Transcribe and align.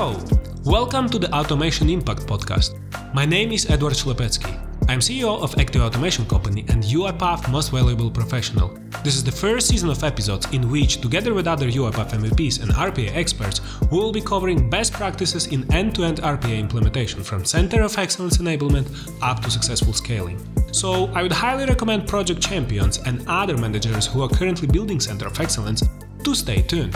Hello! 0.00 0.24
Welcome 0.62 1.10
to 1.10 1.18
the 1.18 1.28
Automation 1.34 1.90
Impact 1.90 2.24
Podcast. 2.24 2.78
My 3.12 3.26
name 3.26 3.50
is 3.50 3.68
Edward 3.68 3.94
Schlepetsky. 3.94 4.54
I'm 4.88 5.00
CEO 5.00 5.42
of 5.42 5.58
Active 5.58 5.82
Automation 5.82 6.24
Company 6.24 6.64
and 6.68 6.84
UiPath 6.84 7.50
Most 7.50 7.72
Valuable 7.72 8.08
Professional. 8.08 8.78
This 9.02 9.16
is 9.16 9.24
the 9.24 9.32
first 9.32 9.66
season 9.66 9.90
of 9.90 10.04
episodes 10.04 10.46
in 10.52 10.70
which, 10.70 11.00
together 11.00 11.34
with 11.34 11.48
other 11.48 11.68
UiPath 11.68 12.12
MVPs 12.12 12.62
and 12.62 12.70
RPA 12.70 13.16
experts, 13.16 13.60
we 13.90 13.98
will 13.98 14.12
be 14.12 14.20
covering 14.20 14.70
best 14.70 14.92
practices 14.92 15.48
in 15.48 15.66
end-to-end 15.72 16.18
RPA 16.18 16.56
implementation 16.56 17.24
from 17.24 17.44
center 17.44 17.82
of 17.82 17.98
excellence 17.98 18.38
enablement 18.38 18.86
up 19.20 19.40
to 19.40 19.50
successful 19.50 19.92
scaling. 19.92 20.38
So, 20.70 21.06
I 21.06 21.24
would 21.24 21.32
highly 21.32 21.66
recommend 21.66 22.06
project 22.06 22.40
champions 22.40 22.98
and 22.98 23.24
other 23.26 23.56
managers 23.56 24.06
who 24.06 24.22
are 24.22 24.28
currently 24.28 24.68
building 24.68 25.00
center 25.00 25.26
of 25.26 25.40
excellence 25.40 25.82
to 26.22 26.36
stay 26.36 26.62
tuned. 26.62 26.94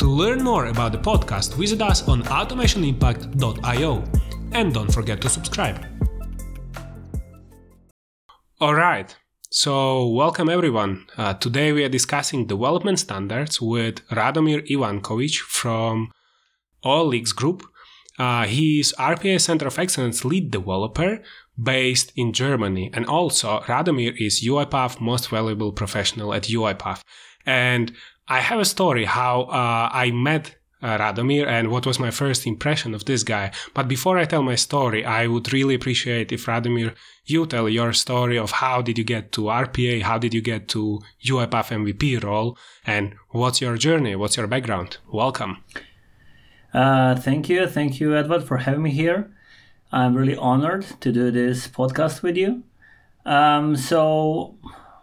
To 0.00 0.06
learn 0.06 0.42
more 0.42 0.68
about 0.68 0.92
the 0.92 0.98
podcast, 0.98 1.56
visit 1.56 1.82
us 1.82 2.08
on 2.08 2.22
automationimpact.io 2.22 4.02
and 4.52 4.72
don't 4.72 4.90
forget 4.90 5.20
to 5.20 5.28
subscribe. 5.28 5.84
All 8.62 8.74
right, 8.74 9.14
so 9.50 10.08
welcome 10.08 10.48
everyone. 10.48 11.04
Uh, 11.18 11.34
today 11.34 11.72
we 11.72 11.84
are 11.84 11.90
discussing 11.90 12.46
development 12.46 12.98
standards 12.98 13.60
with 13.60 13.96
Radomir 14.08 14.66
Ivankovic 14.70 15.36
from 15.36 16.10
OLX 16.82 17.36
Group. 17.36 17.62
Uh, 18.18 18.46
he 18.46 18.80
is 18.80 18.94
RPA 18.98 19.38
Center 19.38 19.66
of 19.66 19.78
Excellence 19.78 20.24
lead 20.24 20.50
developer 20.50 21.22
based 21.62 22.10
in 22.16 22.32
Germany, 22.32 22.90
and 22.94 23.04
also 23.04 23.60
Radomir 23.66 24.14
is 24.18 24.42
UiPath 24.42 24.98
most 24.98 25.28
valuable 25.28 25.72
professional 25.72 26.32
at 26.32 26.44
UiPath. 26.44 27.02
And 27.44 27.92
I 28.30 28.38
have 28.38 28.60
a 28.60 28.64
story 28.64 29.06
how 29.06 29.42
uh, 29.42 29.90
I 29.92 30.12
met 30.12 30.54
uh, 30.80 30.96
Radomir 30.98 31.48
and 31.48 31.68
what 31.68 31.84
was 31.84 31.98
my 31.98 32.12
first 32.12 32.46
impression 32.46 32.94
of 32.94 33.04
this 33.04 33.24
guy. 33.24 33.50
But 33.74 33.88
before 33.88 34.18
I 34.18 34.24
tell 34.24 34.44
my 34.44 34.54
story, 34.54 35.04
I 35.04 35.26
would 35.26 35.52
really 35.52 35.74
appreciate 35.74 36.30
if 36.30 36.46
Radomir, 36.46 36.94
you 37.24 37.44
tell 37.44 37.68
your 37.68 37.92
story 37.92 38.38
of 38.38 38.52
how 38.52 38.82
did 38.82 38.98
you 38.98 39.02
get 39.02 39.32
to 39.32 39.42
RPA, 39.42 40.02
how 40.02 40.16
did 40.16 40.32
you 40.32 40.40
get 40.40 40.68
to 40.68 41.00
UiPath 41.26 41.70
MVP 41.70 42.22
role, 42.22 42.56
and 42.86 43.14
what's 43.30 43.60
your 43.60 43.76
journey, 43.76 44.14
what's 44.14 44.36
your 44.36 44.46
background. 44.46 44.98
Welcome. 45.12 45.64
Uh, 46.72 47.16
thank 47.16 47.48
you, 47.48 47.66
thank 47.66 47.98
you, 47.98 48.16
Edward, 48.16 48.44
for 48.44 48.58
having 48.58 48.82
me 48.82 48.92
here. 48.92 49.28
I'm 49.90 50.14
really 50.14 50.36
honored 50.36 50.86
to 51.00 51.10
do 51.10 51.32
this 51.32 51.66
podcast 51.66 52.22
with 52.22 52.36
you. 52.36 52.62
Um, 53.26 53.74
so 53.74 54.54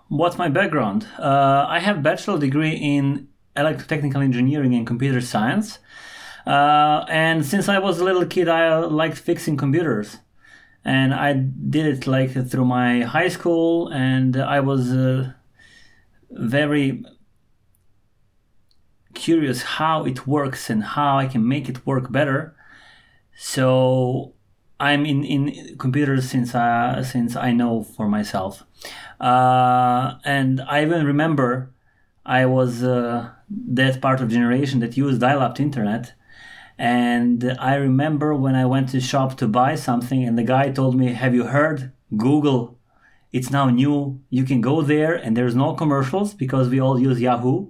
What's 0.09 0.38
my 0.38 0.47
background? 0.47 1.05
Uh, 1.19 1.66
I 1.67 1.80
have 1.80 2.02
bachelor 2.02 2.39
degree 2.39 2.75
in 2.75 3.27
electrotechnical 3.58 4.23
engineering 4.23 4.73
and 4.73 4.88
computer 4.88 5.19
science. 5.19 5.80
Uh, 6.45 7.03
and 7.09 7.45
since 7.45 7.67
I 7.67 7.80
was 7.80 8.00
a 8.00 8.05
little 8.05 8.25
kid, 8.25 8.47
I 8.47 8.78
liked 8.78 9.17
fixing 9.17 9.58
computers. 9.58 10.19
And 10.85 11.13
I 11.13 11.33
did 11.33 11.85
it 11.85 12.08
like 12.08 12.31
through 12.50 12.63
my 12.63 13.02
high 13.02 13.28
school, 13.28 13.89
and 13.89 14.38
I 14.38 14.61
was 14.61 14.91
uh, 14.91 15.33
very 16.31 17.03
curious 19.13 19.61
how 19.63 20.05
it 20.05 20.25
works 20.25 20.69
and 20.69 20.81
how 20.83 21.17
I 21.17 21.28
can 21.28 21.45
make 21.45 21.67
it 21.67 21.85
work 21.85 22.09
better. 22.09 22.55
So 23.35 24.35
I'm 24.80 25.06
in, 25.06 25.23
in 25.23 25.78
computers 25.78 26.30
since 26.30 26.53
uh, 26.53 27.03
since 27.03 27.36
I 27.36 27.52
know 27.52 27.83
for 27.83 28.08
myself, 28.08 28.64
uh, 29.19 30.16
and 30.23 30.61
I 30.61 30.84
even 30.84 31.06
remember 31.06 31.72
I 32.25 32.45
was 32.45 32.84
uh, 32.84 33.31
that 33.50 34.02
part 34.02 34.22
of 34.22 34.30
generation 34.30 34.80
that 34.81 34.95
used 34.95 35.22
dial-up 35.22 35.59
internet, 35.59 36.14
and 36.78 37.56
I 37.59 37.75
remember 37.75 38.36
when 38.36 38.56
I 38.56 38.66
went 38.66 38.90
to 38.90 39.01
shop 39.01 39.38
to 39.38 39.47
buy 39.47 39.75
something, 39.75 40.24
and 40.24 40.38
the 40.38 40.44
guy 40.44 40.69
told 40.69 40.96
me, 40.96 41.13
"Have 41.13 41.34
you 41.34 41.46
heard 41.46 41.91
Google? 42.16 42.78
It's 43.31 43.50
now 43.50 43.69
new. 43.69 44.22
You 44.30 44.44
can 44.44 44.62
go 44.62 44.81
there, 44.84 45.16
and 45.16 45.35
there's 45.35 45.56
no 45.56 45.74
commercials 45.74 46.35
because 46.35 46.69
we 46.69 46.80
all 46.80 47.00
use 47.00 47.19
Yahoo, 47.19 47.68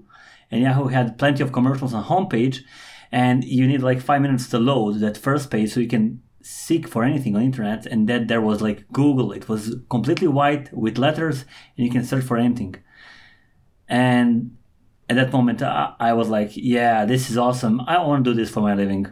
and 0.51 0.61
Yahoo 0.61 0.87
had 0.87 1.17
plenty 1.17 1.41
of 1.41 1.53
commercials 1.53 1.93
on 1.93 2.03
homepage." 2.03 2.63
And 3.09 3.45
you 3.45 3.65
need 3.65 3.81
like 3.81 4.01
five 4.01 4.21
minutes 4.21 4.49
to 4.49 4.59
load 4.59 4.99
that 4.99 5.15
first 5.17 5.49
page 5.49 5.71
so 5.71 5.79
you 5.79 5.87
can 5.87 6.21
seek 6.47 6.87
for 6.87 7.03
anything 7.03 7.35
on 7.35 7.41
internet 7.41 7.85
and 7.85 8.07
that 8.07 8.27
there 8.27 8.41
was 8.41 8.61
like 8.61 8.87
google 8.93 9.33
it 9.33 9.49
was 9.49 9.75
completely 9.89 10.27
white 10.27 10.71
with 10.73 10.97
letters 10.97 11.41
and 11.75 11.85
you 11.85 11.91
can 11.91 12.05
search 12.05 12.23
for 12.23 12.37
anything 12.37 12.75
and 13.89 14.55
at 15.09 15.15
that 15.17 15.31
moment 15.31 15.61
I, 15.61 15.93
I 15.99 16.13
was 16.13 16.29
like 16.29 16.51
yeah 16.55 17.05
this 17.05 17.29
is 17.29 17.37
awesome 17.37 17.81
i 17.81 17.97
want 17.97 18.23
to 18.23 18.31
do 18.31 18.35
this 18.35 18.49
for 18.49 18.61
my 18.61 18.73
living 18.75 19.07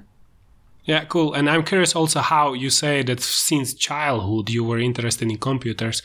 yeah, 0.86 1.04
cool. 1.06 1.34
And 1.34 1.50
I'm 1.50 1.64
curious 1.64 1.96
also 1.96 2.20
how 2.20 2.54
you 2.54 2.70
say 2.70 3.02
that 3.02 3.20
since 3.20 3.74
childhood 3.74 4.52
you 4.52 4.64
were 4.64 4.78
interested 4.78 5.28
in 5.28 5.38
computers. 5.40 6.04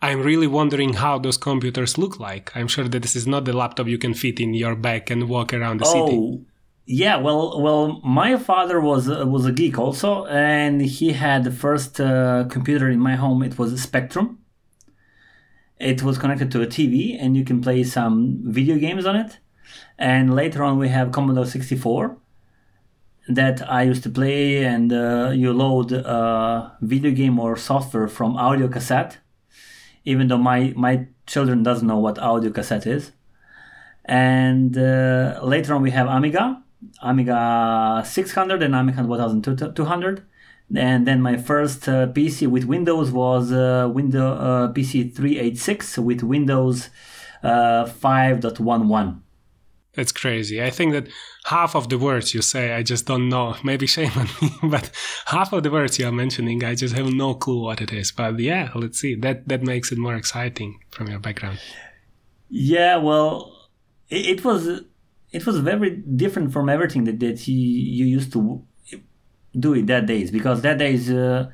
I'm 0.00 0.22
really 0.22 0.46
wondering 0.46 0.94
how 0.94 1.18
those 1.18 1.36
computers 1.36 1.98
look 1.98 2.18
like. 2.18 2.50
I'm 2.56 2.66
sure 2.66 2.88
that 2.88 3.02
this 3.02 3.14
is 3.14 3.26
not 3.26 3.44
the 3.44 3.52
laptop 3.52 3.88
you 3.88 3.98
can 3.98 4.14
fit 4.14 4.40
in 4.40 4.54
your 4.54 4.74
bag 4.74 5.10
and 5.10 5.28
walk 5.28 5.52
around 5.52 5.80
the 5.82 5.86
oh, 5.86 6.06
city. 6.06 6.46
Yeah, 6.84 7.18
well, 7.18 7.60
well, 7.60 8.00
my 8.02 8.36
father 8.36 8.80
was 8.80 9.08
uh, 9.08 9.24
was 9.26 9.46
a 9.46 9.52
geek 9.52 9.78
also, 9.78 10.26
and 10.26 10.82
he 10.82 11.12
had 11.12 11.44
the 11.44 11.52
first 11.52 12.00
uh, 12.00 12.44
computer 12.50 12.88
in 12.88 12.98
my 12.98 13.14
home. 13.14 13.42
It 13.42 13.56
was 13.56 13.72
a 13.72 13.78
Spectrum. 13.78 14.40
It 15.78 16.02
was 16.02 16.18
connected 16.18 16.50
to 16.52 16.62
a 16.62 16.66
TV, 16.66 17.16
and 17.20 17.36
you 17.36 17.44
can 17.44 17.60
play 17.60 17.84
some 17.84 18.40
video 18.44 18.78
games 18.78 19.06
on 19.06 19.14
it. 19.14 19.38
And 19.96 20.34
later 20.34 20.64
on, 20.64 20.78
we 20.78 20.88
have 20.88 21.12
Commodore 21.12 21.46
64 21.46 22.16
that 23.28 23.68
I 23.70 23.82
used 23.82 24.02
to 24.02 24.10
play, 24.10 24.64
and 24.64 24.92
uh, 24.92 25.30
you 25.32 25.52
load 25.52 25.92
a 25.92 26.76
video 26.80 27.12
game 27.12 27.38
or 27.38 27.56
software 27.56 28.08
from 28.08 28.36
audio 28.36 28.66
cassette. 28.66 29.18
Even 30.04 30.26
though 30.26 30.38
my 30.38 30.72
my 30.76 31.06
children 31.26 31.62
doesn't 31.62 31.86
know 31.86 31.98
what 31.98 32.18
audio 32.18 32.50
cassette 32.50 32.88
is. 32.88 33.12
And 34.04 34.76
uh, 34.76 35.38
later 35.44 35.74
on, 35.74 35.82
we 35.82 35.92
have 35.92 36.08
Amiga 36.08 36.62
Amiga 37.02 38.02
600 38.04 38.62
and 38.62 38.74
Amiga 38.74 39.02
1200. 39.02 40.24
And 40.74 41.06
then 41.06 41.20
my 41.20 41.36
first 41.36 41.88
uh, 41.88 42.06
PC 42.08 42.46
with 42.46 42.64
Windows 42.64 43.10
was 43.10 43.52
uh, 43.52 43.90
Windows 43.92 44.38
uh, 44.40 44.72
PC 44.72 45.14
386 45.14 45.98
with 45.98 46.22
Windows 46.22 46.88
uh, 47.42 47.84
5.11. 47.84 49.20
It's 49.94 50.12
crazy. 50.12 50.62
I 50.62 50.70
think 50.70 50.92
that 50.92 51.08
half 51.44 51.76
of 51.76 51.90
the 51.90 51.98
words 51.98 52.32
you 52.32 52.40
say, 52.40 52.72
I 52.72 52.82
just 52.82 53.04
don't 53.06 53.28
know. 53.28 53.56
Maybe 53.64 53.86
shame 53.86 54.12
on 54.16 54.28
me, 54.40 54.50
but 54.70 54.90
half 55.26 55.52
of 55.52 55.62
the 55.62 55.70
words 55.70 55.98
you 55.98 56.06
are 56.06 56.12
mentioning, 56.12 56.64
I 56.64 56.74
just 56.74 56.94
have 56.94 57.12
no 57.12 57.34
clue 57.34 57.62
what 57.62 57.82
it 57.82 57.92
is. 57.92 58.10
But 58.10 58.38
yeah, 58.38 58.70
let's 58.74 58.98
see. 58.98 59.14
That 59.14 59.48
that 59.48 59.62
makes 59.62 59.92
it 59.92 59.98
more 59.98 60.14
exciting 60.14 60.80
from 60.90 61.08
your 61.08 61.18
background. 61.18 61.58
Yeah, 62.48 62.96
well, 62.96 63.68
it, 64.08 64.26
it 64.26 64.44
was 64.44 64.82
it 65.32 65.46
was 65.46 65.58
very 65.58 65.90
different 65.90 66.52
from 66.52 66.68
everything 66.68 67.04
that, 67.04 67.18
that 67.20 67.40
he, 67.40 67.52
you 67.52 68.04
used 68.04 68.32
to 68.34 68.62
do 69.58 69.74
it 69.74 69.86
that 69.86 70.06
days 70.06 70.30
because 70.30 70.62
that 70.62 70.78
days 70.78 71.10
uh, 71.10 71.50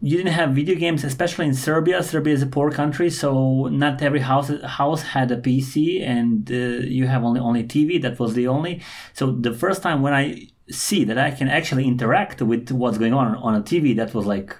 you 0.00 0.16
didn't 0.16 0.32
have 0.32 0.50
video 0.50 0.74
games 0.74 1.04
especially 1.04 1.46
in 1.46 1.54
serbia. 1.54 2.02
Serbia 2.02 2.34
is 2.34 2.42
a 2.42 2.46
poor 2.46 2.70
country 2.70 3.08
so 3.08 3.68
not 3.68 4.02
every 4.02 4.20
house 4.20 4.50
house 4.64 5.02
had 5.02 5.30
a 5.30 5.36
pc 5.36 6.02
and 6.02 6.50
uh, 6.50 6.54
you 6.98 7.06
have 7.06 7.22
only 7.24 7.40
only 7.40 7.64
tv 7.64 8.00
that 8.02 8.18
was 8.18 8.34
the 8.34 8.48
only. 8.48 8.82
So 9.12 9.30
the 9.30 9.54
first 9.54 9.82
time 9.82 10.02
when 10.02 10.12
i 10.12 10.48
see 10.70 11.04
that 11.04 11.18
i 11.18 11.30
can 11.30 11.48
actually 11.48 11.86
interact 11.86 12.40
with 12.40 12.70
what's 12.70 12.98
going 12.98 13.14
on 13.14 13.34
on 13.36 13.54
a 13.54 13.60
tv 13.60 13.96
that 13.96 14.14
was 14.14 14.26
like 14.26 14.56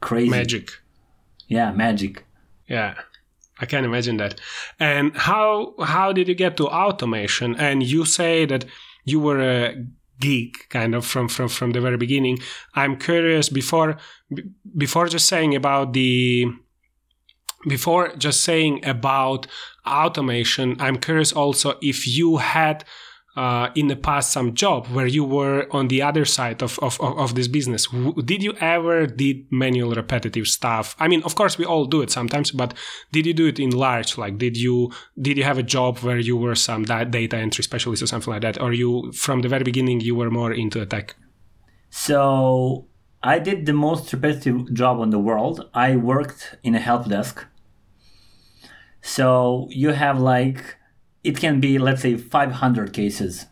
crazy. 0.00 0.30
Magic. 0.30 0.70
Yeah 1.48 1.72
magic. 1.72 2.24
Yeah 2.66 2.94
I 3.62 3.66
can 3.66 3.84
imagine 3.84 4.16
that. 4.18 4.40
And 4.80 5.16
how 5.16 5.74
how 5.80 6.12
did 6.12 6.26
you 6.28 6.34
get 6.34 6.56
to 6.56 6.66
automation? 6.66 7.54
And 7.56 7.82
you 7.82 8.04
say 8.04 8.44
that 8.46 8.64
you 9.04 9.20
were 9.20 9.40
a 9.40 9.76
geek 10.18 10.68
kind 10.68 10.94
of 10.94 11.06
from 11.06 11.28
from 11.28 11.48
from 11.48 11.70
the 11.70 11.80
very 11.80 11.96
beginning. 11.96 12.38
I'm 12.74 12.96
curious 12.98 13.48
before 13.48 13.98
before 14.76 15.06
just 15.06 15.28
saying 15.28 15.54
about 15.54 15.92
the 15.92 16.46
before 17.68 18.14
just 18.16 18.42
saying 18.42 18.84
about 18.84 19.46
automation, 19.86 20.76
I'm 20.80 20.96
curious 20.96 21.32
also 21.32 21.78
if 21.80 22.06
you 22.06 22.38
had 22.38 22.84
uh, 23.36 23.70
in 23.74 23.86
the 23.88 23.96
past 23.96 24.30
some 24.30 24.54
job 24.54 24.86
where 24.88 25.06
you 25.06 25.24
were 25.24 25.66
on 25.70 25.88
the 25.88 26.02
other 26.02 26.24
side 26.24 26.62
of, 26.62 26.78
of, 26.80 27.00
of 27.00 27.34
this 27.34 27.48
business. 27.48 27.86
Did 28.24 28.42
you 28.42 28.52
ever 28.60 29.06
did 29.06 29.46
manual 29.50 29.92
repetitive 29.92 30.46
stuff? 30.46 30.94
I 30.98 31.08
mean 31.08 31.22
of 31.22 31.34
course 31.34 31.56
we 31.56 31.64
all 31.64 31.86
do 31.86 32.02
it 32.02 32.10
sometimes 32.10 32.50
but 32.50 32.74
did 33.10 33.26
you 33.26 33.32
do 33.32 33.46
it 33.46 33.58
in 33.58 33.70
large? 33.70 34.18
Like 34.18 34.38
did 34.38 34.56
you 34.56 34.92
did 35.20 35.38
you 35.38 35.44
have 35.44 35.58
a 35.58 35.62
job 35.62 35.98
where 35.98 36.18
you 36.18 36.36
were 36.36 36.54
some 36.54 36.84
data 36.84 37.36
entry 37.36 37.64
specialist 37.64 38.02
or 38.02 38.06
something 38.06 38.32
like 38.32 38.42
that? 38.42 38.60
Or 38.60 38.72
you 38.72 39.12
from 39.12 39.40
the 39.40 39.48
very 39.48 39.64
beginning 39.64 40.00
you 40.00 40.14
were 40.14 40.30
more 40.30 40.52
into 40.52 40.84
tech? 40.84 41.16
So 41.90 42.86
i 43.24 43.38
did 43.38 43.66
the 43.66 43.72
most 43.72 44.12
repetitive 44.12 44.74
job 44.74 45.00
in 45.00 45.10
the 45.10 45.18
world. 45.18 45.70
I 45.72 45.96
worked 45.96 46.56
in 46.62 46.74
a 46.74 46.80
help 46.80 47.08
desk. 47.08 47.46
So 49.00 49.68
you 49.70 49.90
have 49.90 50.20
like 50.20 50.76
it 51.24 51.36
can 51.38 51.60
be 51.60 51.78
let's 51.78 52.02
say 52.02 52.16
500 52.16 52.92
cases 52.92 53.46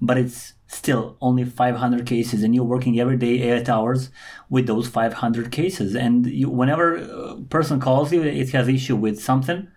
but 0.00 0.18
it's 0.18 0.54
still 0.68 1.16
only 1.20 1.44
500 1.44 2.06
cases 2.06 2.42
and 2.42 2.54
you're 2.54 2.64
working 2.64 2.98
every 2.98 3.16
day 3.16 3.40
eight 3.40 3.68
hours 3.68 4.10
with 4.50 4.66
those 4.66 4.88
500 4.88 5.52
cases. 5.52 5.94
And 5.94 6.26
you, 6.26 6.50
whenever 6.50 6.96
a 6.96 7.36
person 7.42 7.80
calls 7.80 8.12
you 8.12 8.22
it 8.22 8.50
has 8.50 8.68
issue 8.68 8.96
with 8.96 9.20
something 9.20 9.68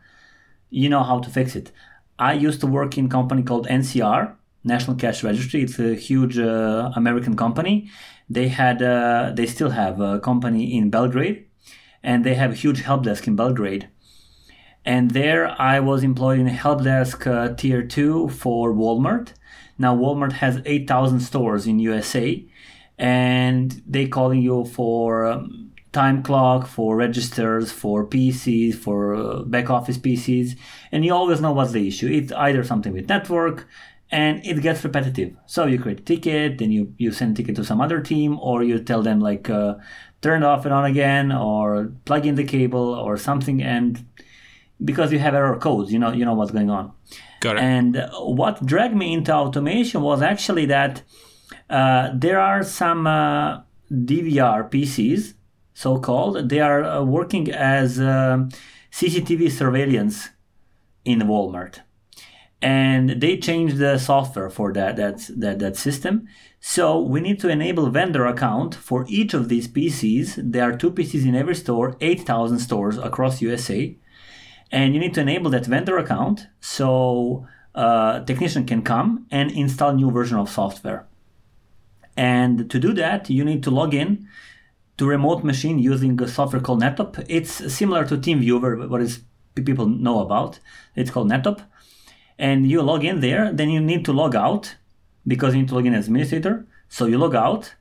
you 0.72 0.90
know 0.90 1.04
how 1.04 1.20
to 1.20 1.30
fix 1.30 1.56
it. 1.56 1.72
I 2.18 2.34
used 2.34 2.60
to 2.62 2.68
work 2.68 2.98
in 2.98 3.10
company 3.10 3.44
called 3.44 3.68
ncr 3.68 4.36
national 4.64 4.98
cash 4.98 5.24
registry. 5.24 5.62
It's 5.64 5.80
a 5.80 5.96
huge 5.96 6.38
uh, 6.38 6.92
american 6.96 7.36
company. 7.36 7.90
They 8.30 8.48
had 8.48 8.82
uh, 8.82 9.32
they 9.36 9.46
still 9.46 9.70
have 9.70 10.00
a 10.02 10.20
company 10.20 10.76
in 10.78 10.90
belgrade 10.90 11.46
and 12.04 12.24
they 12.24 12.36
have 12.36 12.52
a 12.52 12.56
huge 12.56 12.82
help 12.82 13.04
desk 13.04 13.28
in 13.28 13.36
belgrade 13.36 13.90
and 14.92 15.12
there 15.12 15.44
i 15.62 15.76
was 15.90 16.04
employed 16.04 16.40
in 16.40 16.48
a 16.48 16.58
help 16.66 16.84
desk 16.84 17.28
uh, 17.28 17.50
tier 17.60 17.82
2 17.84 18.30
for 18.44 18.74
walmart 18.82 19.28
now 19.80 19.96
Walmart 19.96 20.34
has 20.34 20.62
8,000 20.66 21.22
stores 21.22 21.66
in 21.66 21.80
USA 21.80 22.46
and 22.98 23.82
they 23.88 24.08
calling 24.08 24.42
you 24.42 24.66
for 24.66 25.26
um, 25.26 25.72
time 25.94 26.22
clock, 26.22 26.68
for 26.68 26.98
registers, 26.98 27.72
for 27.72 28.06
PCs, 28.06 28.76
for 28.76 29.16
uh, 29.16 29.40
back 29.44 29.70
office 29.70 29.98
PCs, 29.98 30.58
and 30.92 31.06
you 31.06 31.14
always 31.14 31.40
know 31.40 31.54
what's 31.54 31.72
the 31.72 31.88
issue. 31.88 32.08
It's 32.08 32.34
either 32.34 32.64
something 32.66 32.92
with 32.92 33.08
network 33.08 33.68
and 34.12 34.46
it 34.46 34.62
gets 34.62 34.84
repetitive. 34.84 35.36
So 35.46 35.66
you 35.66 35.80
create 35.80 36.02
a 36.02 36.04
ticket, 36.04 36.58
then 36.58 36.72
you, 36.72 36.94
you 36.98 37.12
send 37.12 37.38
ticket 37.38 37.56
to 37.56 37.64
some 37.64 37.80
other 37.80 38.02
team, 38.02 38.38
or 38.42 38.64
you 38.64 38.80
tell 38.80 39.02
them 39.02 39.22
like 39.22 39.50
uh, 39.50 39.76
turn 40.22 40.44
it 40.44 40.46
off 40.46 40.66
and 40.66 40.74
on 40.74 40.84
again, 40.84 41.32
or 41.32 41.94
plug 42.04 42.26
in 42.26 42.36
the 42.36 42.44
cable 42.44 42.94
or 42.94 43.16
something, 43.16 43.64
and 43.64 44.06
because 44.84 45.12
you 45.12 45.20
have 45.20 45.36
error 45.36 45.58
codes, 45.58 45.92
you 45.92 46.00
know 46.00 46.12
you 46.12 46.26
know 46.26 46.34
what's 46.34 46.52
going 46.52 46.70
on. 46.70 46.92
Got 47.42 47.58
it. 47.58 47.64
And 47.64 48.10
what 48.20 48.66
dragged 48.66 48.96
me 48.96 49.14
into 49.14 49.34
automation 49.34 50.02
was 50.02 50.22
actually 50.22 50.66
that 50.68 51.04
uh, 51.70 52.10
there 52.14 52.40
are 52.40 52.64
some 52.64 53.08
uh, 53.08 53.62
DVR 53.92 54.70
PCs, 54.70 55.34
so 55.74 56.00
called. 56.00 56.50
They 56.50 56.60
are 56.60 56.84
uh, 56.84 57.04
working 57.04 57.52
as 57.52 58.00
uh, 58.00 58.50
CCTV 58.92 59.52
surveillance 59.52 60.30
in 61.06 61.20
Walmart. 61.22 61.80
And 62.62 63.22
they 63.22 63.38
changed 63.38 63.78
the 63.78 63.98
software 63.98 64.50
for 64.50 64.74
that, 64.74 64.98
that, 64.98 65.30
that, 65.38 65.60
that 65.60 65.78
system. 65.78 66.28
So 66.60 67.00
we 67.00 67.22
need 67.22 67.40
to 67.40 67.48
enable 67.48 67.90
vendor 67.90 68.26
account 68.26 68.76
for 68.76 69.06
each 69.08 69.34
of 69.34 69.48
these 69.48 69.70
PCs. 69.70 70.52
There 70.52 70.64
are 70.64 70.76
two 70.76 70.92
PCs 70.92 71.26
in 71.26 71.36
every 71.36 71.56
store, 71.56 71.96
8,000 72.02 72.60
stores 72.60 72.98
across 72.98 73.42
USA 73.42 73.98
and 74.72 74.94
you 74.94 75.00
need 75.00 75.14
to 75.16 75.22
enable 75.22 75.50
that 75.52 75.66
vendor 75.66 75.98
account 75.98 76.48
so 76.60 77.48
a 77.76 78.24
technician 78.26 78.66
can 78.66 78.82
come 78.82 79.26
and 79.32 79.52
install 79.52 79.94
new 79.94 80.12
version 80.12 80.38
of 80.38 80.50
software. 80.50 81.08
And 82.18 82.70
to 82.70 82.80
do 82.80 82.94
that, 82.94 83.30
you 83.30 83.46
need 83.46 83.64
to 83.64 83.72
log 83.72 83.94
in 83.94 84.28
to 84.98 85.08
remote 85.08 85.44
machine 85.44 85.80
using 85.80 86.22
a 86.22 86.28
software 86.28 86.62
called 86.62 86.82
NetOp. 86.82 87.26
It's 87.30 87.74
similar 87.74 88.06
to 88.06 88.18
TeamViewer, 88.18 88.90
what 88.90 89.02
is 89.02 89.22
people 89.56 89.88
know 89.88 90.20
about. 90.20 90.60
It's 90.96 91.12
called 91.12 91.30
NetOp. 91.30 91.62
And 92.38 92.70
you 92.70 92.82
log 92.82 93.04
in 93.04 93.22
there, 93.22 93.52
then 93.52 93.70
you 93.70 93.80
need 93.80 94.06
to 94.06 94.14
log 94.14 94.36
out 94.36 94.76
because 95.26 95.54
you 95.54 95.62
need 95.62 95.70
to 95.70 95.76
log 95.76 95.86
in 95.86 95.94
as 95.94 96.08
administrator. 96.08 96.66
So 96.90 97.06
you 97.06 97.18
log 97.18 97.36
out 97.36 97.76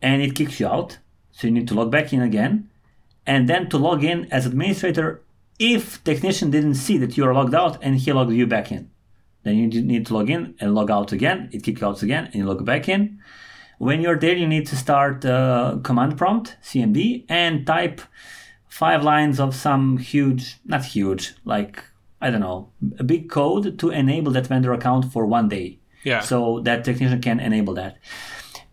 and 0.00 0.22
it 0.22 0.34
kicks 0.34 0.58
you 0.58 0.66
out. 0.66 0.98
So 1.30 1.46
you 1.46 1.52
need 1.52 1.68
to 1.68 1.74
log 1.74 1.90
back 1.90 2.12
in 2.12 2.22
again. 2.22 2.68
And 3.26 3.48
then 3.48 3.68
to 3.70 3.78
log 3.78 4.02
in 4.02 4.26
as 4.32 4.46
administrator, 4.46 5.21
if 5.62 6.02
technician 6.02 6.50
didn't 6.50 6.74
see 6.74 6.98
that 6.98 7.16
you 7.16 7.24
are 7.24 7.32
logged 7.32 7.54
out 7.54 7.78
and 7.82 7.96
he 7.96 8.12
logged 8.12 8.32
you 8.32 8.46
back 8.46 8.72
in. 8.72 8.90
Then 9.44 9.56
you 9.56 9.82
need 9.82 10.06
to 10.06 10.14
log 10.14 10.28
in 10.30 10.54
and 10.60 10.74
log 10.74 10.90
out 10.90 11.12
again. 11.12 11.48
It 11.52 11.62
kicks 11.62 11.80
you 11.80 11.86
out 11.86 12.02
again 12.02 12.26
and 12.26 12.34
you 12.34 12.44
log 12.44 12.64
back 12.64 12.88
in. 12.88 13.20
When 13.78 14.00
you're 14.00 14.18
there, 14.18 14.36
you 14.36 14.46
need 14.46 14.66
to 14.68 14.76
start 14.76 15.24
uh, 15.24 15.78
command 15.82 16.16
prompt, 16.16 16.56
CMD, 16.62 17.24
and 17.28 17.66
type 17.66 18.00
five 18.68 19.02
lines 19.02 19.40
of 19.40 19.54
some 19.54 19.98
huge, 19.98 20.56
not 20.64 20.84
huge, 20.84 21.34
like, 21.44 21.82
I 22.20 22.30
don't 22.30 22.40
know, 22.40 22.70
a 22.98 23.04
big 23.04 23.28
code 23.28 23.78
to 23.80 23.90
enable 23.90 24.32
that 24.32 24.46
vendor 24.46 24.72
account 24.72 25.12
for 25.12 25.26
one 25.26 25.48
day. 25.48 25.80
Yeah. 26.04 26.20
So 26.20 26.60
that 26.60 26.84
technician 26.84 27.20
can 27.20 27.40
enable 27.40 27.74
that. 27.74 27.98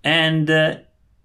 And 0.03 0.49
uh, 0.49 0.77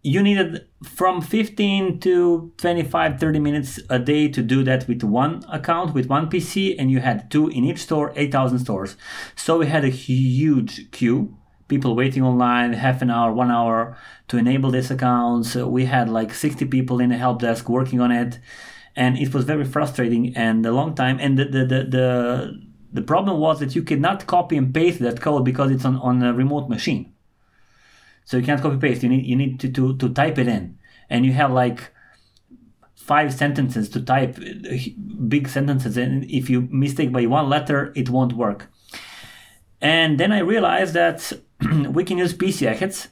you 0.07 0.23
needed 0.23 0.67
from 0.83 1.23
15 1.23 1.99
to 2.01 2.53
25 2.59 3.19
30 3.19 3.39
minutes 3.39 3.81
a 3.89 3.99
day 3.99 4.29
to 4.29 4.43
do 4.43 4.63
that 4.63 4.87
with 4.87 5.03
one 5.03 5.43
account 5.51 5.95
with 5.95 6.09
one 6.09 6.29
pc 6.29 6.77
and 6.79 6.91
you 6.91 7.01
had 7.01 7.31
two 7.31 7.49
in 7.49 7.65
each 7.65 7.79
store 7.79 8.13
8000 8.15 8.59
stores. 8.59 8.97
So 9.35 9.59
we 9.59 9.67
had 9.67 9.83
a 9.83 9.89
huge 9.89 10.91
queue 10.91 11.35
people 11.69 11.97
waiting 11.97 12.23
online 12.23 12.75
half 12.75 13.01
an 13.01 13.11
hour 13.11 13.33
one 13.33 13.51
hour 13.51 13.97
to 14.29 14.37
enable 14.37 14.71
these 14.71 14.91
accounts. 14.91 15.55
We 15.55 15.87
had 15.87 16.11
like 16.11 16.35
60 16.35 16.67
people 16.67 17.01
in 17.01 17.09
the 17.09 17.17
help 17.17 17.41
desk 17.41 17.71
working 17.71 18.01
on 18.01 18.13
it 18.13 18.39
and 18.95 19.17
it 19.17 19.33
was 19.33 19.47
very 19.47 19.65
frustrating 19.65 20.37
and 20.37 20.67
a 20.67 20.73
long 20.73 20.95
time. 20.95 21.17
And 21.19 21.39
the 21.39 21.47
the, 21.47 21.65
the, 21.65 21.85
the, 21.85 22.63
the 22.93 23.03
problem 23.03 23.41
was 23.41 23.59
that 23.61 23.75
you 23.75 23.83
cannot 23.83 24.27
copy 24.27 24.59
and 24.59 24.73
paste 24.73 24.99
that 24.99 25.23
code 25.23 25.47
because 25.47 25.71
it's 25.71 25.87
on, 25.87 25.97
on 25.97 26.23
a 26.23 26.35
remote 26.35 26.69
machine 26.69 27.15
so 28.25 28.37
you 28.37 28.43
can't 28.43 28.61
copy 28.61 28.77
paste. 28.77 29.03
You 29.03 29.09
need 29.09 29.27
you 29.27 29.37
need 29.37 29.61
to, 29.61 29.71
to, 29.73 29.97
to 29.97 30.09
type 30.09 30.39
it 30.39 30.49
in, 30.49 30.79
and 31.11 31.25
you 31.27 31.33
have 31.33 31.53
like 31.53 31.93
five 32.95 33.35
sentences 33.35 33.89
to 33.91 34.01
type 34.01 34.39
big 35.29 35.49
sentences, 35.49 35.97
and 35.97 36.25
if 36.31 36.49
you 36.49 36.63
mistake 36.71 37.13
by 37.13 37.27
one 37.27 37.49
letter, 37.49 37.93
it 37.95 38.09
won't 38.09 38.33
work. 38.33 38.71
And 39.81 40.19
then 40.19 40.33
I 40.33 40.39
realized 40.39 40.95
that 40.95 41.33
we 41.91 42.05
can 42.05 42.19
use 42.19 42.33
PsExec. 42.33 43.09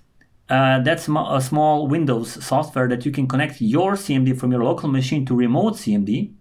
Uh, 0.48 0.80
that's 0.80 1.08
a 1.08 1.40
small 1.40 1.86
Windows 1.86 2.44
software 2.44 2.88
that 2.88 3.06
you 3.06 3.12
can 3.12 3.26
connect 3.26 3.60
your 3.60 3.92
CMD 3.92 4.38
from 4.38 4.50
your 4.52 4.64
local 4.64 4.88
machine 4.88 5.24
to 5.26 5.34
remote 5.34 5.74
CMD 5.74 6.34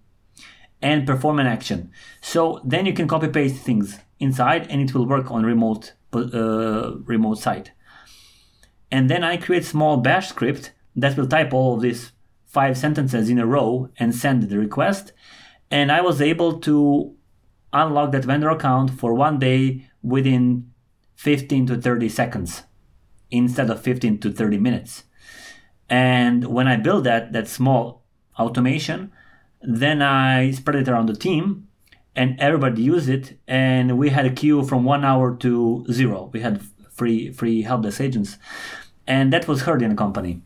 and 0.81 1.05
perform 1.05 1.39
an 1.39 1.47
action. 1.47 1.91
So 2.21 2.61
then 2.65 2.85
you 2.85 2.93
can 2.93 3.07
copy 3.07 3.27
paste 3.27 3.57
things 3.57 3.99
inside, 4.19 4.67
and 4.69 4.81
it 4.81 4.93
will 4.93 5.05
work 5.05 5.29
on 5.31 5.45
remote 5.45 5.93
uh, 6.13 6.97
remote 7.05 7.39
site 7.39 7.71
and 8.91 9.09
then 9.09 9.23
I 9.23 9.37
create 9.37 9.65
small 9.65 9.97
bash 9.97 10.29
script 10.29 10.73
that 10.95 11.17
will 11.17 11.27
type 11.27 11.53
all 11.53 11.75
of 11.75 11.81
these 11.81 12.11
five 12.45 12.77
sentences 12.77 13.29
in 13.29 13.39
a 13.39 13.45
row 13.45 13.89
and 13.97 14.13
send 14.13 14.43
the 14.43 14.59
request. 14.59 15.13
And 15.69 15.91
I 15.91 16.01
was 16.01 16.21
able 16.21 16.59
to 16.59 17.15
unlock 17.71 18.11
that 18.11 18.25
vendor 18.25 18.49
account 18.49 18.91
for 18.91 19.13
one 19.13 19.39
day 19.39 19.87
within 20.03 20.69
15 21.15 21.67
to 21.67 21.81
30 21.81 22.09
seconds 22.09 22.63
instead 23.29 23.69
of 23.69 23.81
15 23.81 24.19
to 24.19 24.31
30 24.31 24.57
minutes. 24.57 25.05
And 25.89 26.45
when 26.45 26.67
I 26.67 26.75
built 26.75 27.05
that 27.05 27.31
that 27.31 27.47
small 27.47 28.03
automation, 28.37 29.11
then 29.61 30.01
I 30.01 30.51
spread 30.51 30.75
it 30.75 30.89
around 30.89 31.07
the 31.07 31.15
team 31.15 31.67
and 32.15 32.39
everybody 32.39 32.81
used 32.81 33.07
it 33.07 33.37
and 33.47 33.97
we 33.97 34.09
had 34.09 34.25
a 34.25 34.31
queue 34.31 34.63
from 34.63 34.83
one 34.83 35.05
hour 35.05 35.35
to 35.37 35.85
zero. 35.91 36.29
We 36.33 36.41
had 36.41 36.61
free 36.91 37.31
free 37.31 37.61
help 37.61 37.83
desk 37.83 38.01
agents 38.01 38.37
and 39.11 39.33
that 39.33 39.47
was 39.47 39.63
heard 39.63 39.81
in 39.81 39.89
the 39.89 39.95
company. 40.05 40.41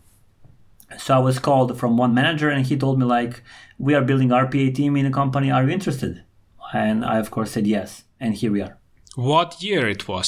So 0.97 1.09
I 1.19 1.19
was 1.19 1.37
called 1.47 1.77
from 1.79 1.97
one 1.97 2.13
manager, 2.13 2.49
and 2.49 2.65
he 2.65 2.75
told 2.83 2.95
me 2.99 3.05
like, 3.17 3.33
"We 3.77 3.91
are 3.97 4.05
building 4.09 4.29
RPA 4.31 4.69
team 4.79 4.91
in 4.99 5.05
the 5.05 5.15
company. 5.21 5.47
Are 5.51 5.63
you 5.65 5.73
interested?" 5.79 6.13
And 6.73 6.97
I 7.13 7.15
of 7.23 7.29
course 7.35 7.51
said 7.51 7.67
yes, 7.67 7.89
and 8.19 8.31
here 8.39 8.51
we 8.55 8.61
are. 8.65 8.75
What 9.31 9.49
year 9.67 9.83
it 9.95 10.03
was? 10.07 10.27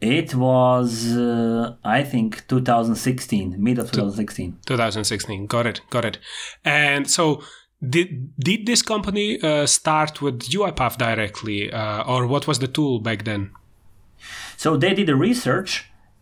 It 0.00 0.34
was, 0.34 0.90
uh, 1.16 1.74
I 1.98 2.00
think, 2.12 2.46
2016, 2.48 3.56
mid 3.66 3.78
of 3.78 3.86
2016. 3.92 4.58
2016. 4.66 5.46
Got 5.46 5.66
it. 5.66 5.80
Got 5.90 6.04
it. 6.04 6.18
And 6.64 7.10
so, 7.16 7.24
did 7.94 8.08
did 8.48 8.60
this 8.66 8.82
company 8.82 9.26
uh, 9.42 9.66
start 9.66 10.22
with 10.24 10.36
UiPath 10.56 10.96
directly, 10.98 11.60
uh, 11.72 12.12
or 12.12 12.26
what 12.26 12.46
was 12.46 12.58
the 12.58 12.70
tool 12.76 13.00
back 13.00 13.24
then? 13.24 13.50
So 14.56 14.76
they 14.76 14.94
did 14.94 15.06
the 15.06 15.16
research 15.28 15.70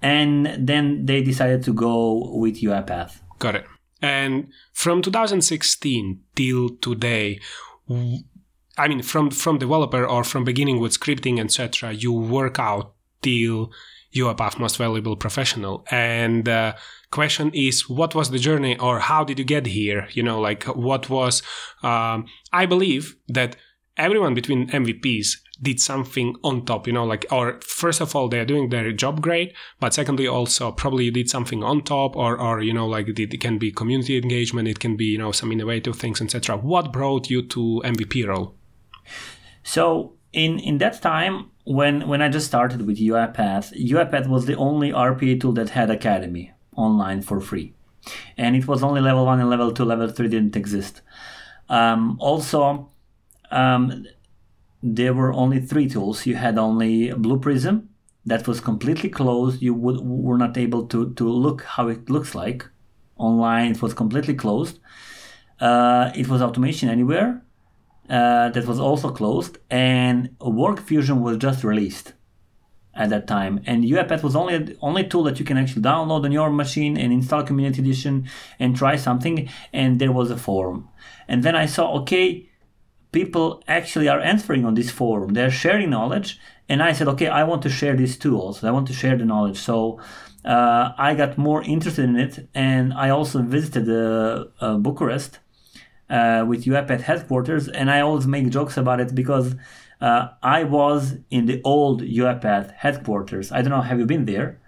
and 0.05 0.69
then 0.69 1.07
they 1.07 1.23
decided 1.23 1.63
to 1.63 1.73
go 1.73 2.31
with 2.35 2.61
UiPath. 2.61 3.21
Got 3.39 3.57
it. 3.57 3.65
And 4.03 4.49
from 4.75 5.01
2016 5.01 6.21
till 6.37 6.69
today, 6.77 7.41
I 8.77 8.87
mean, 8.87 9.03
from 9.03 9.31
from 9.31 9.57
developer 9.59 10.05
or 10.07 10.23
from 10.23 10.45
beginning 10.45 10.79
with 10.79 10.93
scripting, 10.93 11.41
etc., 11.41 11.93
you 11.93 12.13
work 12.13 12.59
out 12.59 12.93
till 13.23 13.73
UiPath 14.15 14.59
Most 14.59 14.77
Valuable 14.77 15.17
Professional. 15.17 15.87
And 15.91 16.47
uh, 16.51 16.75
question 17.11 17.51
is, 17.55 17.89
what 17.89 18.15
was 18.15 18.31
the 18.31 18.39
journey, 18.39 18.79
or 18.79 19.01
how 19.01 19.25
did 19.25 19.39
you 19.39 19.45
get 19.47 19.65
here? 19.65 20.07
You 20.13 20.23
know, 20.23 20.39
like 20.39 20.65
what 20.65 21.09
was? 21.09 21.43
Um, 21.83 22.27
I 22.53 22.67
believe 22.67 23.17
that 23.29 23.57
everyone 23.97 24.35
between 24.35 24.69
MVPs 24.69 25.39
did 25.63 25.81
something 25.81 26.35
on 26.43 26.65
top, 26.65 26.87
you 26.87 26.93
know, 26.93 27.05
like, 27.05 27.27
or 27.31 27.61
first 27.61 28.01
of 28.01 28.15
all, 28.17 28.29
they're 28.29 28.45
doing 28.45 28.71
their 28.71 28.91
job 28.93 29.21
great, 29.21 29.55
but 29.81 29.95
secondly, 29.95 30.27
also 30.27 30.73
probably 30.73 31.05
you 31.05 31.11
did 31.11 31.31
something 31.31 31.63
on 31.63 31.83
top, 31.83 32.17
or, 32.17 32.39
or 32.39 32.61
you 32.61 32.73
know, 32.73 32.87
like 32.87 33.09
it 33.09 33.41
can 33.41 33.59
be 33.59 33.71
community 33.71 34.17
engagement, 34.17 34.69
it 34.69 34.81
can 34.81 34.97
be, 34.97 35.07
you 35.07 35.19
know, 35.19 35.33
some 35.33 35.53
innovative 35.53 35.97
things, 35.97 36.21
etc. 36.21 36.57
What 36.57 36.93
brought 36.93 37.31
you 37.31 37.43
to 37.49 37.83
MVP 37.85 38.27
role? 38.27 38.55
So 39.63 40.15
in 40.33 40.59
in 40.59 40.79
that 40.79 41.01
time, 41.01 41.51
when 41.65 42.07
when 42.09 42.21
I 42.21 42.29
just 42.29 42.47
started 42.47 42.87
with 42.87 42.99
UiPath, 42.99 43.73
UiPath 43.81 44.29
was 44.29 44.47
the 44.47 44.57
only 44.57 44.91
RPA 44.91 45.41
tool 45.41 45.53
that 45.53 45.71
had 45.71 45.91
Academy 45.91 46.53
online 46.77 47.23
for 47.23 47.41
free, 47.41 47.75
and 48.37 48.57
it 48.57 48.67
was 48.67 48.83
only 48.83 49.01
level 49.01 49.25
one 49.25 49.41
and 49.41 49.49
level 49.49 49.73
two. 49.73 49.85
Level 49.85 50.09
three 50.09 50.29
didn't 50.29 50.57
exist. 50.57 51.01
Um, 51.69 52.19
also, 52.21 52.91
um, 53.51 54.05
there 54.87 55.15
were 55.15 55.33
only 55.33 55.61
three 55.61 55.89
tools. 55.89 56.27
You 56.27 56.37
had 56.37 56.59
only 56.59 57.11
Blue 57.15 57.39
Prism 57.41 57.89
that 58.27 58.47
was 58.47 58.61
completely 58.61 59.09
closed. 59.09 59.63
You 59.63 59.73
would, 59.73 60.01
were 60.03 60.37
not 60.37 60.59
able 60.59 60.87
to 60.89 61.15
to 61.15 61.29
look 61.29 61.63
how 61.63 61.89
it 61.89 62.11
looks 62.11 62.35
like 62.35 62.69
online. 63.17 63.73
It 63.73 63.83
was 63.83 63.95
completely 63.95 64.35
closed. 64.35 64.79
Uh, 65.59 66.13
it 66.15 66.29
was 66.29 66.43
Automation 66.43 66.91
Anywhere 66.91 67.43
uh, 68.11 68.51
that 68.51 68.67
was 68.67 68.79
also 68.79 69.11
closed, 69.11 69.57
and 69.71 70.39
WorkFusion 70.39 71.23
was 71.23 71.39
just 71.39 71.65
released 71.65 72.13
at 72.95 73.09
that 73.09 73.27
time. 73.27 73.61
And 73.65 73.85
UiPath 73.85 74.23
was 74.23 74.37
only 74.37 74.77
only 74.83 75.05
tool 75.05 75.23
that 75.25 75.39
you 75.39 75.47
can 75.47 75.57
actually 75.57 75.83
download 75.83 76.25
on 76.27 76.33
your 76.33 76.51
machine 76.51 76.99
and 76.99 77.11
install 77.11 77.43
Community 77.43 77.81
Edition 77.81 78.29
and 78.59 78.77
try 78.77 78.97
something. 78.97 79.49
And 79.73 79.99
there 79.99 80.13
was 80.13 80.31
a 80.31 80.37
forum. 80.37 80.91
And 81.27 81.43
then 81.43 81.57
I 81.57 81.65
saw, 81.65 81.95
okay, 82.01 82.51
people 83.15 83.63
actually 83.69 84.09
are 84.09 84.21
answering 84.21 84.65
on 84.67 84.75
this 84.75 84.91
forum. 84.91 85.33
They're 85.33 85.51
sharing 85.65 85.91
knowledge. 85.91 86.39
And 86.69 86.83
I 86.83 86.93
said, 86.93 87.09
okay, 87.09 87.29
I 87.29 87.45
want 87.45 87.63
to 87.63 87.71
share 87.71 87.97
these 87.97 88.17
tools. 88.19 88.65
I 88.65 88.71
want 88.71 88.87
to 88.89 88.93
share 88.93 89.17
the 89.17 89.25
knowledge. 89.25 89.59
So 89.59 90.01
uh, 90.45 90.93
I 90.99 91.15
got 91.15 91.39
more 91.39 91.63
interested 91.63 92.05
in 92.05 92.17
it. 92.17 92.49
And 92.55 92.93
I 92.93 93.09
also 93.11 93.41
visited 93.43 93.89
uh, 93.89 94.47
uh, 94.61 94.77
Bucharest 94.79 95.39
uh, 96.11 96.45
with 96.47 96.65
UiPath 96.65 97.01
headquarters, 97.01 97.69
and 97.69 97.91
I 97.91 98.01
always 98.01 98.27
make 98.27 98.49
jokes 98.51 98.77
about 98.77 99.01
it 99.01 99.15
because 99.15 99.55
uh, 100.01 100.29
I 100.43 100.65
was 100.65 101.17
in 101.31 101.47
the 101.47 101.63
old 101.65 102.03
UiPath 102.03 102.73
headquarters. 102.73 103.51
I 103.53 103.63
don't 103.63 103.71
know, 103.71 103.81
have 103.81 103.99
you 103.99 104.07
been 104.07 104.27
there? 104.27 104.61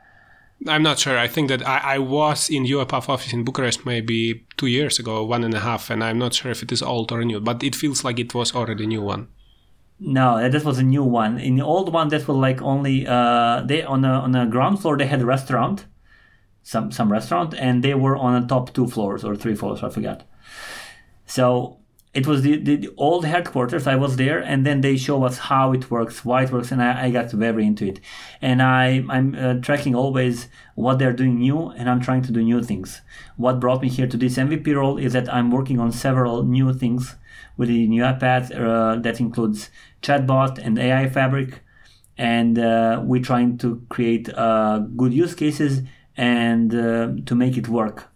I'm 0.67 0.83
not 0.83 0.99
sure. 0.99 1.19
I 1.19 1.29
think 1.29 1.49
that 1.49 1.67
I, 1.67 1.97
I 1.97 1.99
was 1.99 2.49
in 2.49 2.65
UiPath 2.65 3.09
office 3.09 3.33
in 3.33 3.45
Bucharest 3.45 3.85
maybe 3.85 4.47
two 4.57 4.67
years 4.67 4.99
ago, 4.99 5.25
one 5.25 5.45
and 5.45 5.55
a 5.55 5.61
half, 5.61 5.91
and 5.91 6.03
I'm 6.03 6.19
not 6.19 6.35
sure 6.35 6.51
if 6.51 6.63
it 6.63 6.73
is 6.73 6.83
old 6.83 7.13
or 7.13 7.25
new, 7.25 7.41
but 7.41 7.63
it 7.63 7.75
feels 7.75 8.05
like 8.05 8.19
it 8.19 8.35
was 8.35 8.55
already 8.55 8.85
a 8.85 8.87
new 8.87 9.03
one. 9.03 9.29
No, 9.99 10.49
that 10.49 10.65
was 10.65 10.79
a 10.79 10.83
new 10.83 11.05
one. 11.05 11.39
In 11.39 11.57
the 11.57 11.65
old 11.65 11.93
one, 11.93 12.09
that 12.09 12.27
was 12.27 12.37
like 12.37 12.61
only 12.63 13.07
uh, 13.07 13.63
they 13.63 13.83
on 13.83 14.05
a 14.05 14.13
on 14.13 14.35
a 14.35 14.47
ground 14.47 14.81
floor 14.81 14.97
they 14.97 15.07
had 15.07 15.23
a 15.23 15.27
restaurant, 15.27 15.87
some 16.63 16.93
some 16.93 17.11
restaurant, 17.11 17.55
and 17.55 17.83
they 17.83 17.95
were 17.95 18.17
on 18.17 18.41
the 18.41 18.47
top 18.47 18.75
two 18.75 18.87
floors 18.87 19.25
or 19.25 19.37
three 19.37 19.55
floors. 19.55 19.83
I 19.83 19.89
forgot. 19.89 20.25
So 21.27 21.79
it 22.17 22.27
was 22.27 22.41
the, 22.41 22.57
the, 22.57 22.77
the, 22.77 22.95
old 22.97 23.27
headquarters. 23.27 23.87
I 23.87 23.97
was 23.97 24.17
there, 24.17 24.39
and 24.39 24.65
then 24.65 24.81
they 24.81 24.97
show 24.97 25.23
us 25.25 25.37
how 25.37 25.73
it 25.73 25.91
works, 25.91 26.25
why 26.25 26.45
it 26.45 26.51
works, 26.51 26.73
and 26.73 26.83
I, 26.83 27.05
I 27.05 27.11
got 27.11 27.31
very 27.31 27.67
into 27.67 27.87
it. 27.87 28.01
And 28.41 28.63
I 28.63 29.05
I'm 29.11 29.35
uh, 29.35 29.55
tracking 29.61 29.95
always 29.95 30.49
what 30.77 30.99
they're 30.99 31.13
doing 31.13 31.39
new, 31.39 31.69
and 31.69 31.91
I'm 31.91 32.01
trying 32.01 32.23
to 32.23 32.33
do 32.33 32.43
new 32.43 32.63
things. 32.63 33.03
What 33.37 33.61
brought 33.61 33.83
me 33.83 33.91
here 33.91 34.07
to 34.07 34.17
this 34.17 34.39
MVP 34.39 34.75
role 34.75 34.97
is 34.97 35.13
that 35.13 35.33
I'm 35.33 35.51
working 35.51 35.79
on 35.79 35.93
several 35.93 36.43
new 36.43 36.73
things 36.73 37.17
with 37.59 37.69
the 37.69 37.87
new 37.87 38.03
UiPath 38.03 38.47
uh, 38.51 38.99
that 39.03 39.21
includes 39.21 39.69
chatbot 40.01 40.59
and 40.59 40.79
AI 40.79 41.11
Fabric, 41.11 41.61
and 42.17 42.59
uh, 42.59 43.03
we're 43.05 43.23
trying 43.23 43.59
to 43.59 43.85
create 43.91 44.31
uh, 44.33 44.79
good 44.97 45.13
use 45.13 45.35
cases 45.35 45.83
and 46.17 46.75
uh, 46.75 47.13
to 47.27 47.35
make 47.35 47.59
it 47.59 47.69
work 47.69 48.11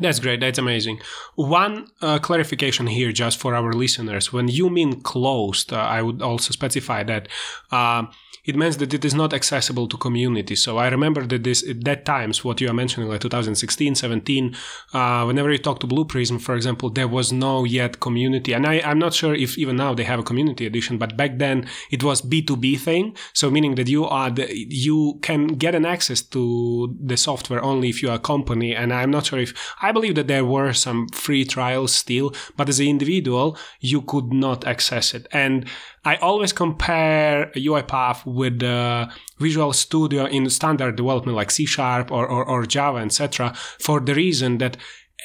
that's 0.00 0.18
great. 0.18 0.40
That's 0.40 0.58
amazing. 0.58 1.00
One 1.34 1.88
uh, 2.00 2.18
clarification 2.18 2.86
here, 2.86 3.12
just 3.12 3.38
for 3.38 3.54
our 3.54 3.72
listeners. 3.72 4.32
When 4.32 4.48
you 4.48 4.70
mean 4.70 5.00
closed, 5.00 5.72
uh, 5.72 5.76
I 5.76 6.02
would 6.02 6.22
also 6.22 6.52
specify 6.52 7.02
that 7.04 7.28
uh, 7.70 8.06
it 8.44 8.56
means 8.56 8.78
that 8.78 8.94
it 8.94 9.04
is 9.04 9.14
not 9.14 9.34
accessible 9.34 9.86
to 9.88 9.96
community. 9.96 10.56
So 10.56 10.78
I 10.78 10.88
remember 10.88 11.26
that 11.26 11.44
this 11.44 11.68
at 11.68 11.84
that 11.84 12.04
times 12.04 12.44
what 12.44 12.60
you 12.60 12.68
are 12.70 12.74
mentioning, 12.74 13.08
like 13.08 13.20
2016, 13.20 13.94
17, 13.94 14.56
uh, 14.92 15.24
whenever 15.24 15.52
you 15.52 15.58
talk 15.58 15.80
to 15.80 15.86
Blue 15.86 16.04
Prism, 16.04 16.38
for 16.38 16.54
example, 16.54 16.88
there 16.90 17.08
was 17.08 17.32
no 17.32 17.64
yet 17.64 18.00
community, 18.00 18.52
and 18.52 18.66
I, 18.66 18.80
I'm 18.80 18.98
not 18.98 19.14
sure 19.14 19.34
if 19.34 19.58
even 19.58 19.76
now 19.76 19.94
they 19.94 20.04
have 20.04 20.18
a 20.18 20.22
community 20.22 20.66
edition, 20.66 20.96
but 20.96 21.16
back 21.16 21.38
then 21.38 21.68
it 21.90 22.02
was 22.02 22.22
B2B 22.22 22.78
thing. 22.80 23.16
So 23.34 23.50
meaning 23.50 23.74
that 23.74 23.88
you 23.88 24.04
are 24.06 24.30
the, 24.30 24.46
you 24.52 25.18
can 25.22 25.48
get 25.48 25.74
an 25.74 25.84
access 25.84 26.22
to 26.22 26.96
the 27.00 27.16
software 27.16 27.62
only 27.62 27.90
if 27.90 28.02
you 28.02 28.08
are 28.08 28.16
a 28.16 28.18
company, 28.18 28.74
and 28.74 28.92
I'm 28.92 29.10
not 29.10 29.26
sure 29.26 29.38
if 29.38 29.52
I 29.82 29.89
believe 29.92 30.14
that 30.14 30.26
there 30.26 30.44
were 30.44 30.72
some 30.72 31.08
free 31.08 31.44
trials 31.44 31.94
still, 31.94 32.34
but 32.56 32.68
as 32.68 32.80
an 32.80 32.86
individual 32.86 33.56
you 33.80 34.02
could 34.02 34.32
not 34.32 34.66
access 34.66 35.14
it, 35.14 35.26
and 35.32 35.66
I 36.04 36.16
always 36.16 36.52
compare 36.52 37.50
UiPath 37.54 38.24
with 38.24 38.62
uh, 38.62 39.08
Visual 39.38 39.72
Studio 39.72 40.24
in 40.24 40.48
standard 40.48 40.96
development 40.96 41.36
like 41.36 41.50
C 41.50 41.66
Sharp 41.66 42.10
or, 42.10 42.26
or, 42.26 42.44
or 42.44 42.64
Java, 42.64 42.98
etc., 42.98 43.52
for 43.78 44.00
the 44.00 44.14
reason 44.14 44.58
that 44.58 44.76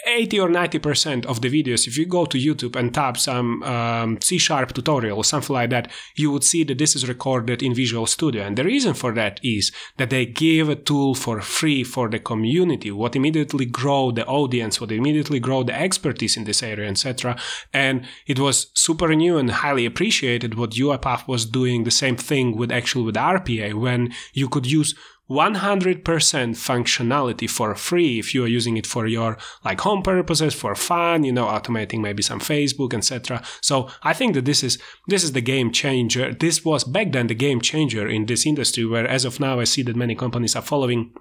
80 0.05 0.39
or 0.39 0.49
90% 0.49 1.25
of 1.25 1.41
the 1.41 1.49
videos, 1.49 1.87
if 1.87 1.97
you 1.97 2.05
go 2.05 2.25
to 2.25 2.37
YouTube 2.37 2.75
and 2.75 2.93
tap 2.93 3.17
some 3.17 3.63
um, 3.63 4.19
C 4.21 4.37
sharp 4.37 4.73
tutorial 4.73 5.17
or 5.17 5.23
something 5.23 5.53
like 5.53 5.69
that, 5.71 5.91
you 6.15 6.31
would 6.31 6.43
see 6.43 6.63
that 6.63 6.77
this 6.77 6.95
is 6.95 7.07
recorded 7.07 7.63
in 7.63 7.73
Visual 7.73 8.05
Studio. 8.05 8.43
And 8.43 8.57
the 8.57 8.63
reason 8.63 8.93
for 8.93 9.13
that 9.13 9.39
is 9.43 9.71
that 9.97 10.09
they 10.09 10.25
give 10.25 10.69
a 10.69 10.75
tool 10.75 11.15
for 11.15 11.41
free 11.41 11.83
for 11.83 12.09
the 12.09 12.19
community, 12.19 12.91
what 12.91 13.15
immediately 13.15 13.65
grow 13.65 14.11
the 14.11 14.25
audience, 14.25 14.79
what 14.79 14.91
immediately 14.91 15.39
grow 15.39 15.63
the 15.63 15.79
expertise 15.79 16.37
in 16.37 16.43
this 16.43 16.61
area, 16.61 16.89
etc. 16.89 17.37
And 17.73 18.05
it 18.27 18.39
was 18.39 18.67
super 18.73 19.13
new 19.15 19.37
and 19.37 19.49
highly 19.49 19.85
appreciated 19.85 20.55
what 20.55 20.71
UiPath 20.71 21.27
was 21.27 21.45
doing 21.45 21.83
the 21.83 21.91
same 21.91 22.17
thing 22.17 22.55
with 22.55 22.71
actually 22.71 23.05
with 23.05 23.15
RPA 23.15 23.73
when 23.73 24.13
you 24.33 24.49
could 24.49 24.65
use 24.65 24.95
100% 25.29 26.03
functionality 26.03 27.49
for 27.49 27.73
free 27.73 28.19
if 28.19 28.35
you 28.35 28.43
are 28.43 28.47
using 28.47 28.77
it 28.77 28.85
for 28.85 29.07
your 29.07 29.37
like 29.63 29.81
home 29.81 30.03
purposes 30.03 30.53
for 30.53 30.75
fun 30.75 31.23
you 31.23 31.31
know 31.31 31.45
automating 31.45 31.99
maybe 31.99 32.21
some 32.21 32.39
facebook 32.39 32.93
etc 32.93 33.41
so 33.59 33.89
i 34.03 34.13
think 34.13 34.35
that 34.35 34.45
this 34.45 34.63
is 34.63 34.77
this 35.07 35.23
is 35.23 35.31
the 35.31 35.41
game 35.41 35.71
changer. 35.71 36.33
This 36.33 36.63
was 36.63 36.83
back 36.83 37.11
then 37.11 37.27
the 37.27 37.35
game 37.35 37.59
changer 37.59 38.07
in 38.07 38.27
this 38.27 38.45
industry 38.45 38.85
where 38.85 39.07
as 39.07 39.25
of 39.25 39.39
now 39.39 39.59
i 39.59 39.63
see 39.63 39.81
that 39.81 39.95
many 39.95 40.13
companies 40.13 40.55
are 40.55 40.61
following 40.61 41.11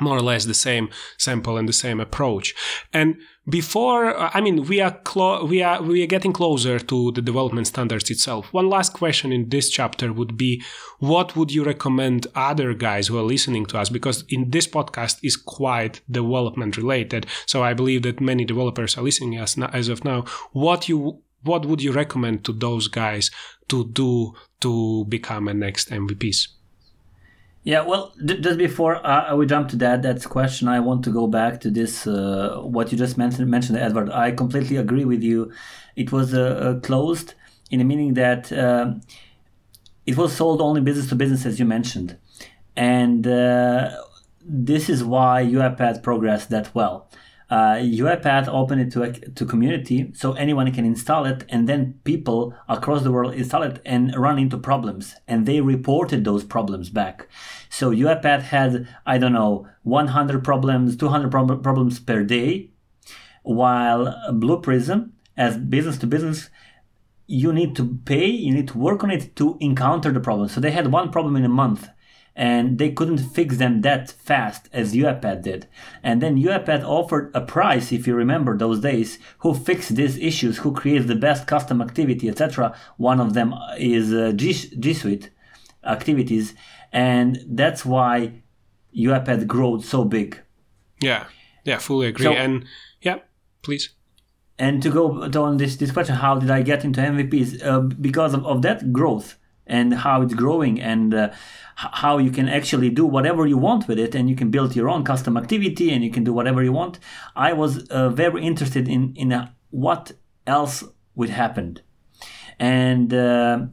more 0.00 0.16
or 0.16 0.22
less 0.22 0.44
the 0.44 0.54
same 0.54 0.88
sample 1.18 1.56
and 1.56 1.68
the 1.68 1.72
same 1.72 2.00
approach. 2.00 2.54
And 2.92 3.16
before 3.48 4.16
i 4.36 4.40
mean 4.40 4.64
we 4.64 4.80
are 4.80 4.90
clo- 5.04 5.44
we 5.44 5.62
are 5.62 5.80
we 5.80 6.02
are 6.02 6.08
getting 6.08 6.32
closer 6.32 6.80
to 6.80 7.12
the 7.12 7.22
development 7.22 7.66
standards 7.66 8.10
itself. 8.10 8.52
One 8.52 8.68
last 8.68 8.92
question 8.92 9.32
in 9.32 9.48
this 9.50 9.70
chapter 9.70 10.12
would 10.12 10.36
be 10.36 10.62
what 10.98 11.36
would 11.36 11.52
you 11.52 11.62
recommend 11.62 12.26
other 12.34 12.74
guys 12.74 13.06
who 13.06 13.18
are 13.18 13.22
listening 13.22 13.66
to 13.66 13.78
us? 13.78 13.88
Because 13.88 14.24
in 14.28 14.50
this 14.50 14.66
podcast 14.66 15.18
is 15.22 15.36
quite 15.36 16.00
development 16.10 16.76
related. 16.76 17.26
So 17.46 17.62
i 17.62 17.72
believe 17.72 18.02
that 18.02 18.20
many 18.20 18.44
developers 18.44 18.98
are 18.98 19.02
listening 19.02 19.38
us 19.38 19.56
as 19.58 19.88
of 19.88 20.04
now. 20.04 20.24
What 20.52 20.88
you 20.88 21.22
what 21.42 21.64
would 21.66 21.80
you 21.80 21.92
recommend 21.92 22.44
to 22.44 22.52
those 22.52 22.88
guys 22.88 23.30
to 23.68 23.86
do 23.92 24.34
to 24.60 25.04
become 25.04 25.46
a 25.46 25.54
next 25.54 25.90
mvps 25.90 26.48
yeah, 27.66 27.80
well, 27.80 28.12
just 28.24 28.58
before 28.58 29.04
uh, 29.04 29.34
we 29.34 29.44
jump 29.44 29.68
to 29.70 29.76
that 29.78 30.02
that 30.02 30.22
question, 30.28 30.68
I 30.68 30.78
want 30.78 31.02
to 31.02 31.10
go 31.10 31.26
back 31.26 31.60
to 31.62 31.68
this 31.68 32.06
uh, 32.06 32.60
what 32.62 32.92
you 32.92 32.96
just 32.96 33.18
mentioned, 33.18 33.50
mentioned, 33.50 33.76
Edward. 33.76 34.08
I 34.08 34.30
completely 34.30 34.76
agree 34.76 35.04
with 35.04 35.20
you. 35.24 35.52
It 35.96 36.12
was 36.12 36.32
uh, 36.32 36.42
uh 36.42 36.80
closed 36.80 37.34
in 37.72 37.80
the 37.80 37.84
meaning 37.84 38.14
that 38.14 38.52
um, 38.52 39.00
it 40.06 40.16
was 40.16 40.32
sold 40.32 40.60
only 40.62 40.80
business 40.80 41.08
to 41.08 41.16
business, 41.16 41.44
as 41.44 41.58
you 41.58 41.64
mentioned, 41.64 42.16
and 42.76 43.26
uh, 43.26 43.90
this 44.40 44.88
is 44.88 45.02
why 45.02 45.44
UiPath 45.44 46.04
progressed 46.04 46.50
that 46.50 46.72
well 46.72 47.10
uh, 47.48 47.76
UiPath 47.76 48.48
opened 48.48 48.80
it 48.80 48.90
to 48.92 49.12
to 49.12 49.46
community 49.46 50.10
so 50.14 50.32
anyone 50.32 50.72
can 50.72 50.84
install 50.84 51.26
it, 51.26 51.44
and 51.48 51.68
then 51.68 52.00
people 52.02 52.54
across 52.68 53.02
the 53.02 53.12
world 53.12 53.34
install 53.34 53.62
it 53.62 53.80
and 53.84 54.16
run 54.16 54.38
into 54.38 54.58
problems, 54.58 55.14
and 55.28 55.46
they 55.46 55.60
reported 55.60 56.24
those 56.24 56.42
problems 56.42 56.90
back. 56.90 57.28
So 57.70 57.90
UiPath 57.90 58.42
had 58.42 58.88
I 59.06 59.18
don't 59.18 59.32
know 59.32 59.68
100 59.84 60.42
problems, 60.42 60.96
200 60.96 61.30
prob- 61.30 61.62
problems 61.62 62.00
per 62.00 62.24
day, 62.24 62.70
while 63.42 64.32
Blue 64.32 64.60
Prism 64.60 65.12
as 65.36 65.56
business 65.56 65.98
to 65.98 66.06
business 66.06 66.50
you 67.28 67.52
need 67.52 67.74
to 67.74 67.98
pay, 68.04 68.26
you 68.26 68.54
need 68.54 68.68
to 68.68 68.78
work 68.78 69.02
on 69.02 69.10
it 69.10 69.34
to 69.34 69.56
encounter 69.60 70.12
the 70.12 70.20
problem. 70.20 70.48
So 70.48 70.60
they 70.60 70.70
had 70.70 70.92
one 70.92 71.10
problem 71.10 71.34
in 71.34 71.44
a 71.44 71.48
month 71.48 71.88
and 72.36 72.78
they 72.78 72.90
couldn't 72.90 73.18
fix 73.18 73.56
them 73.56 73.80
that 73.80 74.10
fast 74.10 74.68
as 74.72 74.94
UiPath 74.94 75.42
did. 75.42 75.66
And 76.02 76.20
then 76.20 76.36
UiPath 76.36 76.84
offered 76.84 77.30
a 77.34 77.40
price, 77.40 77.90
if 77.92 78.06
you 78.06 78.14
remember 78.14 78.56
those 78.56 78.80
days, 78.80 79.18
who 79.38 79.54
fixed 79.54 79.96
these 79.96 80.18
issues, 80.18 80.58
who 80.58 80.72
creates 80.72 81.06
the 81.06 81.14
best 81.14 81.46
custom 81.46 81.80
activity, 81.80 82.28
etc. 82.28 82.76
One 82.98 83.20
of 83.20 83.32
them 83.32 83.54
is 83.78 84.12
uh, 84.12 84.32
G, 84.36 84.52
G 84.52 84.92
Suite 84.92 85.30
activities, 85.82 86.54
and 86.92 87.42
that's 87.48 87.86
why 87.86 88.42
UiPath 88.94 89.46
grew 89.46 89.80
so 89.80 90.04
big. 90.04 90.38
Yeah, 91.00 91.24
yeah, 91.64 91.78
fully 91.78 92.08
agree. 92.08 92.24
So, 92.24 92.32
and 92.32 92.66
yeah, 93.00 93.20
please. 93.62 93.90
And 94.58 94.82
to 94.82 94.90
go 94.90 95.22
on 95.42 95.56
this, 95.56 95.76
this 95.76 95.90
question, 95.90 96.16
how 96.16 96.38
did 96.38 96.50
I 96.50 96.62
get 96.62 96.84
into 96.84 97.00
MVPs? 97.00 97.64
Uh, 97.64 97.80
because 97.80 98.32
of, 98.32 98.46
of 98.46 98.62
that 98.62 98.90
growth 98.92 99.36
and 99.66 99.94
how 99.94 100.22
it's 100.22 100.34
growing 100.34 100.80
and 100.80 101.14
uh, 101.14 101.30
how 101.74 102.18
you 102.18 102.30
can 102.30 102.48
actually 102.48 102.90
do 102.90 103.04
whatever 103.04 103.46
you 103.46 103.58
want 103.58 103.88
with 103.88 103.98
it 103.98 104.14
and 104.14 104.30
you 104.30 104.36
can 104.36 104.50
build 104.50 104.76
your 104.76 104.88
own 104.88 105.04
custom 105.04 105.36
activity 105.36 105.92
and 105.92 106.04
you 106.04 106.10
can 106.10 106.24
do 106.24 106.32
whatever 106.32 106.62
you 106.62 106.72
want. 106.72 106.98
I 107.34 107.52
was 107.52 107.86
uh, 107.88 108.08
very 108.10 108.42
interested 108.42 108.88
in 108.88 109.14
in 109.16 109.32
uh, 109.32 109.48
what 109.70 110.12
else 110.46 110.84
would 111.14 111.30
happen. 111.30 111.80
And 112.58 113.12
uh, 113.12 113.66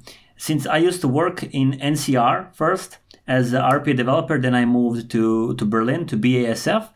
since 0.47 0.67
i 0.67 0.77
used 0.77 0.99
to 0.99 1.07
work 1.07 1.37
in 1.61 1.67
ncr 1.93 2.53
first 2.53 2.97
as 3.27 3.53
a 3.53 3.61
rpa 3.77 3.95
developer 3.95 4.37
then 4.37 4.53
i 4.53 4.65
moved 4.65 5.09
to 5.09 5.55
to 5.55 5.63
berlin 5.63 6.05
to 6.05 6.17
basf 6.17 6.89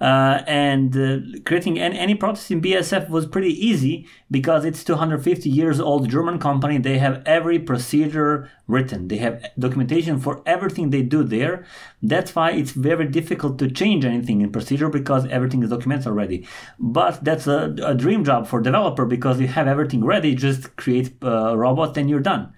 uh, 0.00 0.42
and 0.46 0.96
uh, 0.96 1.40
creating 1.44 1.78
any, 1.78 1.98
any 1.98 2.14
process 2.14 2.50
in 2.50 2.60
BASF 2.60 3.08
was 3.08 3.26
pretty 3.26 3.52
easy 3.66 4.06
because 4.30 4.64
it's 4.64 4.84
250 4.84 5.48
years 5.50 5.80
old 5.80 6.08
German 6.08 6.38
company. 6.38 6.78
They 6.78 6.98
have 6.98 7.22
every 7.26 7.58
procedure 7.58 8.50
written. 8.66 9.08
They 9.08 9.16
have 9.16 9.44
documentation 9.58 10.20
for 10.20 10.42
everything 10.46 10.90
they 10.90 11.02
do 11.02 11.24
there. 11.24 11.66
That's 12.02 12.34
why 12.34 12.52
it's 12.52 12.70
very 12.70 13.06
difficult 13.08 13.58
to 13.58 13.70
change 13.70 14.04
anything 14.04 14.40
in 14.40 14.52
procedure 14.52 14.88
because 14.88 15.26
everything 15.26 15.62
is 15.62 15.70
documented 15.70 16.06
already. 16.06 16.46
But 16.78 17.24
that's 17.24 17.46
a, 17.46 17.74
a 17.82 17.94
dream 17.94 18.24
job 18.24 18.46
for 18.46 18.60
developer 18.60 19.04
because 19.04 19.40
you 19.40 19.48
have 19.48 19.66
everything 19.66 20.04
ready. 20.04 20.34
Just 20.34 20.76
create 20.76 21.14
a 21.22 21.56
robot 21.56 21.96
and 21.96 22.08
you're 22.08 22.20
done. 22.20 22.52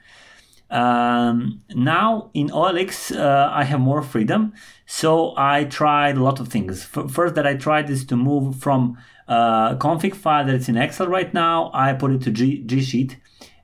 Um, 0.70 1.62
now 1.74 2.30
in 2.32 2.48
OLX, 2.48 3.16
uh, 3.16 3.50
I 3.52 3.64
have 3.64 3.80
more 3.80 4.02
freedom. 4.02 4.52
So 4.86 5.34
I 5.36 5.64
tried 5.64 6.16
a 6.16 6.22
lot 6.22 6.40
of 6.40 6.48
things. 6.48 6.88
F- 6.94 7.10
first 7.10 7.34
that 7.34 7.46
I 7.46 7.54
tried 7.54 7.90
is 7.90 8.04
to 8.06 8.16
move 8.16 8.56
from 8.56 8.96
uh, 9.26 9.76
config 9.76 10.14
file 10.14 10.46
that's 10.46 10.68
in 10.68 10.76
Excel 10.76 11.08
right 11.08 11.32
now. 11.34 11.70
I 11.74 11.92
put 11.92 12.12
it 12.12 12.22
to 12.22 12.30
G, 12.30 12.62
G 12.64 12.80
Sheet 12.80 13.18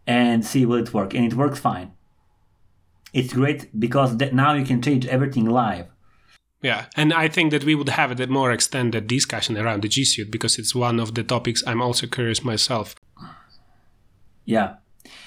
and 0.07 0.45
see 0.45 0.67
will 0.67 0.79
it 0.79 0.93
work. 0.93 1.15
And 1.15 1.25
it 1.25 1.35
works 1.35 1.59
fine. 1.61 1.93
It's 3.13 3.33
great 3.33 3.79
because 3.79 4.17
that 4.19 4.35
now 4.35 4.55
you 4.55 4.65
can 4.65 4.83
change 4.83 5.07
everything 5.07 5.47
live. 5.47 5.87
Yeah, 6.63 6.87
and 6.97 7.13
I 7.13 7.29
think 7.29 7.51
that 7.53 7.65
we 7.65 7.75
would 7.75 7.91
have 7.91 8.19
a 8.19 8.27
more 8.27 8.51
extended 8.51 9.07
discussion 9.07 9.57
around 9.57 9.83
the 9.83 9.89
G 9.89 10.05
Suite 10.05 10.31
because 10.31 10.59
it's 10.59 10.75
one 10.75 10.99
of 10.99 11.15
the 11.15 11.23
topics 11.23 11.63
I'm 11.67 11.83
also 11.83 12.07
curious 12.07 12.43
myself. 12.43 12.95
Yeah, 14.45 14.77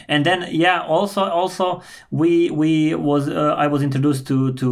and 0.10 0.26
then 0.26 0.46
yeah 0.52 0.82
also 0.82 1.24
also 1.24 1.82
we 2.12 2.50
we 2.50 2.94
was 2.96 3.30
uh, 3.30 3.56
i 3.58 3.68
was 3.68 3.82
introduced 3.82 4.28
to 4.28 4.52
to 4.54 4.70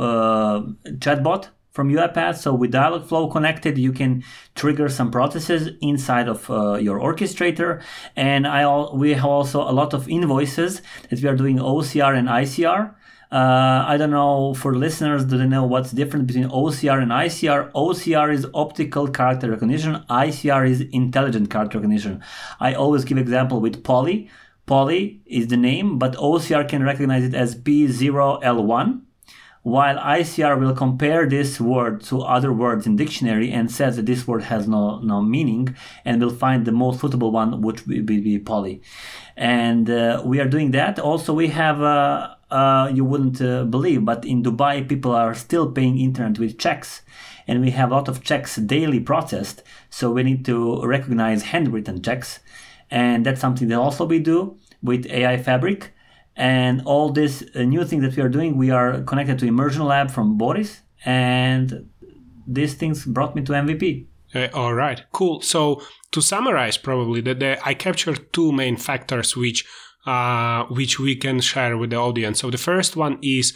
uh, 0.00 0.60
chatbot 1.04 1.48
from 1.78 1.92
UiPath. 1.92 2.38
So 2.38 2.54
with 2.54 2.72
Dialogflow 2.72 3.30
connected, 3.30 3.78
you 3.78 3.92
can 3.92 4.24
trigger 4.56 4.88
some 4.88 5.12
processes 5.12 5.68
inside 5.80 6.26
of 6.26 6.50
uh, 6.50 6.74
your 6.74 6.98
orchestrator. 6.98 7.80
And 8.16 8.48
I 8.48 8.62
al- 8.62 8.96
we 8.96 9.14
have 9.14 9.24
also 9.24 9.60
a 9.62 9.70
lot 9.80 9.94
of 9.94 10.08
invoices 10.08 10.82
that 11.08 11.22
we 11.22 11.28
are 11.28 11.36
doing 11.36 11.58
OCR 11.58 12.18
and 12.18 12.26
ICR. 12.26 12.96
Uh, 13.30 13.84
I 13.86 13.96
don't 13.96 14.10
know 14.10 14.54
for 14.54 14.74
listeners, 14.74 15.24
do 15.26 15.38
they 15.38 15.46
know 15.46 15.64
what's 15.64 15.92
different 15.92 16.26
between 16.26 16.48
OCR 16.48 17.00
and 17.00 17.12
ICR? 17.12 17.70
OCR 17.72 18.32
is 18.32 18.44
optical 18.54 19.06
character 19.06 19.48
recognition. 19.48 20.02
ICR 20.10 20.68
is 20.68 20.80
intelligent 20.80 21.48
character 21.48 21.78
recognition. 21.78 22.22
I 22.58 22.74
always 22.74 23.04
give 23.04 23.18
example 23.18 23.60
with 23.60 23.84
Polly. 23.84 24.30
Polly 24.68 25.22
is 25.24 25.48
the 25.48 25.56
name, 25.56 25.98
but 25.98 26.14
OCR 26.16 26.68
can 26.68 26.84
recognize 26.84 27.24
it 27.24 27.34
as 27.34 27.56
P0L1, 27.56 29.00
while 29.62 29.96
ICR 29.96 30.60
will 30.60 30.74
compare 30.74 31.26
this 31.26 31.58
word 31.58 32.02
to 32.02 32.20
other 32.20 32.52
words 32.52 32.86
in 32.86 32.94
dictionary 32.94 33.50
and 33.50 33.70
says 33.70 33.96
that 33.96 34.06
this 34.06 34.28
word 34.28 34.42
has 34.44 34.68
no, 34.68 35.00
no 35.00 35.22
meaning 35.22 35.74
and 36.04 36.22
will 36.22 36.30
find 36.30 36.64
the 36.64 36.72
most 36.72 37.00
suitable 37.00 37.32
one, 37.32 37.62
which 37.62 37.86
will 37.86 38.02
be, 38.02 38.38
poly. 38.38 38.82
And 39.36 39.88
uh, 39.88 40.22
we 40.24 40.38
are 40.38 40.48
doing 40.48 40.70
that. 40.72 40.98
Also, 40.98 41.32
we 41.32 41.48
have, 41.48 41.80
uh, 41.80 42.34
uh, 42.50 42.90
you 42.92 43.04
wouldn't 43.04 43.40
uh, 43.40 43.64
believe, 43.64 44.04
but 44.04 44.24
in 44.24 44.42
Dubai, 44.42 44.86
people 44.86 45.12
are 45.12 45.34
still 45.34 45.72
paying 45.72 45.98
internet 45.98 46.38
with 46.38 46.58
checks. 46.58 47.02
And 47.46 47.62
we 47.62 47.70
have 47.70 47.90
a 47.90 47.94
lot 47.94 48.08
of 48.08 48.22
checks 48.22 48.56
daily 48.56 49.00
processed. 49.00 49.62
So 49.88 50.10
we 50.10 50.22
need 50.22 50.44
to 50.44 50.84
recognize 50.84 51.44
handwritten 51.44 52.02
checks 52.02 52.40
and 52.90 53.24
that's 53.24 53.40
something 53.40 53.68
that 53.68 53.78
also 53.78 54.06
we 54.06 54.18
do 54.18 54.56
with 54.82 55.06
AI 55.06 55.36
Fabric. 55.36 55.94
And 56.36 56.82
all 56.84 57.10
this 57.10 57.44
uh, 57.54 57.62
new 57.62 57.84
thing 57.84 58.00
that 58.02 58.14
we 58.14 58.22
are 58.22 58.28
doing, 58.28 58.56
we 58.56 58.70
are 58.70 59.02
connected 59.02 59.38
to 59.40 59.46
Immersion 59.46 59.84
Lab 59.84 60.10
from 60.10 60.38
Boris, 60.38 60.82
and 61.04 61.88
these 62.46 62.74
things 62.74 63.04
brought 63.04 63.34
me 63.34 63.42
to 63.42 63.52
MVP. 63.52 64.06
Uh, 64.34 64.48
all 64.54 64.74
right, 64.74 65.02
cool. 65.12 65.40
So 65.40 65.82
to 66.12 66.20
summarize, 66.20 66.76
probably 66.76 67.20
that 67.22 67.60
I 67.66 67.74
captured 67.74 68.32
two 68.32 68.52
main 68.52 68.76
factors 68.76 69.36
which 69.36 69.64
uh, 70.06 70.64
which 70.66 70.98
we 70.98 71.16
can 71.16 71.40
share 71.40 71.76
with 71.76 71.90
the 71.90 71.96
audience. 71.96 72.40
So 72.40 72.50
the 72.50 72.58
first 72.58 72.96
one 72.96 73.18
is 73.22 73.52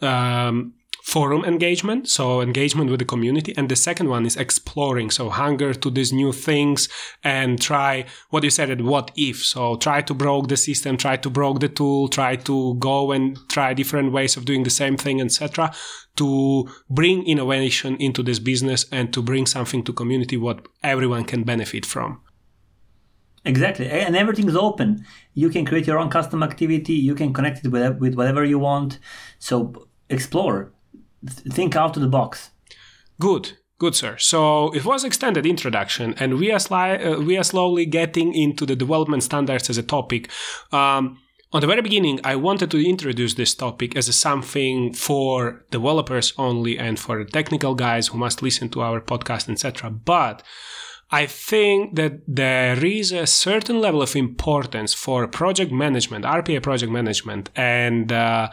um, 0.00 0.74
forum 1.06 1.44
engagement, 1.44 2.08
so 2.08 2.40
engagement 2.40 2.90
with 2.90 2.98
the 2.98 3.04
community. 3.04 3.54
And 3.56 3.68
the 3.68 3.76
second 3.76 4.08
one 4.08 4.26
is 4.26 4.36
exploring, 4.36 5.10
so 5.10 5.30
hunger 5.30 5.72
to 5.72 5.88
these 5.88 6.12
new 6.12 6.32
things 6.32 6.88
and 7.22 7.62
try 7.62 8.06
what 8.30 8.42
you 8.42 8.50
said, 8.50 8.70
at 8.70 8.80
what 8.80 9.12
if. 9.14 9.44
So 9.44 9.76
try 9.76 10.02
to 10.02 10.12
broke 10.12 10.48
the 10.48 10.56
system, 10.56 10.96
try 10.96 11.16
to 11.18 11.30
broke 11.30 11.60
the 11.60 11.68
tool, 11.68 12.08
try 12.08 12.34
to 12.34 12.74
go 12.74 13.12
and 13.12 13.38
try 13.48 13.72
different 13.72 14.10
ways 14.10 14.36
of 14.36 14.44
doing 14.44 14.64
the 14.64 14.70
same 14.70 14.96
thing, 14.96 15.20
etc. 15.20 15.72
To 16.16 16.68
bring 16.90 17.24
innovation 17.24 17.96
into 18.00 18.24
this 18.24 18.40
business 18.40 18.84
and 18.90 19.12
to 19.12 19.22
bring 19.22 19.46
something 19.46 19.84
to 19.84 19.92
community 19.92 20.36
what 20.36 20.66
everyone 20.82 21.24
can 21.24 21.44
benefit 21.44 21.86
from. 21.86 22.20
Exactly, 23.44 23.88
and 23.88 24.16
everything 24.16 24.48
is 24.48 24.56
open. 24.56 25.06
You 25.34 25.50
can 25.50 25.64
create 25.64 25.86
your 25.86 26.00
own 26.00 26.10
custom 26.10 26.42
activity. 26.42 26.94
You 26.94 27.14
can 27.14 27.32
connect 27.32 27.64
it 27.64 27.68
with, 27.68 28.00
with 28.00 28.16
whatever 28.16 28.44
you 28.44 28.58
want. 28.58 28.98
So 29.38 29.86
explore 30.10 30.72
think 31.30 31.76
out 31.76 31.96
of 31.96 32.02
the 32.02 32.08
box. 32.08 32.50
Good. 33.20 33.52
Good, 33.78 33.94
sir. 33.94 34.16
So 34.16 34.72
it 34.72 34.86
was 34.86 35.04
extended 35.04 35.44
introduction, 35.44 36.14
and 36.18 36.38
we 36.38 36.50
are, 36.50 36.58
sli- 36.58 37.18
uh, 37.18 37.20
we 37.20 37.36
are 37.36 37.44
slowly 37.44 37.84
getting 37.84 38.34
into 38.34 38.64
the 38.64 38.74
development 38.74 39.22
standards 39.22 39.68
as 39.68 39.76
a 39.76 39.82
topic. 39.82 40.30
Um, 40.72 41.18
on 41.52 41.60
the 41.60 41.66
very 41.66 41.82
beginning, 41.82 42.20
I 42.24 42.36
wanted 42.36 42.70
to 42.70 42.84
introduce 42.84 43.34
this 43.34 43.54
topic 43.54 43.94
as 43.94 44.14
something 44.16 44.94
for 44.94 45.64
developers 45.70 46.32
only 46.38 46.78
and 46.78 46.98
for 46.98 47.22
technical 47.24 47.74
guys 47.74 48.08
who 48.08 48.18
must 48.18 48.42
listen 48.42 48.70
to 48.70 48.80
our 48.80 49.00
podcast, 49.00 49.50
etc. 49.50 49.90
But 49.90 50.42
I 51.10 51.26
think 51.26 51.94
that 51.94 52.22
there 52.26 52.84
is 52.84 53.12
a 53.12 53.26
certain 53.26 53.80
level 53.80 54.02
of 54.02 54.16
importance 54.16 54.92
for 54.92 55.28
project 55.28 55.70
management, 55.70 56.24
RPA 56.24 56.62
project 56.62 56.90
management, 56.90 57.50
and 57.54 58.10
uh, 58.10 58.48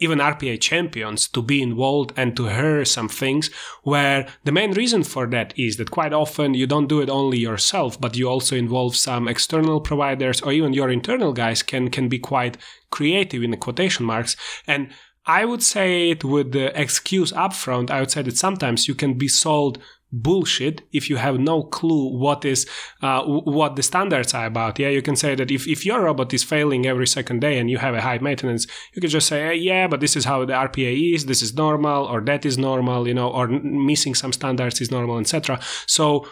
even 0.00 0.18
RPA 0.18 0.60
champions 0.60 1.28
to 1.28 1.42
be 1.42 1.62
involved 1.62 2.12
and 2.16 2.36
to 2.36 2.46
hear 2.46 2.84
some 2.84 3.08
things 3.08 3.50
where 3.82 4.28
the 4.44 4.52
main 4.52 4.72
reason 4.72 5.02
for 5.02 5.26
that 5.28 5.54
is 5.58 5.76
that 5.76 5.90
quite 5.90 6.12
often 6.12 6.54
you 6.54 6.66
don't 6.66 6.88
do 6.88 7.00
it 7.00 7.08
only 7.08 7.38
yourself, 7.38 8.00
but 8.00 8.16
you 8.16 8.28
also 8.28 8.54
involve 8.56 8.96
some 8.96 9.28
external 9.28 9.80
providers 9.80 10.40
or 10.42 10.52
even 10.52 10.72
your 10.72 10.90
internal 10.90 11.32
guys 11.32 11.62
can, 11.62 11.90
can 11.90 12.08
be 12.08 12.18
quite 12.18 12.56
creative 12.90 13.42
in 13.42 13.50
the 13.50 13.56
quotation 13.56 14.04
marks. 14.04 14.36
And 14.66 14.90
I 15.26 15.44
would 15.44 15.62
say 15.62 16.10
it 16.10 16.24
with 16.24 16.52
the 16.52 16.78
excuse 16.80 17.32
upfront, 17.32 17.90
I 17.90 18.00
would 18.00 18.10
say 18.10 18.22
that 18.22 18.38
sometimes 18.38 18.88
you 18.88 18.94
can 18.94 19.14
be 19.14 19.28
sold 19.28 19.78
bullshit 20.12 20.82
if 20.92 21.10
you 21.10 21.16
have 21.16 21.38
no 21.38 21.62
clue 21.62 22.18
what 22.18 22.44
is 22.44 22.66
uh, 23.02 23.22
what 23.24 23.76
the 23.76 23.82
standards 23.82 24.34
are 24.34 24.46
about. 24.46 24.78
Yeah 24.78 24.88
you 24.88 25.02
can 25.02 25.16
say 25.16 25.34
that 25.34 25.50
if, 25.50 25.66
if 25.66 25.84
your 25.84 26.02
robot 26.02 26.32
is 26.32 26.42
failing 26.42 26.86
every 26.86 27.06
second 27.06 27.40
day 27.40 27.58
and 27.58 27.70
you 27.70 27.78
have 27.78 27.94
a 27.94 28.00
high 28.00 28.18
maintenance 28.18 28.66
you 28.94 29.00
can 29.00 29.10
just 29.10 29.26
say 29.26 29.40
hey, 29.46 29.54
yeah 29.54 29.86
but 29.86 30.00
this 30.00 30.16
is 30.16 30.24
how 30.24 30.44
the 30.44 30.52
rpa 30.52 31.14
is 31.14 31.26
this 31.26 31.42
is 31.42 31.54
normal 31.54 32.04
or 32.04 32.20
that 32.20 32.44
is 32.46 32.56
normal 32.56 33.06
you 33.06 33.14
know 33.14 33.30
or 33.30 33.48
missing 33.48 34.14
some 34.14 34.32
standards 34.32 34.80
is 34.80 34.90
normal 34.90 35.18
etc 35.18 35.60
so 35.86 36.26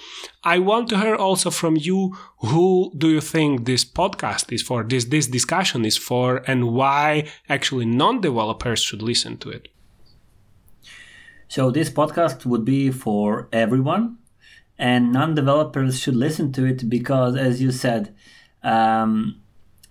i 0.45 0.59
want 0.59 0.89
to 0.89 0.99
hear 0.99 1.15
also 1.15 1.51
from 1.51 1.77
you 1.77 2.17
who 2.39 2.93
do 2.97 3.09
you 3.11 3.21
think 3.21 3.65
this 3.65 3.85
podcast 3.85 4.53
is 4.53 4.63
for 4.63 4.83
this 4.85 5.07
this 5.07 5.27
discussion 5.27 5.85
is 5.85 5.97
for 5.97 6.43
and 6.47 6.73
why 6.73 7.27
actually 7.49 7.87
non-developers 7.87 8.81
should 8.83 9.03
listen 9.03 9.37
to 9.37 9.51
it 9.51 9.69
so 11.49 11.71
this 11.71 11.91
podcast 11.91 12.45
would 12.45 12.65
be 12.65 12.91
for 12.91 13.49
everyone, 13.53 14.19
and 14.79 15.13
non-developers 15.13 15.99
should 15.99 16.17
listen 16.17 16.53
to 16.53 16.65
it 16.65 16.89
because, 16.91 17.37
as 17.37 17.63
you 17.63 17.71
said, 17.71 18.15
um, 18.63 19.41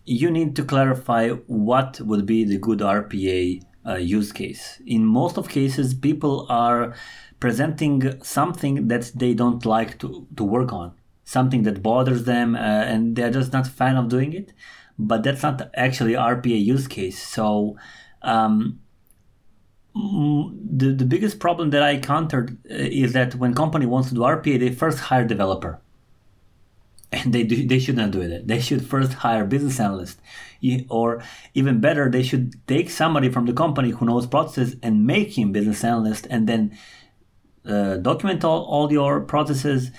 you 0.05 0.29
need 0.29 0.55
to 0.55 0.63
clarify 0.63 1.29
what 1.29 1.99
would 2.01 2.25
be 2.25 2.43
the 2.43 2.57
good 2.57 2.79
RPA 2.79 3.61
uh, 3.87 3.95
use 3.95 4.31
case. 4.31 4.81
In 4.85 5.05
most 5.05 5.37
of 5.37 5.49
cases, 5.49 5.93
people 5.93 6.45
are 6.49 6.93
presenting 7.39 8.21
something 8.21 8.87
that 8.87 9.11
they 9.15 9.33
don't 9.33 9.65
like 9.65 9.97
to, 9.99 10.27
to 10.35 10.43
work 10.43 10.73
on, 10.73 10.93
something 11.23 11.63
that 11.63 11.81
bothers 11.81 12.25
them, 12.25 12.55
uh, 12.55 12.59
and 12.59 13.15
they're 13.15 13.31
just 13.31 13.53
not 13.53 13.65
fan 13.65 13.95
of 13.95 14.09
doing 14.09 14.33
it. 14.33 14.53
But 14.97 15.23
that's 15.23 15.43
not 15.43 15.69
actually 15.73 16.13
RPA 16.13 16.63
use 16.63 16.87
case. 16.87 17.21
So 17.21 17.77
um, 18.21 18.79
the, 19.95 20.93
the 20.93 21.05
biggest 21.05 21.39
problem 21.39 21.69
that 21.69 21.81
I 21.81 21.91
encountered 21.91 22.57
uh, 22.69 22.73
is 22.73 23.13
that 23.13 23.35
when 23.35 23.53
company 23.53 23.85
wants 23.85 24.09
to 24.09 24.15
do 24.15 24.21
RPA, 24.21 24.59
they 24.59 24.71
first 24.71 24.99
hire 24.99 25.25
developer. 25.25 25.79
and 27.11 27.33
they 27.33 27.43
do, 27.43 27.65
they 27.65 27.79
should 27.79 27.95
not 27.95 28.11
do 28.11 28.21
it. 28.21 28.47
They 28.47 28.59
should 28.59 28.85
first 28.85 29.13
hire 29.13 29.45
business 29.45 29.79
analyst, 29.79 30.19
or 30.89 31.23
even 31.53 31.79
better, 31.79 32.09
they 32.09 32.23
should 32.23 32.55
take 32.67 32.89
somebody 32.89 33.29
from 33.29 33.45
the 33.45 33.53
company 33.53 33.91
who 33.91 34.05
knows 34.05 34.27
processes 34.27 34.75
and 34.83 35.05
make 35.05 35.37
him 35.37 35.51
business 35.51 35.83
analyst, 35.83 36.27
and 36.29 36.47
then 36.47 36.77
uh, 37.65 37.97
document 37.97 38.43
all, 38.43 38.63
all 38.65 38.91
your 38.91 39.21
processes, 39.21 39.91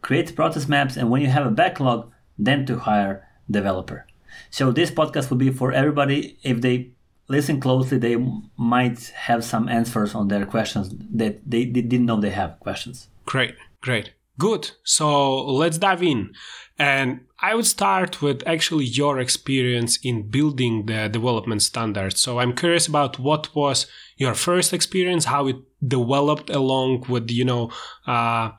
create 0.00 0.34
process 0.34 0.68
maps, 0.68 0.96
and 0.96 1.10
when 1.10 1.20
you 1.20 1.28
have 1.28 1.46
a 1.46 1.50
backlog, 1.50 2.10
then 2.38 2.64
to 2.66 2.78
hire 2.78 3.28
developer. 3.50 4.06
So 4.50 4.72
this 4.72 4.90
podcast 4.90 5.28
will 5.30 5.36
be 5.36 5.50
for 5.50 5.72
everybody. 5.72 6.38
If 6.42 6.60
they 6.62 6.92
listen 7.28 7.60
closely, 7.60 7.98
they 7.98 8.16
might 8.56 9.00
have 9.14 9.44
some 9.44 9.68
answers 9.68 10.14
on 10.14 10.28
their 10.28 10.46
questions 10.46 10.90
that 11.14 11.40
they, 11.48 11.64
they 11.64 11.82
didn't 11.82 12.06
know 12.06 12.20
they 12.20 12.30
have 12.30 12.58
questions. 12.60 13.08
Great, 13.24 13.54
great. 13.80 14.12
Good. 14.38 14.72
So 14.82 15.44
let's 15.44 15.78
dive 15.78 16.02
in. 16.02 16.32
And 16.78 17.20
I 17.40 17.54
would 17.54 17.66
start 17.66 18.22
with 18.22 18.42
actually 18.46 18.86
your 18.86 19.20
experience 19.20 19.98
in 20.02 20.28
building 20.30 20.86
the 20.86 21.08
development 21.08 21.62
standards. 21.62 22.20
So 22.20 22.38
I'm 22.40 22.54
curious 22.54 22.86
about 22.86 23.18
what 23.18 23.54
was 23.54 23.86
your 24.16 24.34
first 24.34 24.72
experience, 24.72 25.26
how 25.26 25.48
it 25.48 25.56
developed 25.86 26.50
along 26.50 27.04
with, 27.08 27.30
you 27.30 27.44
know, 27.44 27.70
uh, 28.06 28.52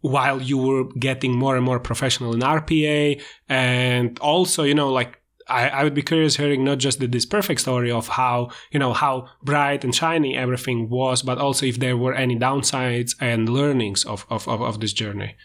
while 0.00 0.42
you 0.42 0.58
were 0.58 0.84
getting 0.98 1.32
more 1.36 1.56
and 1.56 1.64
more 1.64 1.78
professional 1.78 2.34
in 2.34 2.40
RPA, 2.40 3.22
and 3.48 4.18
also, 4.18 4.64
you 4.64 4.74
know, 4.74 4.90
like 4.90 5.21
I, 5.48 5.68
I 5.68 5.84
would 5.84 5.94
be 5.94 6.02
curious 6.02 6.36
hearing 6.36 6.64
not 6.64 6.78
just 6.78 7.00
the, 7.00 7.06
this 7.06 7.26
perfect 7.26 7.60
story 7.60 7.90
of 7.90 8.08
how 8.08 8.50
you 8.70 8.78
know 8.78 8.92
how 8.92 9.28
bright 9.42 9.84
and 9.84 9.94
shiny 9.94 10.36
everything 10.36 10.88
was, 10.88 11.22
but 11.22 11.38
also 11.38 11.66
if 11.66 11.78
there 11.78 11.96
were 11.96 12.14
any 12.14 12.36
downsides 12.36 13.14
and 13.20 13.48
learnings 13.48 14.04
of 14.04 14.26
of, 14.30 14.48
of, 14.48 14.62
of 14.62 14.80
this 14.80 14.92
journey. 14.92 15.36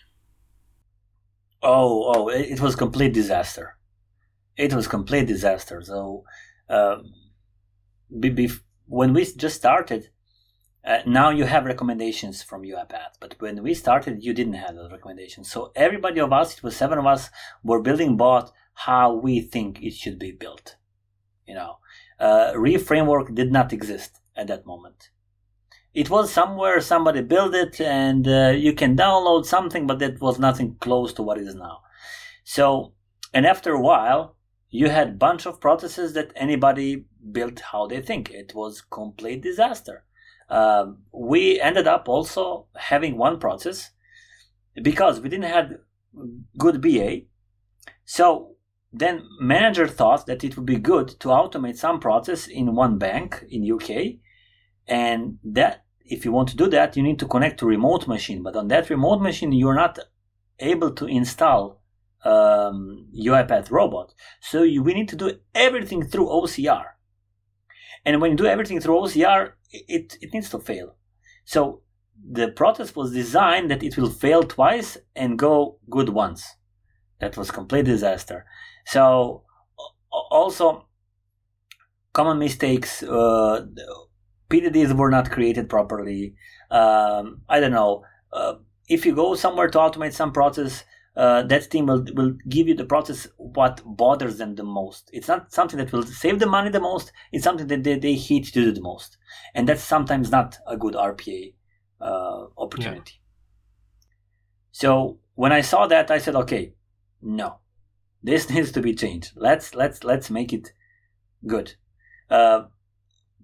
Oh, 1.63 2.13
oh, 2.15 2.29
it 2.29 2.59
was 2.61 2.75
complete 2.75 3.13
disaster. 3.13 3.77
It 4.55 4.73
was 4.73 4.87
complete 4.87 5.27
disaster. 5.27 5.81
So, 5.81 6.23
um, 6.69 7.13
be, 8.19 8.29
be, 8.29 8.49
when 8.85 9.13
we 9.13 9.25
just 9.25 9.55
started, 9.55 10.09
uh, 10.85 10.99
now 11.05 11.29
you 11.29 11.43
have 11.45 11.65
recommendations 11.65 12.41
from 12.41 12.61
UiPath, 12.61 13.15
but 13.19 13.35
when 13.39 13.61
we 13.61 13.73
started, 13.73 14.23
you 14.23 14.33
didn't 14.33 14.53
have 14.53 14.75
those 14.75 14.91
recommendations. 14.91 15.51
So 15.51 15.71
everybody 15.75 16.19
of 16.21 16.31
us, 16.31 16.57
it 16.57 16.63
was 16.63 16.77
seven 16.77 16.97
of 16.97 17.05
us, 17.05 17.29
were 17.63 17.81
building 17.81 18.15
bot 18.15 18.51
how 18.85 19.11
we 19.11 19.41
think 19.41 19.81
it 19.81 19.93
should 19.93 20.19
be 20.19 20.31
built. 20.31 20.75
You 21.47 21.55
know, 21.55 21.77
uh, 22.19 22.53
REFramework 22.53 23.33
did 23.33 23.51
not 23.51 23.73
exist 23.73 24.19
at 24.35 24.47
that 24.47 24.67
moment. 24.67 25.09
It 25.95 26.11
was 26.11 26.31
somewhere 26.31 26.79
somebody 26.79 27.21
built 27.21 27.55
it, 27.55 27.81
and 27.81 28.27
uh, 28.27 28.49
you 28.49 28.73
can 28.73 28.95
download 28.95 29.45
something, 29.45 29.87
but 29.87 29.97
that 29.97 30.21
was 30.21 30.37
nothing 30.37 30.75
close 30.79 31.11
to 31.13 31.23
what 31.23 31.39
it 31.39 31.47
is 31.47 31.55
now. 31.55 31.79
So, 32.43 32.93
and 33.33 33.47
after 33.47 33.73
a 33.73 33.81
while, 33.81 34.35
you 34.69 34.89
had 34.89 35.17
bunch 35.17 35.47
of 35.47 35.59
processes 35.59 36.13
that 36.13 36.31
anybody 36.35 37.05
built 37.31 37.61
how 37.71 37.87
they 37.87 38.01
think. 38.01 38.29
It 38.29 38.53
was 38.53 38.81
complete 38.81 39.41
disaster. 39.41 40.03
Um, 40.49 40.99
we 41.11 41.59
ended 41.59 41.87
up 41.87 42.07
also 42.07 42.67
having 42.75 43.17
one 43.17 43.39
process 43.39 43.89
because 44.79 45.19
we 45.19 45.29
didn't 45.29 45.51
have 45.51 45.71
good 46.59 46.79
BA. 46.79 47.21
So 48.05 48.56
then 48.99 49.27
manager 49.39 49.87
thought 49.87 50.25
that 50.27 50.43
it 50.43 50.55
would 50.55 50.65
be 50.65 50.77
good 50.77 51.09
to 51.19 51.29
automate 51.29 51.77
some 51.77 51.99
process 51.99 52.47
in 52.47 52.75
one 52.75 52.97
bank 52.97 53.43
in 53.49 53.69
UK, 53.71 54.19
and 54.87 55.39
that 55.43 55.85
if 56.05 56.23
you 56.23 56.31
want 56.31 56.49
to 56.49 56.55
do 56.55 56.69
that, 56.69 56.95
you 56.95 57.03
need 57.03 57.19
to 57.19 57.27
connect 57.27 57.59
to 57.59 57.65
remote 57.65 58.07
machine. 58.07 58.41
But 58.43 58.55
on 58.55 58.67
that 58.69 58.89
remote 58.89 59.21
machine, 59.21 59.51
you're 59.51 59.75
not 59.75 59.99
able 60.59 60.91
to 60.91 61.05
install 61.05 61.81
um, 62.23 63.07
UiPath 63.15 63.69
robot. 63.71 64.13
So 64.39 64.63
you, 64.63 64.81
we 64.83 64.93
need 64.93 65.09
to 65.09 65.15
do 65.15 65.39
everything 65.53 66.03
through 66.03 66.27
OCR. 66.27 66.85
And 68.05 68.21
when 68.21 68.31
you 68.31 68.37
do 68.37 68.45
everything 68.45 68.79
through 68.79 68.95
OCR, 68.95 69.51
it, 69.71 70.17
it 70.21 70.33
needs 70.33 70.49
to 70.51 70.59
fail. 70.59 70.95
So 71.45 71.81
the 72.29 72.49
process 72.49 72.95
was 72.95 73.13
designed 73.13 73.69
that 73.69 73.83
it 73.83 73.97
will 73.97 74.09
fail 74.09 74.43
twice 74.43 74.97
and 75.15 75.37
go 75.37 75.79
good 75.89 76.09
once. 76.09 76.55
That 77.19 77.37
was 77.37 77.51
complete 77.51 77.85
disaster. 77.85 78.45
So 78.87 79.43
also 80.09 80.87
common 82.13 82.39
mistakes. 82.39 83.03
Uh, 83.03 83.65
PDDs 84.49 84.95
were 84.95 85.11
not 85.11 85.29
created 85.29 85.67
properly. 85.67 86.35
Um, 86.71 87.41
I 87.49 87.59
don't 87.59 87.73
know. 87.73 88.03
Uh, 88.31 88.55
if 88.87 89.05
you 89.05 89.13
go 89.13 89.35
somewhere 89.35 89.67
to 89.67 89.77
automate 89.77 90.13
some 90.13 90.31
process, 90.31 90.85
uh, 91.17 91.43
that 91.43 91.69
team 91.69 91.87
will, 91.87 92.05
will 92.13 92.37
give 92.47 92.69
you 92.69 92.75
the 92.75 92.85
process 92.85 93.27
what 93.35 93.81
bothers 93.83 94.37
them 94.37 94.55
the 94.55 94.63
most. 94.63 95.09
It's 95.11 95.27
not 95.27 95.51
something 95.51 95.77
that 95.79 95.91
will 95.91 96.03
save 96.03 96.39
the 96.39 96.45
money 96.45 96.69
the 96.69 96.79
most. 96.79 97.11
It's 97.33 97.43
something 97.43 97.67
that 97.67 97.83
they, 97.83 97.99
they 97.99 98.13
hate 98.15 98.45
to 98.45 98.51
do 98.53 98.71
the 98.71 98.81
most. 98.81 99.17
And 99.53 99.67
that's 99.67 99.83
sometimes 99.83 100.31
not 100.31 100.57
a 100.65 100.77
good 100.77 100.93
RPA 100.93 101.53
uh, 101.99 102.45
opportunity. 102.57 103.15
Yeah. 103.15 104.07
So 104.71 105.19
when 105.35 105.51
I 105.51 105.59
saw 105.59 105.87
that, 105.87 106.09
I 106.09 106.19
said, 106.19 106.35
okay, 106.35 106.73
no, 107.21 107.59
this 108.23 108.49
needs 108.53 108.71
to 108.73 108.81
be 108.81 108.93
changed. 108.93 109.31
Let's 109.35 109.75
let's 109.75 110.03
let's 110.03 110.29
make 110.29 110.53
it 110.53 110.71
good. 111.45 111.75
Uh, 112.29 112.63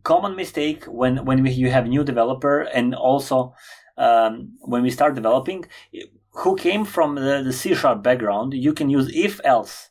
common 0.03 0.35
mistake 0.35 0.85
when 0.85 1.25
when 1.25 1.43
we, 1.43 1.51
you 1.51 1.69
have 1.69 1.87
new 1.87 2.03
developer 2.03 2.61
and 2.61 2.93
also 2.93 3.53
um, 3.97 4.53
when 4.61 4.81
we 4.81 4.89
start 4.89 5.15
developing, 5.15 5.65
who 6.31 6.55
came 6.55 6.83
from 6.83 7.15
the, 7.15 7.43
the 7.43 7.53
C 7.53 7.75
sharp 7.75 8.01
background, 8.03 8.53
you 8.53 8.73
can 8.73 8.89
use 8.89 9.11
if 9.13 9.39
else 9.43 9.89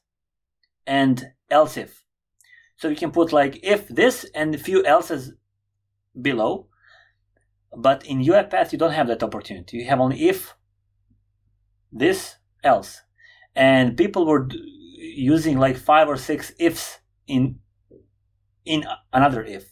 and 0.87 1.33
else 1.51 1.77
if. 1.77 2.05
So 2.77 2.89
you 2.89 2.97
can 2.97 3.13
put 3.13 3.33
like 3.33 3.61
if 3.63 3.89
this 3.89 4.27
and 4.35 4.55
a 4.55 4.59
few 4.59 4.85
else's 4.85 5.33
below. 6.21 6.67
But 7.75 8.05
in 8.05 8.23
UiPath, 8.23 8.73
you 8.73 8.79
don't 8.79 8.93
have 8.93 9.07
that 9.07 9.23
opportunity. 9.23 9.79
You 9.79 9.87
have 9.87 10.01
only 10.01 10.29
if 10.29 10.55
this 11.91 12.37
else 12.63 13.03
and 13.55 13.97
people 13.97 14.27
were 14.27 14.49
using 14.99 15.59
like 15.59 15.77
five 15.77 16.09
or 16.09 16.17
six 16.17 16.53
ifs 16.59 16.99
in 17.27 17.59
in 18.65 18.85
another 19.13 19.45
if. 19.45 19.65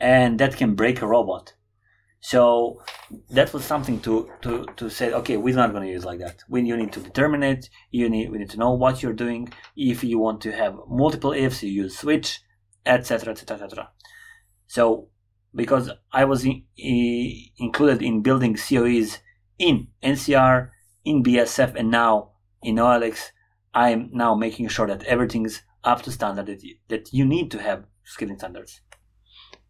And 0.00 0.38
that 0.40 0.56
can 0.56 0.74
break 0.74 1.00
a 1.00 1.06
robot. 1.06 1.54
So 2.20 2.82
that 3.30 3.52
was 3.52 3.64
something 3.64 4.00
to 4.00 4.30
to 4.42 4.64
to 4.76 4.90
say 4.90 5.12
okay 5.12 5.36
we're 5.36 5.54
not 5.54 5.72
going 5.72 5.84
to 5.84 5.92
use 5.92 6.04
like 6.04 6.20
that. 6.20 6.42
When 6.48 6.66
you 6.66 6.76
need 6.76 6.92
to 6.92 7.00
determine 7.00 7.42
it. 7.42 7.68
You 7.90 8.08
need 8.08 8.30
we 8.30 8.38
need 8.38 8.50
to 8.50 8.58
know 8.58 8.72
what 8.72 9.02
you're 9.02 9.12
doing. 9.12 9.52
If 9.76 10.02
you 10.02 10.18
want 10.18 10.40
to 10.42 10.52
have 10.52 10.74
multiple 10.88 11.32
ifs 11.32 11.62
you 11.62 11.70
use 11.70 11.98
switch 11.98 12.40
etc 12.86 13.32
etc 13.32 13.64
etc 13.64 13.88
so 14.66 15.08
because 15.54 15.90
i 16.12 16.24
was 16.24 16.44
in, 16.44 16.64
in, 16.76 17.32
included 17.58 18.02
in 18.02 18.22
building 18.22 18.54
coes 18.54 19.18
in 19.58 19.88
ncr 20.02 20.70
in 21.04 21.22
basf 21.22 21.74
and 21.74 21.90
now 21.90 22.30
in 22.64 22.76
OLX, 22.76 23.30
I'm 23.74 24.10
now 24.12 24.34
making 24.34 24.68
sure 24.68 24.86
that 24.86 25.04
everything's 25.04 25.62
up 25.82 26.02
to 26.02 26.10
standard 26.10 26.46
that 26.46 26.62
you, 26.62 26.76
that 26.88 27.12
you 27.12 27.24
need 27.24 27.50
to 27.50 27.62
have 27.62 27.84
scaling 28.04 28.38
standards. 28.38 28.80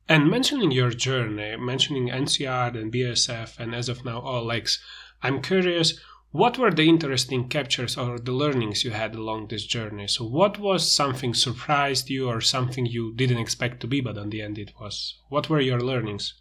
And 0.08 0.30
mentioning 0.30 0.70
your 0.70 0.90
journey, 0.90 1.56
mentioning 1.56 2.08
NCR 2.08 2.78
and 2.78 2.92
BASF, 2.92 3.58
and 3.58 3.74
as 3.74 3.88
of 3.88 4.04
now 4.04 4.20
OLX, 4.20 4.78
I'm 5.22 5.40
curious, 5.40 5.98
what 6.30 6.58
were 6.58 6.70
the 6.70 6.88
interesting 6.88 7.48
captures 7.48 7.96
or 7.96 8.18
the 8.18 8.32
learnings 8.32 8.84
you 8.84 8.90
had 8.90 9.14
along 9.14 9.48
this 9.48 9.64
journey? 9.64 10.08
So, 10.08 10.26
what 10.26 10.58
was 10.58 10.94
something 10.94 11.32
surprised 11.32 12.10
you 12.10 12.28
or 12.28 12.40
something 12.40 12.84
you 12.86 13.14
didn't 13.14 13.38
expect 13.38 13.80
to 13.80 13.86
be, 13.86 14.00
but 14.00 14.18
on 14.18 14.30
the 14.30 14.42
end 14.42 14.58
it 14.58 14.72
was? 14.78 15.18
What 15.28 15.48
were 15.48 15.60
your 15.60 15.80
learnings? 15.80 16.34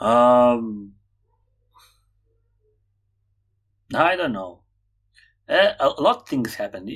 Um, 0.00 0.94
I 3.92 4.16
don't 4.16 4.32
know. 4.32 4.62
Uh, 5.48 5.72
a 5.78 5.88
lot 6.00 6.22
of 6.22 6.28
things 6.28 6.54
happen. 6.54 6.88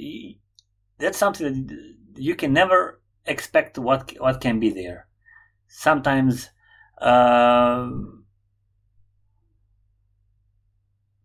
That's 0.98 1.18
something 1.18 1.66
that 1.66 2.22
you 2.22 2.35
can 2.35 2.53
never 2.53 3.01
expect 3.27 3.79
what 3.79 4.14
what 4.18 4.40
can 4.40 4.59
be 4.59 4.70
there. 4.70 5.07
Sometimes 5.68 6.51
uh, 7.01 7.90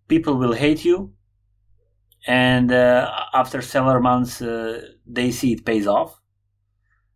people 0.07 0.35
will 0.35 0.53
hate 0.53 0.83
you, 0.83 1.13
and 2.27 2.71
uh, 2.71 3.09
after 3.33 3.61
several 3.61 4.01
months, 4.01 4.41
uh, 4.41 4.81
they 5.05 5.31
see 5.31 5.53
it 5.53 5.65
pays 5.65 5.87
off. 5.87 6.19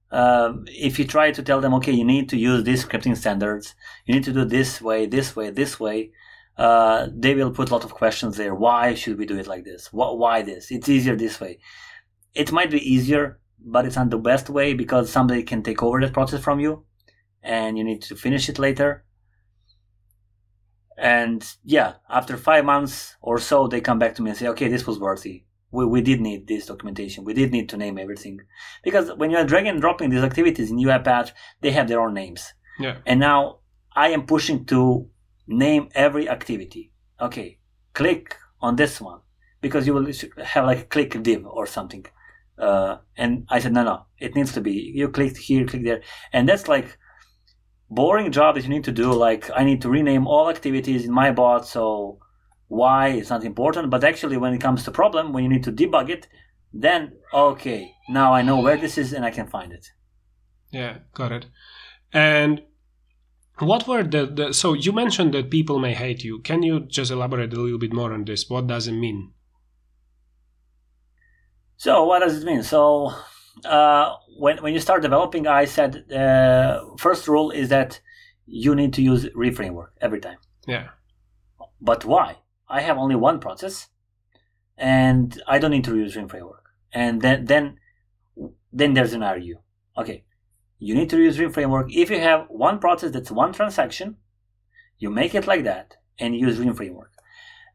Um, 0.10 0.64
if 0.68 0.98
you 1.00 1.06
try 1.06 1.32
to 1.32 1.44
tell 1.44 1.60
them, 1.60 1.74
okay, 1.76 1.92
you 1.92 2.06
need 2.06 2.30
to 2.30 2.38
use 2.38 2.64
these 2.64 2.86
scripting 2.86 3.18
standards, 3.18 3.76
you 4.06 4.16
need 4.16 4.24
to 4.24 4.32
do 4.32 4.46
this 4.46 4.82
way, 4.82 5.06
this 5.06 5.36
way, 5.36 5.50
this 5.50 5.82
way, 5.82 6.12
uh, 6.58 7.08
they 7.13 7.36
will 7.36 7.52
put 7.52 7.70
a 7.70 7.74
lot 7.74 7.84
of 7.84 7.93
questions 7.93 8.38
there. 8.38 8.56
Why 8.56 8.96
should 8.96 9.17
we 9.17 9.26
do 9.26 9.38
it 9.38 9.48
like 9.48 9.63
this? 9.63 9.89
Why 9.91 10.41
this? 10.41 10.72
It's 10.72 10.89
easier 10.89 11.15
this 11.15 11.39
way. 11.39 11.60
It 12.34 12.52
might 12.52 12.72
be 12.72 12.93
easier, 12.93 13.39
but 13.60 13.86
it's 13.86 13.96
not 13.96 14.10
the 14.10 14.17
best 14.17 14.50
way 14.50 14.74
because 14.74 15.12
somebody 15.12 15.43
can 15.43 15.62
take 15.63 15.84
over 15.84 16.02
that 16.02 16.13
process 16.13 16.43
from 16.43 16.60
you 16.60 16.86
and 17.43 17.78
you 17.78 17.84
need 17.84 18.02
to 18.04 18.15
finish 18.15 18.50
it 18.50 18.60
later. 18.60 19.04
And 20.98 21.48
yeah, 21.63 21.93
after 22.10 22.38
five 22.38 22.65
months 22.65 23.15
or 23.22 23.38
so, 23.38 23.67
they 23.67 23.82
come 23.82 24.00
back 24.00 24.15
to 24.15 24.24
me 24.24 24.32
and 24.32 24.38
say, 24.38 24.48
okay, 24.48 24.67
this 24.67 24.88
was 24.88 25.00
worthy. 25.00 25.43
We, 25.72 25.86
we 25.86 26.02
did 26.02 26.22
need 26.22 26.48
this 26.48 26.65
documentation. 26.65 27.24
We 27.24 27.36
did 27.36 27.52
need 27.52 27.70
to 27.70 27.78
name 27.78 28.00
everything. 28.00 28.39
Because 28.84 29.12
when 29.15 29.30
you're 29.30 29.46
drag 29.46 29.67
and 29.67 29.80
dropping 29.80 30.10
these 30.10 30.24
activities 30.24 30.72
in 30.72 30.78
UiPath, 30.78 31.32
they 31.62 31.72
have 31.72 31.88
their 31.88 32.02
own 32.02 32.15
names. 32.15 32.54
Yeah. 32.80 32.98
And 33.06 33.20
now 33.20 33.60
I 33.96 34.10
am 34.10 34.26
pushing 34.26 34.65
to 34.65 35.10
name 35.48 35.90
every 35.96 36.30
activity. 36.30 36.92
Okay, 37.20 37.60
click 37.94 38.36
on 38.62 38.76
this 38.76 39.02
one 39.02 39.22
because 39.62 39.88
you 39.88 39.94
will 39.94 40.08
have 40.44 40.66
like 40.66 40.90
click 40.90 41.22
div 41.24 41.46
or 41.46 41.66
something. 41.66 42.06
Uh, 42.58 42.98
and 43.16 43.46
I 43.50 43.60
said, 43.60 43.74
no, 43.74 43.84
no, 43.84 44.06
it 44.18 44.36
needs 44.36 44.52
to 44.54 44.62
be, 44.62 44.92
you 44.96 45.10
click 45.10 45.38
here, 45.38 45.66
click 45.66 45.84
there. 45.84 46.02
And 46.34 46.50
that's 46.50 46.68
like 46.68 46.98
boring 47.90 48.32
job 48.32 48.56
that 48.56 48.64
you 48.64 48.70
need 48.70 48.84
to 48.86 48.92
do. 48.92 49.14
Like 49.14 49.50
I 49.56 49.64
need 49.64 49.82
to 49.84 49.90
rename 49.90 50.28
all 50.28 50.50
activities 50.50 51.06
in 51.06 51.12
my 51.12 51.32
bot. 51.32 51.68
So 51.68 52.20
why 52.68 53.10
is 53.10 53.30
not 53.30 53.44
important. 53.44 53.90
But 53.90 54.04
actually 54.04 54.38
when 54.38 54.54
it 54.54 54.62
comes 54.62 54.84
to 54.84 54.92
problem, 54.92 55.34
when 55.34 55.44
you 55.44 55.50
need 55.50 55.64
to 55.64 55.72
debug 55.72 56.10
it, 56.10 56.28
then 56.74 57.14
okay, 57.34 57.92
now 58.10 58.34
I 58.34 58.42
know 58.42 58.60
where 58.60 58.78
this 58.78 58.98
is 58.98 59.14
and 59.14 59.24
I 59.24 59.32
can 59.32 59.48
find 59.48 59.72
it. 59.72 59.88
Yeah, 60.72 60.98
got 61.14 61.32
it. 61.32 61.46
And 62.12 62.62
what 63.60 63.88
were 63.88 64.04
the, 64.04 64.26
the 64.26 64.54
so 64.54 64.74
you 64.74 64.91
mentioned 64.91 65.34
that 65.34 65.50
people 65.50 65.80
may 65.80 65.93
hate 65.93 66.24
you. 66.24 66.39
Can 66.39 66.63
you 66.63 66.82
just 66.82 67.12
elaborate 67.12 67.54
a 67.54 67.60
little 67.60 67.80
bit 67.80 67.93
more 67.93 68.13
on 68.13 68.26
this? 68.26 68.50
What 68.50 68.67
does 68.67 68.88
it 68.88 68.93
mean? 68.93 69.34
So 71.78 72.06
what 72.06 72.20
does 72.20 72.41
it 72.41 72.46
mean? 72.46 72.63
So 72.63 73.13
uh, 73.65 74.15
when 74.38 74.62
when 74.63 74.74
you 74.74 74.80
start 74.80 75.02
developing, 75.02 75.48
I 75.48 75.65
said 75.65 76.12
uh, 76.12 76.82
first 76.98 77.28
rule 77.28 77.52
is 77.52 77.70
that 77.70 78.00
you 78.46 78.76
need 78.76 78.93
to 78.93 79.02
use 79.02 79.26
reframework 79.36 79.91
every 80.02 80.20
time. 80.20 80.38
Yeah. 80.67 80.89
But 81.82 82.06
why? 82.06 82.38
I 82.70 82.82
have 82.82 82.98
only 82.98 83.15
one 83.15 83.39
process, 83.39 83.88
and 84.78 85.41
I 85.48 85.60
don't 85.60 85.72
need 85.72 85.86
to 85.86 85.96
use 85.96 86.15
reframework. 86.15 86.65
And 86.91 87.22
then 87.22 87.46
then 87.46 87.78
then 88.72 88.93
there's 88.93 89.13
an 89.13 89.24
argue. 89.24 89.60
Okay, 89.98 90.24
you 90.80 90.94
need 90.96 91.10
to 91.10 91.18
use 91.18 91.38
reframework 91.38 91.94
if 91.94 92.10
you 92.10 92.20
have 92.20 92.46
one 92.50 92.80
process 92.80 93.12
that's 93.12 93.32
one 93.32 93.54
transaction. 93.54 94.18
You 95.00 95.10
make 95.10 95.36
it 95.36 95.48
like 95.48 95.63
that 95.63 95.96
and 96.20 96.36
use 96.36 96.58
reframework, 96.58 97.12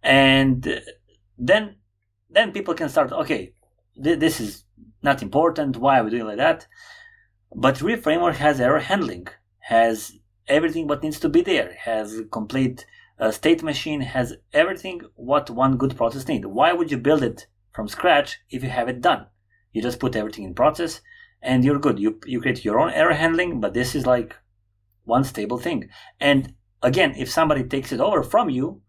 and 0.03 0.83
then 1.39 1.77
then 2.31 2.53
people 2.53 2.75
can 2.75 2.89
start. 2.89 3.13
Okay, 3.13 3.53
th- 4.03 4.19
this 4.19 4.41
is 4.41 4.65
not 5.03 5.23
important. 5.23 5.77
Why 5.77 5.99
are 5.99 6.05
we 6.05 6.11
doing 6.11 6.27
like 6.27 6.39
that? 6.39 6.67
But 7.55 7.77
reframework 7.77 8.37
has 8.37 8.61
error 8.61 8.81
handling, 8.81 9.29
has 9.61 10.13
everything 10.49 10.87
what 10.87 11.03
needs 11.03 11.21
to 11.21 11.29
be 11.29 11.43
there, 11.43 11.75
has 11.85 12.23
complete 12.31 12.87
uh, 13.21 13.31
state 13.31 13.63
machine, 13.63 14.01
has 14.01 14.35
everything 14.53 15.03
what 15.15 15.51
one 15.51 15.77
good 15.77 15.97
process 15.97 16.27
needs. 16.27 16.47
Why 16.47 16.73
would 16.73 16.91
you 16.91 16.99
build 16.99 17.23
it 17.23 17.47
from 17.73 17.89
scratch 17.89 18.41
if 18.51 18.63
you 18.63 18.71
have 18.71 18.89
it 18.89 19.01
done? 19.01 19.27
You 19.73 19.83
just 19.83 20.01
put 20.01 20.17
everything 20.17 20.45
in 20.45 20.55
process 20.55 21.01
and 21.43 21.65
you're 21.65 21.79
good. 21.79 21.99
You 21.99 22.21
you 22.27 22.41
create 22.41 22.65
your 22.65 22.79
own 22.79 22.91
error 22.91 23.15
handling, 23.15 23.61
but 23.61 23.75
this 23.75 23.95
is 23.95 24.07
like 24.07 24.37
one 25.05 25.25
stable 25.25 25.59
thing. 25.59 25.89
And 26.21 26.55
again, 26.83 27.15
if 27.17 27.31
somebody 27.31 27.65
takes 27.65 27.93
it 27.93 28.01
over 28.01 28.23
from 28.23 28.49
you, 28.51 28.83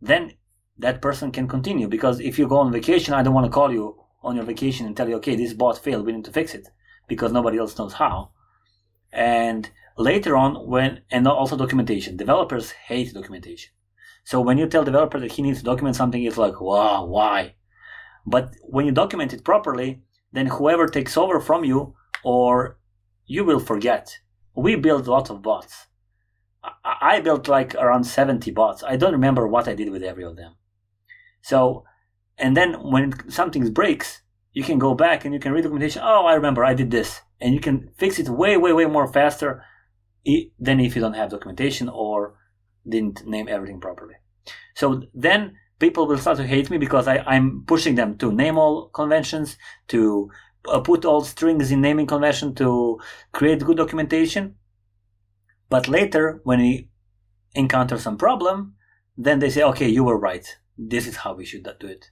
then 0.00 0.32
that 0.78 1.02
person 1.02 1.30
can 1.30 1.46
continue 1.46 1.88
because 1.88 2.18
if 2.20 2.38
you 2.38 2.48
go 2.48 2.58
on 2.58 2.72
vacation, 2.72 3.14
I 3.14 3.22
don't 3.22 3.34
want 3.34 3.46
to 3.46 3.52
call 3.52 3.72
you 3.72 3.98
on 4.22 4.36
your 4.36 4.44
vacation 4.44 4.86
and 4.86 4.96
tell 4.96 5.08
you, 5.08 5.16
okay, 5.16 5.36
this 5.36 5.52
bot 5.52 5.78
failed, 5.78 6.06
we 6.06 6.12
need 6.12 6.24
to 6.24 6.32
fix 6.32 6.54
it 6.54 6.68
because 7.08 7.32
nobody 7.32 7.58
else 7.58 7.76
knows 7.78 7.94
how. 7.94 8.30
And 9.12 9.70
later 9.98 10.36
on, 10.36 10.66
when 10.66 11.02
and 11.10 11.28
also 11.28 11.56
documentation, 11.56 12.16
developers 12.16 12.70
hate 12.70 13.12
documentation. 13.12 13.72
So 14.24 14.40
when 14.40 14.56
you 14.56 14.66
tell 14.66 14.84
developer 14.84 15.18
that 15.20 15.32
he 15.32 15.42
needs 15.42 15.58
to 15.58 15.64
document 15.64 15.96
something, 15.96 16.22
it's 16.22 16.38
like, 16.38 16.60
wow, 16.60 17.04
why? 17.04 17.56
But 18.24 18.54
when 18.62 18.86
you 18.86 18.92
document 18.92 19.32
it 19.32 19.44
properly, 19.44 20.02
then 20.32 20.46
whoever 20.46 20.86
takes 20.86 21.16
over 21.16 21.40
from 21.40 21.64
you, 21.64 21.94
or 22.24 22.78
you 23.26 23.44
will 23.44 23.60
forget. 23.60 24.18
We 24.54 24.76
built 24.76 25.06
a 25.06 25.10
lot 25.10 25.30
of 25.30 25.42
bots. 25.42 25.86
I 26.84 27.20
built 27.20 27.48
like 27.48 27.74
around 27.74 28.04
70 28.04 28.50
bots. 28.52 28.84
I 28.84 28.96
don't 28.96 29.12
remember 29.12 29.48
what 29.48 29.66
I 29.66 29.74
did 29.74 29.90
with 29.90 30.02
every 30.02 30.24
of 30.24 30.36
them. 30.36 30.54
So 31.42 31.84
and 32.38 32.56
then 32.56 32.74
when 32.82 33.30
something 33.30 33.72
breaks, 33.72 34.22
you 34.52 34.62
can 34.62 34.78
go 34.78 34.94
back 34.94 35.24
and 35.24 35.32
you 35.32 35.40
can 35.40 35.52
read 35.52 35.64
the 35.64 35.68
documentation. 35.68 36.02
Oh, 36.04 36.26
I 36.26 36.34
remember 36.34 36.64
I 36.64 36.74
did 36.74 36.90
this. 36.90 37.20
And 37.40 37.54
you 37.54 37.60
can 37.60 37.90
fix 37.96 38.18
it 38.18 38.28
way, 38.28 38.56
way, 38.56 38.72
way 38.72 38.86
more 38.86 39.06
faster 39.06 39.64
than 40.58 40.80
if 40.80 40.94
you 40.94 41.00
don't 41.00 41.14
have 41.14 41.30
documentation 41.30 41.88
or 41.88 42.34
didn't 42.88 43.26
name 43.26 43.48
everything 43.48 43.80
properly. 43.80 44.14
So 44.74 45.04
then 45.14 45.56
people 45.82 46.06
will 46.06 46.16
start 46.16 46.36
to 46.36 46.46
hate 46.46 46.70
me 46.70 46.78
because 46.78 47.08
I, 47.08 47.18
I'm 47.26 47.64
pushing 47.66 47.96
them 47.96 48.16
to 48.18 48.30
name 48.30 48.56
all 48.56 48.88
conventions, 48.90 49.58
to 49.88 50.30
uh, 50.68 50.78
put 50.78 51.04
all 51.04 51.22
strings 51.22 51.72
in 51.72 51.80
naming 51.80 52.06
convention, 52.06 52.54
to 52.54 53.00
create 53.32 53.64
good 53.64 53.78
documentation. 53.78 54.54
But 55.68 55.88
later, 55.88 56.40
when 56.44 56.60
we 56.60 56.88
encounter 57.56 57.98
some 57.98 58.16
problem, 58.16 58.76
then 59.16 59.40
they 59.40 59.50
say, 59.50 59.64
okay, 59.64 59.88
you 59.88 60.04
were 60.04 60.16
right. 60.16 60.46
This 60.78 61.08
is 61.08 61.16
how 61.16 61.34
we 61.34 61.44
should 61.44 61.64
do 61.80 61.88
it. 61.88 62.11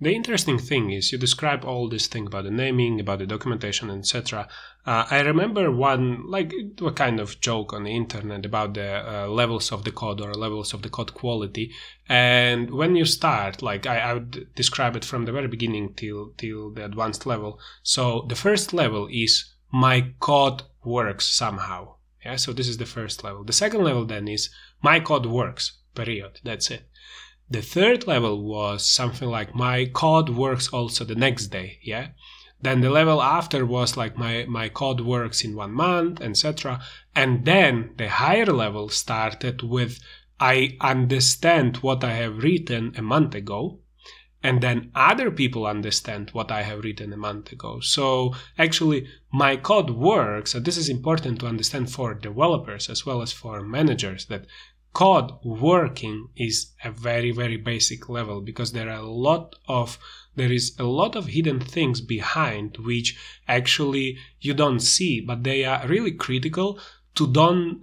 The 0.00 0.14
interesting 0.14 0.58
thing 0.58 0.92
is 0.92 1.10
you 1.10 1.18
describe 1.18 1.64
all 1.64 1.88
this 1.88 2.06
thing 2.06 2.28
about 2.28 2.44
the 2.44 2.52
naming, 2.52 3.00
about 3.00 3.18
the 3.18 3.26
documentation, 3.26 3.90
etc. 3.90 4.46
Uh, 4.86 5.04
I 5.10 5.20
remember 5.20 5.72
one 5.72 6.30
like 6.30 6.54
a 6.80 6.92
kind 6.92 7.18
of 7.18 7.40
joke 7.40 7.72
on 7.72 7.82
the 7.82 7.96
internet 7.96 8.46
about 8.46 8.74
the 8.74 9.02
uh, 9.04 9.26
levels 9.26 9.72
of 9.72 9.82
the 9.82 9.90
code 9.90 10.20
or 10.20 10.32
levels 10.34 10.72
of 10.72 10.82
the 10.82 10.88
code 10.88 11.14
quality. 11.14 11.72
And 12.08 12.70
when 12.70 12.94
you 12.94 13.04
start, 13.04 13.60
like 13.60 13.86
I, 13.86 13.98
I 13.98 14.14
would 14.14 14.54
describe 14.54 14.94
it 14.94 15.04
from 15.04 15.24
the 15.24 15.32
very 15.32 15.48
beginning 15.48 15.94
till 15.94 16.32
till 16.36 16.70
the 16.70 16.84
advanced 16.84 17.26
level. 17.26 17.58
So 17.82 18.24
the 18.28 18.36
first 18.36 18.72
level 18.72 19.08
is 19.10 19.52
my 19.72 20.12
code 20.20 20.62
works 20.84 21.26
somehow. 21.26 21.96
Yeah, 22.24 22.36
so 22.36 22.52
this 22.52 22.68
is 22.68 22.78
the 22.78 22.86
first 22.86 23.24
level. 23.24 23.42
The 23.42 23.52
second 23.52 23.82
level 23.82 24.04
then 24.04 24.28
is 24.28 24.50
my 24.80 25.00
code 25.00 25.26
works. 25.26 25.72
Period. 25.94 26.40
That's 26.44 26.70
it. 26.70 26.88
The 27.50 27.62
third 27.62 28.06
level 28.06 28.42
was 28.42 28.86
something 28.86 29.28
like 29.28 29.54
my 29.54 29.86
code 29.86 30.28
works 30.28 30.68
also 30.68 31.04
the 31.04 31.14
next 31.14 31.46
day, 31.46 31.78
yeah? 31.82 32.08
Then 32.60 32.80
the 32.80 32.90
level 32.90 33.22
after 33.22 33.64
was 33.64 33.96
like 33.96 34.18
my, 34.18 34.44
my 34.48 34.68
code 34.68 35.00
works 35.00 35.44
in 35.44 35.54
one 35.54 35.72
month, 35.72 36.20
etc. 36.20 36.80
And 37.14 37.44
then 37.44 37.94
the 37.96 38.08
higher 38.08 38.46
level 38.46 38.88
started 38.88 39.62
with 39.62 40.00
I 40.40 40.76
understand 40.80 41.78
what 41.78 42.04
I 42.04 42.12
have 42.14 42.42
written 42.42 42.94
a 42.96 43.02
month 43.02 43.34
ago, 43.34 43.80
and 44.42 44.60
then 44.60 44.90
other 44.94 45.30
people 45.30 45.66
understand 45.66 46.30
what 46.30 46.52
I 46.52 46.62
have 46.62 46.84
written 46.84 47.12
a 47.12 47.16
month 47.16 47.50
ago. 47.50 47.80
So 47.80 48.34
actually, 48.56 49.08
my 49.32 49.56
code 49.56 49.90
works. 49.90 50.54
And 50.54 50.64
this 50.64 50.76
is 50.76 50.88
important 50.88 51.40
to 51.40 51.46
understand 51.46 51.90
for 51.90 52.14
developers 52.14 52.88
as 52.88 53.04
well 53.04 53.20
as 53.20 53.32
for 53.32 53.62
managers 53.62 54.26
that 54.26 54.46
code 54.92 55.30
working 55.44 56.28
is 56.36 56.72
a 56.84 56.90
very 56.90 57.30
very 57.30 57.56
basic 57.56 58.08
level 58.08 58.40
because 58.40 58.72
there 58.72 58.88
are 58.88 59.00
a 59.00 59.10
lot 59.10 59.54
of 59.68 59.98
there 60.34 60.52
is 60.52 60.74
a 60.78 60.84
lot 60.84 61.16
of 61.16 61.26
hidden 61.26 61.60
things 61.60 62.00
behind 62.00 62.76
which 62.78 63.16
actually 63.46 64.18
you 64.40 64.54
don't 64.54 64.80
see 64.80 65.20
but 65.20 65.44
they 65.44 65.64
are 65.64 65.86
really 65.86 66.12
critical 66.12 66.78
to 67.14 67.26
don't 67.26 67.82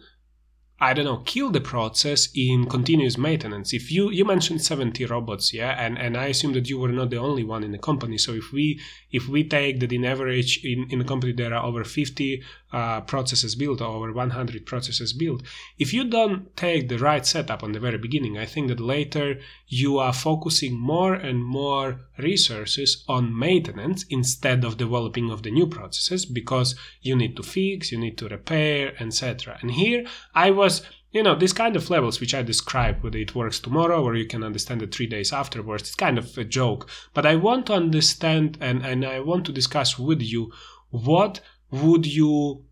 I 0.77 0.93
don't 0.93 1.05
know, 1.05 1.23
kill 1.25 1.51
the 1.51 1.61
process 1.61 2.27
in 2.35 2.65
continuous 2.65 3.17
maintenance. 3.17 3.71
If 3.71 3.91
you 3.91 4.09
you 4.09 4.25
mentioned 4.25 4.61
70 4.61 5.05
robots, 5.05 5.53
yeah, 5.53 5.71
and, 5.71 5.97
and 5.97 6.17
I 6.17 6.25
assume 6.25 6.51
that 6.53 6.69
you 6.69 6.77
were 6.77 6.91
not 6.91 7.11
the 7.11 7.17
only 7.17 7.45
one 7.45 7.63
in 7.63 7.71
the 7.71 7.77
company. 7.77 8.17
So 8.17 8.33
if 8.33 8.51
we 8.51 8.81
if 9.09 9.29
we 9.29 9.47
take 9.47 9.79
that 9.79 9.93
in 9.93 10.03
average 10.03 10.65
in, 10.65 10.87
in 10.89 10.99
the 10.99 11.05
company 11.05 11.31
there 11.31 11.53
are 11.53 11.63
over 11.63 11.85
50 11.85 12.43
uh, 12.75 12.99
processes 12.99 13.55
built 13.55 13.79
or 13.79 13.87
over 13.87 14.11
100 14.11 14.65
processes 14.65 15.13
built, 15.13 15.41
if 15.79 15.93
you 15.93 16.03
don't 16.03 16.53
take 16.57 16.89
the 16.89 16.99
right 16.99 17.25
setup 17.25 17.63
on 17.63 17.71
the 17.71 17.79
very 17.79 17.97
beginning, 17.97 18.37
I 18.37 18.45
think 18.45 18.67
that 18.67 18.81
later 18.81 19.39
you 19.69 19.97
are 19.97 20.11
focusing 20.11 20.77
more 20.77 21.13
and 21.13 21.41
more 21.41 22.01
resources 22.17 23.05
on 23.07 23.39
maintenance 23.39 24.03
instead 24.09 24.65
of 24.65 24.75
developing 24.75 25.31
of 25.31 25.43
the 25.43 25.51
new 25.51 25.67
processes 25.67 26.25
because 26.25 26.75
you 27.01 27.15
need 27.15 27.37
to 27.37 27.43
fix, 27.43 27.93
you 27.93 27.97
need 27.97 28.17
to 28.17 28.27
repair, 28.27 28.93
etc. 28.99 29.57
And 29.61 29.71
here 29.71 30.05
I 30.33 30.51
was 30.51 30.81
you 31.11 31.23
know 31.23 31.33
these 31.33 31.53
kind 31.53 31.77
of 31.77 31.89
levels 31.89 32.19
which 32.19 32.33
i 32.35 32.41
described 32.41 33.01
whether 33.01 33.17
it 33.17 33.33
works 33.33 33.57
tomorrow 33.57 34.03
or 34.03 34.15
you 34.15 34.27
can 34.27 34.43
understand 34.43 34.81
it 34.81 34.93
three 34.93 35.07
days 35.07 35.31
afterwards 35.31 35.83
it's 35.83 35.95
kind 35.95 36.17
of 36.17 36.37
a 36.37 36.43
joke 36.43 36.89
but 37.13 37.25
i 37.25 37.37
want 37.37 37.67
to 37.67 37.73
understand 37.73 38.57
and, 38.59 38.85
and 38.85 39.05
i 39.05 39.21
want 39.21 39.45
to 39.45 39.53
discuss 39.53 39.97
with 39.97 40.21
you 40.21 40.51
what 40.89 41.39
would 41.71 42.05
you 42.05 42.64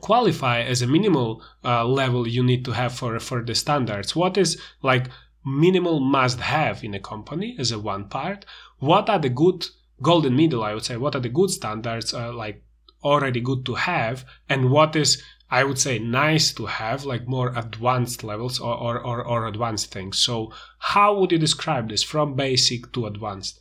qualify 0.00 0.60
as 0.60 0.82
a 0.82 0.86
minimal 0.86 1.42
uh, 1.64 1.84
level 1.84 2.26
you 2.26 2.42
need 2.42 2.64
to 2.64 2.72
have 2.72 2.92
for 2.92 3.18
for 3.18 3.42
the 3.42 3.54
standards 3.54 4.14
what 4.14 4.36
is 4.36 4.60
like 4.82 5.08
minimal 5.44 6.00
must 6.00 6.40
have 6.40 6.82
in 6.82 6.94
a 6.94 7.00
company 7.00 7.56
as 7.58 7.70
a 7.70 7.78
one 7.78 8.08
part 8.08 8.44
what 8.78 9.08
are 9.08 9.18
the 9.18 9.28
good 9.28 9.66
golden 10.02 10.36
middle 10.36 10.62
i 10.62 10.74
would 10.74 10.84
say 10.84 10.96
what 10.96 11.14
are 11.14 11.20
the 11.20 11.28
good 11.28 11.50
standards 11.50 12.12
uh, 12.12 12.32
like 12.32 12.62
already 13.04 13.40
good 13.40 13.64
to 13.64 13.74
have 13.74 14.24
and 14.48 14.70
what 14.70 14.96
is 14.96 15.22
I 15.48 15.62
would 15.62 15.78
say 15.78 15.98
nice 15.98 16.52
to 16.54 16.66
have, 16.66 17.04
like 17.04 17.28
more 17.28 17.52
advanced 17.56 18.24
levels 18.24 18.58
or, 18.58 18.74
or, 18.74 19.00
or, 19.00 19.24
or 19.24 19.46
advanced 19.46 19.92
things. 19.92 20.18
So, 20.18 20.52
how 20.78 21.18
would 21.18 21.30
you 21.30 21.38
describe 21.38 21.88
this 21.88 22.02
from 22.02 22.34
basic 22.34 22.92
to 22.94 23.06
advanced? 23.06 23.60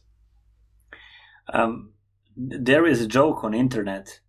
Um, 1.53 1.91
there 2.35 2.87
is 2.87 3.01
a 3.01 3.07
joke 3.07 3.43
on 3.43 3.53
internet 3.53 4.19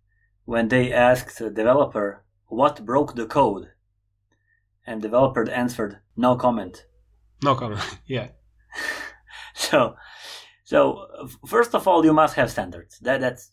when 0.47 0.69
they 0.69 0.91
asked 0.91 1.37
the 1.37 1.49
developer 1.49 2.23
what 2.47 2.85
broke 2.85 3.13
the 3.15 3.27
code, 3.27 3.65
and 4.85 5.01
developer 5.01 5.47
answered, 5.49 5.99
"No 6.15 6.35
comment." 6.35 6.85
No 7.43 7.53
comment. 7.53 7.81
yeah. 8.07 8.29
so, 9.53 9.95
so 10.63 11.29
first 11.45 11.75
of 11.75 11.87
all, 11.87 12.03
you 12.03 12.13
must 12.13 12.35
have 12.35 12.49
standards. 12.49 12.97
That 12.99 13.19
that's 13.21 13.51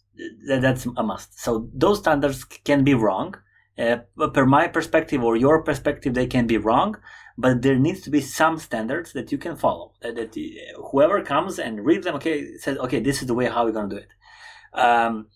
that, 0.49 0.63
that's 0.63 0.87
a 0.97 1.03
must. 1.03 1.39
So 1.39 1.69
those 1.75 1.99
standards 1.99 2.45
can 2.45 2.85
be 2.85 2.95
wrong 2.95 3.35
uh, 3.79 3.99
per 4.33 4.47
my 4.47 4.69
perspective 4.69 5.23
or 5.23 5.37
your 5.37 5.63
perspective, 5.63 6.15
they 6.15 6.27
can 6.27 6.47
be 6.47 6.59
wrong, 6.59 6.97
but 7.37 7.63
there 7.63 7.77
needs 7.77 8.01
to 8.03 8.11
be 8.11 8.21
some 8.21 8.59
standards 8.59 9.13
that 9.13 9.33
you 9.33 9.39
can 9.39 9.57
follow. 9.57 9.93
That, 10.03 10.15
that 10.17 10.37
uh, 10.37 10.83
whoever 10.91 11.23
comes 11.23 11.59
and 11.59 11.85
reads 11.85 12.05
them, 12.05 12.15
okay, 12.17 12.57
says, 12.59 12.79
okay, 12.79 13.01
this 13.01 13.21
is 13.21 13.27
the 13.27 13.35
way 13.35 13.47
how 13.47 13.65
we're 13.65 13.73
going 13.73 13.91
to 13.91 13.97
do 13.97 14.03
it. 14.03 14.79
Um, 14.79 15.29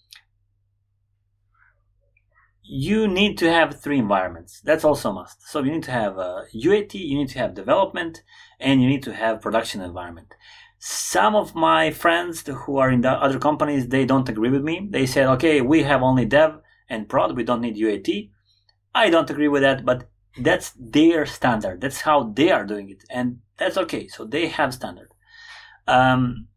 you 2.70 3.08
need 3.08 3.38
to 3.38 3.50
have 3.50 3.80
three 3.80 3.98
environments. 3.98 4.60
That's 4.60 4.84
also 4.84 5.10
must. 5.10 5.48
So 5.48 5.62
you 5.62 5.72
need 5.72 5.84
to 5.84 5.90
have 5.90 6.18
a 6.18 6.44
UAT, 6.54 6.94
you 6.94 7.16
need 7.16 7.30
to 7.30 7.38
have 7.38 7.54
development, 7.54 8.22
and 8.60 8.82
you 8.82 8.88
need 8.88 9.02
to 9.04 9.14
have 9.14 9.40
production 9.40 9.80
environment. 9.80 10.34
Some 10.78 11.34
of 11.34 11.54
my 11.54 11.90
friends 11.90 12.44
who 12.46 12.76
are 12.76 12.90
in 12.90 13.00
the 13.00 13.10
other 13.10 13.38
companies, 13.38 13.88
they 13.88 14.04
don't 14.04 14.28
agree 14.28 14.50
with 14.50 14.62
me. 14.62 14.86
They 14.90 15.06
said, 15.06 15.26
okay, 15.28 15.62
we 15.62 15.82
have 15.84 16.02
only 16.02 16.26
dev 16.26 16.60
and 16.90 17.08
prod. 17.08 17.34
We 17.34 17.42
don't 17.42 17.62
need 17.62 17.76
UAT. 17.76 18.30
I 18.94 19.08
don't 19.08 19.30
agree 19.30 19.48
with 19.48 19.62
that, 19.62 19.86
but 19.86 20.10
that's 20.38 20.74
their 20.78 21.24
standard. 21.24 21.80
That's 21.80 22.02
how 22.02 22.32
they 22.34 22.50
are 22.50 22.66
doing 22.66 22.90
it, 22.90 23.02
and 23.10 23.38
that's 23.56 23.78
okay. 23.78 24.08
So 24.08 24.24
they 24.24 24.48
have 24.48 24.74
standard. 24.74 25.10
Um, 25.86 26.48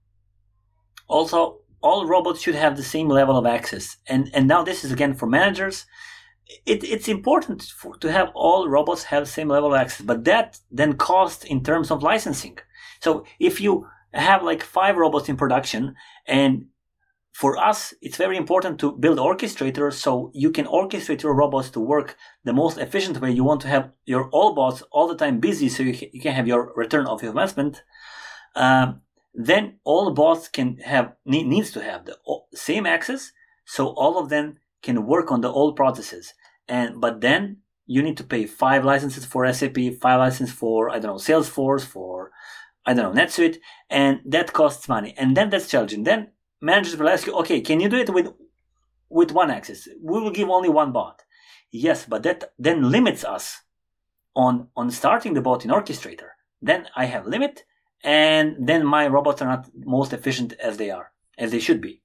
also, 1.08 1.61
all 1.82 2.06
robots 2.06 2.42
should 2.42 2.56
have 2.56 2.76
the 2.76 2.84
same 2.84 3.10
level 3.10 3.38
of 3.38 3.46
access, 3.46 3.98
and 4.08 4.30
and 4.34 4.48
now 4.48 4.64
this 4.64 4.84
is 4.84 4.92
again 4.92 5.14
for 5.14 5.28
managers. 5.28 5.86
It, 6.66 6.84
it's 6.84 7.08
important 7.08 7.64
for, 7.64 7.96
to 7.98 8.12
have 8.12 8.30
all 8.36 8.68
robots 8.68 9.04
have 9.06 9.28
same 9.28 9.48
level 9.48 9.74
of 9.74 9.80
access, 9.80 10.06
but 10.06 10.26
that 10.26 10.60
then 10.70 10.94
costs 10.94 11.46
in 11.46 11.64
terms 11.64 11.92
of 11.92 12.04
licensing. 12.04 12.58
So 13.00 13.26
if 13.40 13.62
you 13.62 13.88
have 14.14 14.44
like 14.44 14.62
five 14.62 14.98
robots 14.98 15.30
in 15.30 15.38
production 15.38 15.96
and 16.28 16.66
for 17.34 17.58
us, 17.58 17.94
it's 18.02 18.18
very 18.18 18.38
important 18.38 18.80
to 18.80 18.92
build 18.92 19.18
orchestrators 19.18 19.94
so 19.94 20.32
you 20.34 20.52
can 20.52 20.66
orchestrate 20.66 21.24
your 21.24 21.34
robots 21.34 21.70
to 21.72 21.80
work 21.80 22.18
the 22.44 22.54
most 22.54 22.78
efficient 22.78 23.22
way. 23.22 23.32
You 23.32 23.44
want 23.44 23.62
to 23.62 23.68
have 23.70 23.92
your 24.06 24.30
all 24.30 24.54
bots 24.54 24.84
all 24.92 25.08
the 25.08 25.16
time 25.16 25.40
busy 25.40 25.70
so 25.70 25.84
you, 25.84 26.22
can 26.22 26.34
have 26.34 26.48
your 26.48 26.74
return 26.76 27.08
of 27.08 27.22
your 27.22 27.32
investment. 27.32 27.84
Um, 28.56 29.02
then 29.34 29.80
all 29.84 30.12
bots 30.12 30.48
can 30.48 30.78
have 30.80 31.14
need, 31.26 31.48
needs 31.48 31.72
to 31.72 31.84
have 31.84 32.06
the 32.06 32.18
same 32.54 32.86
access 32.86 33.32
so 33.66 33.88
all 33.88 34.18
of 34.18 34.30
them 34.30 34.58
can 34.82 35.06
work 35.06 35.32
on 35.32 35.42
the 35.42 35.52
old 35.52 35.76
processes. 35.76 36.34
And 36.68 37.00
but 37.00 37.22
then 37.22 37.58
you 37.86 38.02
need 38.02 38.18
to 38.18 38.24
pay 38.24 38.46
five 38.46 38.84
licenses 38.84 39.26
for 39.26 39.52
SAP, 39.52 39.78
five 40.02 40.20
licenses 40.20 40.56
for 40.56 40.90
I 40.90 41.00
don't 41.00 41.12
know 41.12 41.16
Salesforce, 41.16 41.86
for 41.86 42.32
I 42.86 42.94
don't 42.94 43.14
know 43.14 43.22
NetSuite, 43.22 43.58
and 43.90 44.22
that 44.26 44.54
costs 44.54 44.90
money. 44.90 45.14
And 45.18 45.38
then 45.38 45.50
that's 45.50 45.70
challenging. 45.70 46.04
Then 46.04 46.32
managers 46.62 46.98
will 46.98 47.10
ask 47.10 47.28
you, 47.28 47.34
okay, 47.36 47.62
can 47.62 47.80
you 47.80 47.90
do 47.90 47.98
it 47.98 48.10
with 48.10 48.34
with 49.10 49.32
one 49.32 49.52
access? 49.52 49.88
We 50.02 50.20
will 50.20 50.32
give 50.32 50.50
only 50.50 50.70
one 50.70 50.92
bot. 50.92 51.24
Yes, 51.72 52.06
but 52.06 52.24
that 52.24 52.54
then 52.60 52.92
limits 52.92 53.24
us 53.24 53.62
on 54.36 54.68
on 54.76 54.92
starting 54.92 55.34
the 55.34 55.42
bot 55.42 55.66
in 55.66 55.72
orchestrator. 55.72 56.30
Then 56.62 56.88
I 56.96 57.06
have 57.06 57.26
limit, 57.26 57.64
and 58.04 58.56
then 58.60 58.86
my 58.86 59.08
robots 59.08 59.42
are 59.42 59.48
not 59.48 59.70
most 59.76 60.14
efficient 60.14 60.54
as 60.54 60.78
they 60.78 60.90
are, 60.90 61.12
as 61.38 61.52
they 61.52 61.60
should 61.60 61.82
be. 61.82 62.02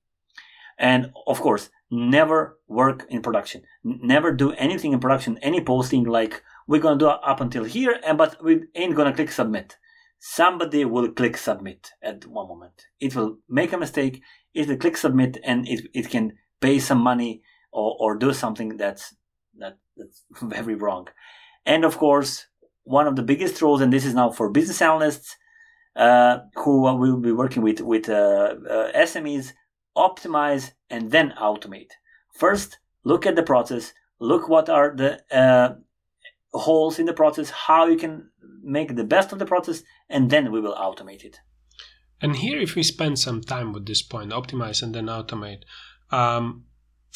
And 0.78 1.12
of 1.26 1.40
course, 1.40 1.70
never 1.90 2.58
work 2.68 3.06
in 3.08 3.22
production. 3.22 3.62
Never 3.82 4.32
do 4.32 4.52
anything 4.52 4.92
in 4.92 5.00
production, 5.00 5.38
any 5.38 5.60
posting 5.60 6.04
like 6.04 6.42
we're 6.66 6.80
gonna 6.80 6.98
do 6.98 7.06
up 7.06 7.40
until 7.40 7.64
here, 7.64 7.98
and 8.04 8.18
but 8.18 8.42
we 8.44 8.62
ain't 8.74 8.94
gonna 8.94 9.14
click 9.14 9.30
submit. 9.30 9.76
Somebody 10.18 10.84
will 10.84 11.12
click 11.12 11.36
submit 11.36 11.90
at 12.02 12.26
one 12.26 12.48
moment. 12.48 12.86
It 13.00 13.14
will 13.14 13.38
make 13.48 13.72
a 13.72 13.78
mistake 13.78 14.22
is 14.54 14.66
to 14.66 14.76
click 14.76 14.96
submit 14.96 15.38
and 15.44 15.68
it, 15.68 15.86
it 15.94 16.10
can 16.10 16.32
pay 16.60 16.78
some 16.78 16.98
money 16.98 17.42
or, 17.70 17.96
or 18.00 18.16
do 18.16 18.32
something 18.32 18.76
that's 18.76 19.14
that, 19.58 19.78
that's 19.96 20.24
very 20.42 20.74
wrong. 20.74 21.08
And 21.64 21.84
of 21.84 21.98
course, 21.98 22.46
one 22.84 23.06
of 23.06 23.16
the 23.16 23.22
biggest 23.22 23.60
roles, 23.60 23.80
and 23.80 23.92
this 23.92 24.04
is 24.04 24.14
now 24.14 24.30
for 24.30 24.50
business 24.50 24.80
analysts 24.80 25.36
who 26.54 26.82
will 26.82 27.16
be 27.16 27.32
working 27.32 27.62
with 27.62 27.80
with 27.80 28.08
uh, 28.08 28.54
uh, 28.68 28.92
SMEs, 28.92 29.52
optimize 29.96 30.72
and 30.90 31.10
then 31.10 31.32
automate. 31.40 31.90
First, 32.34 32.78
look 33.04 33.26
at 33.26 33.36
the 33.36 33.42
process. 33.42 33.92
Look 34.20 34.48
what 34.48 34.68
are 34.68 34.94
the 34.94 35.20
uh, 35.34 35.74
holes 36.52 36.98
in 36.98 37.06
the 37.06 37.12
process, 37.12 37.50
how 37.50 37.86
you 37.86 37.96
can 37.96 38.30
make 38.62 38.94
the 38.94 39.04
best 39.04 39.32
of 39.32 39.38
the 39.38 39.46
process, 39.46 39.82
and 40.08 40.30
then 40.30 40.52
we 40.52 40.60
will 40.60 40.74
automate 40.74 41.24
it. 41.24 41.38
And 42.20 42.36
here, 42.36 42.58
if 42.60 42.74
we 42.74 42.82
spend 42.82 43.18
some 43.18 43.42
time 43.42 43.72
with 43.72 43.86
this 43.86 44.02
point, 44.02 44.32
optimize 44.32 44.82
and 44.82 44.94
then 44.94 45.06
automate, 45.06 45.62
um, 46.10 46.64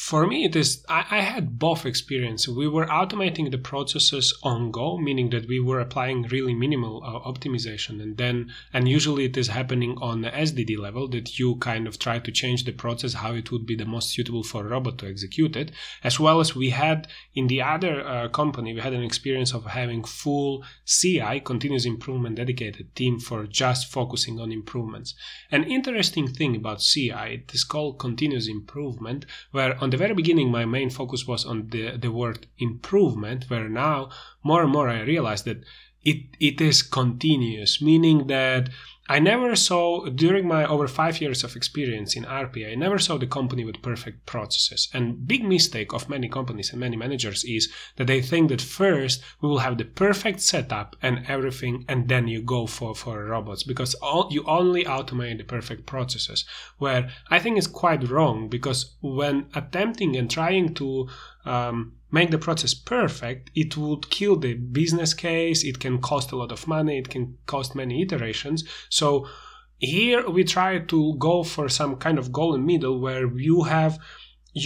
for 0.01 0.25
me 0.25 0.45
it 0.45 0.55
is 0.55 0.83
I, 0.89 1.05
I, 1.11 1.21
had 1.21 1.59
both 1.59 1.85
experience. 1.85 2.47
We 2.47 2.67
were 2.67 2.87
automating 2.87 3.51
the 3.51 3.59
processes 3.59 4.33
on 4.41 4.71
go 4.71 4.97
meaning 4.97 5.29
that 5.29 5.47
we 5.47 5.59
were 5.59 5.79
applying 5.79 6.23
really 6.23 6.55
minimal 6.55 7.03
uh, 7.03 7.31
optimization. 7.31 8.01
And 8.01 8.17
then 8.17 8.51
and 8.73 8.89
usually 8.89 9.25
it 9.25 9.37
is 9.37 9.49
happening 9.49 9.95
on 10.01 10.21
the 10.21 10.31
sdd 10.31 10.79
level 10.79 11.07
that 11.09 11.37
you 11.37 11.55
kind 11.57 11.87
of 11.87 11.99
try 11.99 12.17
to 12.17 12.31
change 12.31 12.65
the 12.65 12.71
process 12.71 13.13
how 13.13 13.33
it 13.35 13.51
would 13.51 13.67
be 13.67 13.75
the 13.75 13.85
most 13.85 14.09
suitable 14.09 14.41
for 14.43 14.65
a 14.65 14.69
robot 14.69 14.97
to 14.99 15.07
execute 15.07 15.55
it. 15.55 15.71
As 16.03 16.19
well 16.19 16.39
as 16.39 16.55
we 16.55 16.71
had 16.71 17.07
in 17.35 17.45
the 17.45 17.61
other 17.61 18.01
uh, 18.01 18.27
company 18.29 18.73
we 18.73 18.81
had 18.81 18.93
an 18.93 19.03
experience 19.03 19.53
of 19.53 19.65
having 19.67 20.03
full 20.03 20.63
ci 20.83 21.39
continuous 21.41 21.85
improvement 21.85 22.37
dedicated 22.37 22.95
team 22.95 23.19
for 23.19 23.45
just 23.45 23.91
focusing 23.91 24.39
on 24.39 24.51
improvements. 24.51 25.13
An 25.51 25.63
interesting 25.63 26.27
thing 26.27 26.55
about 26.55 26.81
ci 26.81 27.11
it 27.11 27.53
is 27.53 27.63
called 27.63 27.99
continuous 27.99 28.47
improvement 28.47 29.27
where 29.51 29.77
on 29.79 29.90
the 29.91 29.97
very 29.97 30.13
beginning, 30.13 30.51
my 30.51 30.65
main 30.65 30.89
focus 30.89 31.27
was 31.27 31.45
on 31.45 31.69
the, 31.69 31.97
the 31.97 32.11
word 32.11 32.47
improvement, 32.57 33.45
where 33.49 33.69
now 33.69 34.09
more 34.43 34.63
and 34.63 34.71
more 34.71 34.89
I 34.89 35.01
realize 35.01 35.43
that 35.43 35.63
it, 36.03 36.35
it 36.39 36.59
is 36.59 36.81
continuous, 36.81 37.81
meaning 37.81 38.27
that 38.27 38.69
I 39.11 39.19
never 39.19 39.57
saw, 39.57 40.05
during 40.05 40.47
my 40.47 40.65
over 40.65 40.87
five 40.87 41.19
years 41.19 41.43
of 41.43 41.57
experience 41.57 42.15
in 42.15 42.23
RPA, 42.23 42.71
I 42.71 42.75
never 42.75 42.97
saw 42.97 43.17
the 43.17 43.27
company 43.27 43.65
with 43.65 43.81
perfect 43.81 44.25
processes. 44.25 44.87
And 44.93 45.27
big 45.27 45.43
mistake 45.43 45.91
of 45.91 46.07
many 46.07 46.29
companies 46.29 46.71
and 46.71 46.79
many 46.79 46.95
managers 46.95 47.43
is 47.43 47.69
that 47.97 48.07
they 48.07 48.21
think 48.21 48.47
that 48.47 48.61
first 48.61 49.21
we 49.41 49.49
will 49.49 49.59
have 49.59 49.77
the 49.77 49.83
perfect 49.83 50.39
setup 50.39 50.95
and 51.01 51.25
everything, 51.27 51.83
and 51.89 52.07
then 52.07 52.29
you 52.29 52.41
go 52.41 52.67
for, 52.67 52.95
for 52.95 53.25
robots 53.25 53.63
because 53.63 53.95
all, 53.95 54.29
you 54.31 54.45
only 54.45 54.85
automate 54.85 55.39
the 55.39 55.43
perfect 55.43 55.85
processes. 55.85 56.45
Where 56.77 57.09
I 57.29 57.39
think 57.39 57.57
is 57.57 57.67
quite 57.67 58.09
wrong 58.09 58.47
because 58.47 58.95
when 59.01 59.47
attempting 59.53 60.15
and 60.15 60.31
trying 60.31 60.73
to 60.75 61.09
um, 61.43 61.97
make 62.11 62.29
the 62.29 62.37
process 62.37 62.73
perfect, 62.73 63.49
it 63.55 63.77
would 63.77 64.09
kill 64.09 64.35
the 64.35 64.53
business 64.53 65.13
case. 65.13 65.63
It 65.63 65.79
can 65.79 65.99
cost 65.99 66.31
a 66.31 66.35
lot 66.35 66.51
of 66.51 66.67
money. 66.67 66.97
It 66.97 67.09
can 67.09 67.37
cost 67.45 67.75
many 67.75 68.01
iterations. 68.01 68.63
So 69.01 69.27
here 69.79 70.29
we 70.29 70.43
try 70.43 70.71
to 70.93 71.15
go 71.17 71.43
for 71.43 71.67
some 71.69 71.95
kind 71.95 72.19
of 72.19 72.31
golden 72.31 72.63
middle 72.71 72.99
where 73.05 73.25
you 73.49 73.63
have 73.63 73.97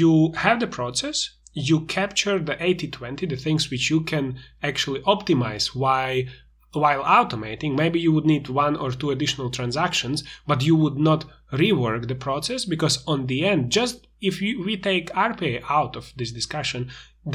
you 0.02 0.34
have 0.46 0.60
the 0.60 0.76
process 0.80 1.18
you 1.54 1.78
capture 1.98 2.38
the 2.40 2.56
80-20 2.56 3.30
the 3.30 3.38
things 3.38 3.70
which 3.72 3.90
you 3.90 4.02
can 4.02 4.26
actually 4.62 5.02
optimize 5.16 5.68
why 5.74 6.28
while 6.74 7.04
automating. 7.20 7.78
Maybe 7.78 8.02
you 8.02 8.12
would 8.12 8.26
need 8.26 8.50
one 8.50 8.76
or 8.76 8.92
two 8.92 9.12
additional 9.12 9.50
transactions 9.50 10.18
but 10.46 10.66
you 10.68 10.76
would 10.76 10.98
not 11.10 11.24
rework 11.54 12.10
the 12.10 12.22
process 12.28 12.66
because 12.66 12.96
on 13.08 13.28
the 13.28 13.46
end 13.46 13.72
just 13.72 14.08
if 14.20 14.42
you, 14.42 14.52
we 14.66 14.76
take 14.76 15.08
rpa 15.30 15.64
out 15.70 15.96
of 15.96 16.12
this 16.18 16.32
discussion 16.40 16.82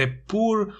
the 0.00 0.08
poor 0.28 0.74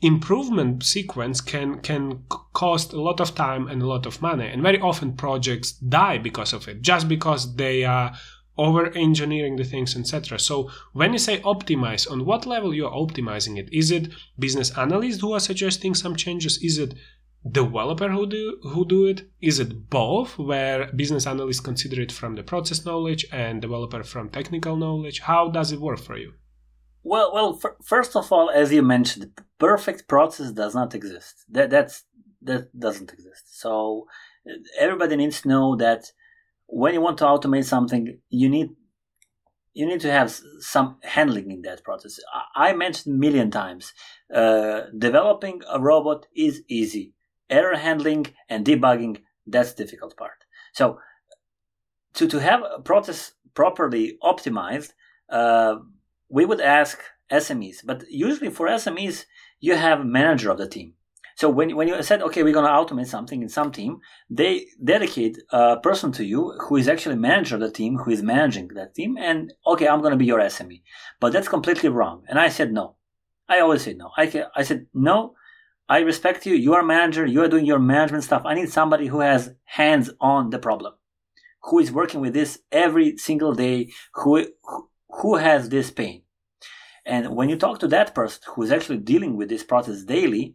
improvement 0.00 0.82
sequence 0.82 1.40
can 1.40 1.80
can 1.80 2.24
cost 2.52 2.92
a 2.92 3.00
lot 3.00 3.20
of 3.20 3.34
time 3.34 3.68
and 3.68 3.82
a 3.82 3.86
lot 3.86 4.06
of 4.06 4.20
money. 4.20 4.46
And 4.46 4.62
very 4.62 4.80
often 4.80 5.16
projects 5.16 5.72
die 5.72 6.18
because 6.18 6.52
of 6.52 6.68
it 6.68 6.82
just 6.82 7.08
because 7.08 7.56
they 7.56 7.84
are 7.84 8.12
over 8.56 8.90
engineering 8.90 9.56
the 9.56 9.64
things 9.64 9.96
etc 9.96 10.38
so 10.38 10.70
when 10.92 11.12
you 11.12 11.18
say 11.18 11.40
optimize 11.40 12.08
on 12.08 12.24
what 12.24 12.46
level 12.46 12.72
you 12.72 12.86
are 12.86 12.92
optimizing 12.92 13.58
it? 13.58 13.68
Is 13.72 13.90
it 13.90 14.12
business 14.38 14.70
analysts 14.78 15.20
who 15.20 15.32
are 15.32 15.40
suggesting 15.40 15.92
some 15.94 16.14
changes? 16.14 16.62
Is 16.62 16.78
it 16.78 16.94
developer 17.50 18.08
who 18.08 18.26
do 18.26 18.58
who 18.62 18.86
do 18.86 19.06
it? 19.06 19.28
Is 19.40 19.58
it 19.58 19.90
both 19.90 20.38
where 20.38 20.90
business 20.92 21.26
analysts 21.26 21.60
consider 21.60 22.00
it 22.00 22.12
from 22.12 22.36
the 22.36 22.42
process 22.42 22.84
knowledge 22.84 23.26
and 23.32 23.60
developer 23.60 24.02
from 24.04 24.30
technical 24.30 24.76
knowledge? 24.76 25.20
How 25.20 25.50
does 25.50 25.72
it 25.72 25.80
work 25.80 25.98
for 25.98 26.16
you 26.16 26.34
well, 27.04 27.32
well. 27.32 27.60
F- 27.62 27.76
first 27.82 28.16
of 28.16 28.32
all, 28.32 28.50
as 28.50 28.72
you 28.72 28.82
mentioned, 28.82 29.30
perfect 29.58 30.08
process 30.08 30.50
does 30.52 30.74
not 30.74 30.94
exist. 30.94 31.44
That 31.48 31.70
that's 31.70 32.04
that 32.42 32.78
doesn't 32.78 33.12
exist. 33.12 33.60
So 33.60 34.06
everybody 34.78 35.16
needs 35.16 35.42
to 35.42 35.48
know 35.48 35.76
that 35.76 36.12
when 36.66 36.94
you 36.94 37.00
want 37.00 37.18
to 37.18 37.24
automate 37.24 37.64
something, 37.64 38.18
you 38.30 38.48
need 38.48 38.70
you 39.74 39.86
need 39.86 40.00
to 40.00 40.10
have 40.10 40.34
some 40.60 40.96
handling 41.02 41.50
in 41.50 41.62
that 41.62 41.82
process. 41.82 42.20
I 42.54 42.72
mentioned 42.72 43.16
a 43.16 43.18
million 43.18 43.50
times, 43.50 43.92
uh, 44.32 44.82
developing 44.96 45.62
a 45.70 45.80
robot 45.80 46.26
is 46.34 46.62
easy. 46.68 47.12
Error 47.50 47.76
handling 47.76 48.26
and 48.48 48.64
debugging, 48.64 49.22
that's 49.46 49.72
the 49.72 49.84
difficult 49.84 50.16
part. 50.16 50.44
So 50.72 51.00
to, 52.14 52.28
to 52.28 52.38
have 52.38 52.62
a 52.62 52.80
process 52.80 53.32
properly 53.54 54.16
optimized, 54.22 54.92
uh, 55.28 55.76
we 56.34 56.44
would 56.44 56.60
ask 56.60 56.98
SMEs, 57.30 57.78
but 57.84 58.02
usually 58.10 58.50
for 58.50 58.66
SMEs, 58.66 59.24
you 59.60 59.76
have 59.76 60.00
a 60.00 60.04
manager 60.20 60.50
of 60.50 60.58
the 60.58 60.68
team. 60.68 60.94
So 61.36 61.48
when, 61.48 61.76
when 61.76 61.86
you 61.86 62.02
said, 62.02 62.22
okay, 62.22 62.42
we're 62.42 62.58
going 62.58 62.66
to 62.66 62.70
automate 62.72 63.06
something 63.06 63.40
in 63.40 63.48
some 63.48 63.70
team, 63.70 64.00
they 64.28 64.66
dedicate 64.82 65.38
a 65.50 65.78
person 65.78 66.10
to 66.12 66.24
you 66.24 66.58
who 66.62 66.76
is 66.76 66.88
actually 66.88 67.14
manager 67.16 67.54
of 67.54 67.60
the 67.60 67.70
team, 67.70 67.98
who 67.98 68.10
is 68.10 68.22
managing 68.22 68.66
that 68.74 68.96
team. 68.96 69.16
And 69.16 69.52
okay, 69.64 69.86
I'm 69.86 70.00
going 70.00 70.10
to 70.10 70.16
be 70.16 70.24
your 70.26 70.40
SME, 70.40 70.82
but 71.20 71.32
that's 71.32 71.46
completely 71.46 71.88
wrong. 71.88 72.24
And 72.28 72.38
I 72.38 72.48
said, 72.48 72.72
no, 72.72 72.96
I 73.48 73.60
always 73.60 73.82
say 73.82 73.94
no. 73.94 74.10
I, 74.16 74.44
I 74.56 74.64
said, 74.64 74.86
no, 74.92 75.34
I 75.88 76.00
respect 76.00 76.46
you. 76.46 76.54
You 76.56 76.74
are 76.74 76.82
manager. 76.82 77.24
You 77.26 77.42
are 77.42 77.48
doing 77.48 77.64
your 77.64 77.78
management 77.78 78.24
stuff. 78.24 78.42
I 78.44 78.54
need 78.54 78.72
somebody 78.72 79.06
who 79.06 79.20
has 79.20 79.54
hands 79.64 80.10
on 80.20 80.50
the 80.50 80.58
problem, 80.58 80.94
who 81.62 81.78
is 81.78 81.92
working 81.92 82.20
with 82.20 82.34
this 82.34 82.58
every 82.72 83.16
single 83.18 83.54
day, 83.54 83.92
who, 84.14 84.46
who 85.20 85.36
has 85.36 85.68
this 85.68 85.92
pain. 85.92 86.23
And 87.06 87.36
when 87.36 87.48
you 87.48 87.56
talk 87.56 87.78
to 87.80 87.88
that 87.88 88.14
person 88.14 88.42
who 88.48 88.62
is 88.62 88.72
actually 88.72 88.98
dealing 88.98 89.36
with 89.36 89.48
this 89.48 89.62
process 89.62 90.04
daily, 90.04 90.54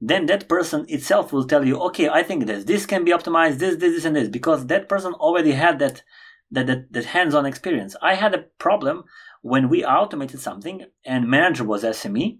then 0.00 0.26
that 0.26 0.48
person 0.48 0.84
itself 0.88 1.32
will 1.32 1.46
tell 1.46 1.64
you, 1.66 1.78
okay, 1.80 2.08
I 2.08 2.22
think 2.22 2.46
this, 2.46 2.64
this 2.64 2.86
can 2.86 3.04
be 3.04 3.12
optimized, 3.12 3.58
this, 3.58 3.76
this, 3.76 3.94
this, 3.94 4.04
and 4.04 4.14
this, 4.14 4.28
because 4.28 4.66
that 4.66 4.88
person 4.88 5.14
already 5.14 5.52
had 5.52 5.78
that, 5.78 6.02
that, 6.50 6.66
that, 6.66 6.92
that 6.92 7.04
hands-on 7.06 7.46
experience. 7.46 7.96
I 8.02 8.14
had 8.14 8.34
a 8.34 8.44
problem 8.58 9.04
when 9.42 9.68
we 9.68 9.84
automated 9.84 10.40
something 10.40 10.86
and 11.04 11.28
manager 11.28 11.64
was 11.64 11.84
SME. 11.84 12.38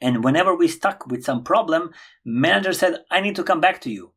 And 0.00 0.22
whenever 0.22 0.54
we 0.54 0.68
stuck 0.68 1.06
with 1.06 1.24
some 1.24 1.42
problem, 1.42 1.90
manager 2.24 2.72
said, 2.72 2.98
I 3.10 3.20
need 3.20 3.36
to 3.36 3.42
come 3.42 3.60
back 3.60 3.80
to 3.82 3.90
you. 3.90 4.12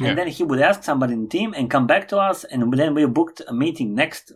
Yeah. 0.00 0.08
And 0.08 0.18
then 0.18 0.28
he 0.28 0.42
would 0.42 0.60
ask 0.60 0.82
somebody 0.82 1.12
in 1.12 1.22
the 1.22 1.28
team 1.28 1.54
and 1.54 1.70
come 1.70 1.86
back 1.86 2.08
to 2.08 2.18
us. 2.18 2.44
And 2.44 2.72
then 2.72 2.94
we 2.94 3.04
booked 3.06 3.42
a 3.46 3.52
meeting 3.52 3.94
next 3.94 4.32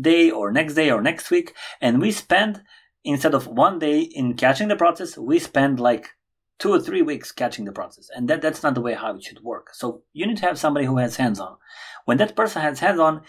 day 0.00 0.30
or 0.30 0.50
next 0.50 0.74
day 0.74 0.90
or 0.90 1.00
next 1.00 1.30
week. 1.30 1.54
And 1.80 2.00
we 2.00 2.12
spend, 2.12 2.62
instead 3.04 3.34
of 3.34 3.46
one 3.46 3.78
day 3.78 4.00
in 4.00 4.34
catching 4.34 4.68
the 4.68 4.76
process, 4.76 5.16
we 5.16 5.38
spend 5.38 5.80
like 5.80 6.10
two 6.58 6.72
or 6.72 6.80
three 6.80 7.02
weeks 7.02 7.32
catching 7.32 7.64
the 7.64 7.72
process. 7.72 8.10
And 8.14 8.28
that, 8.28 8.42
that's 8.42 8.62
not 8.62 8.74
the 8.74 8.80
way 8.80 8.94
how 8.94 9.14
it 9.14 9.22
should 9.22 9.42
work. 9.42 9.74
So 9.74 10.02
you 10.12 10.26
need 10.26 10.38
to 10.38 10.46
have 10.46 10.58
somebody 10.58 10.86
who 10.86 10.98
has 10.98 11.16
hands 11.16 11.40
on. 11.40 11.56
When 12.04 12.18
that 12.18 12.36
person 12.36 12.62
has 12.62 12.80
hands 12.80 12.98
on, 12.98 13.22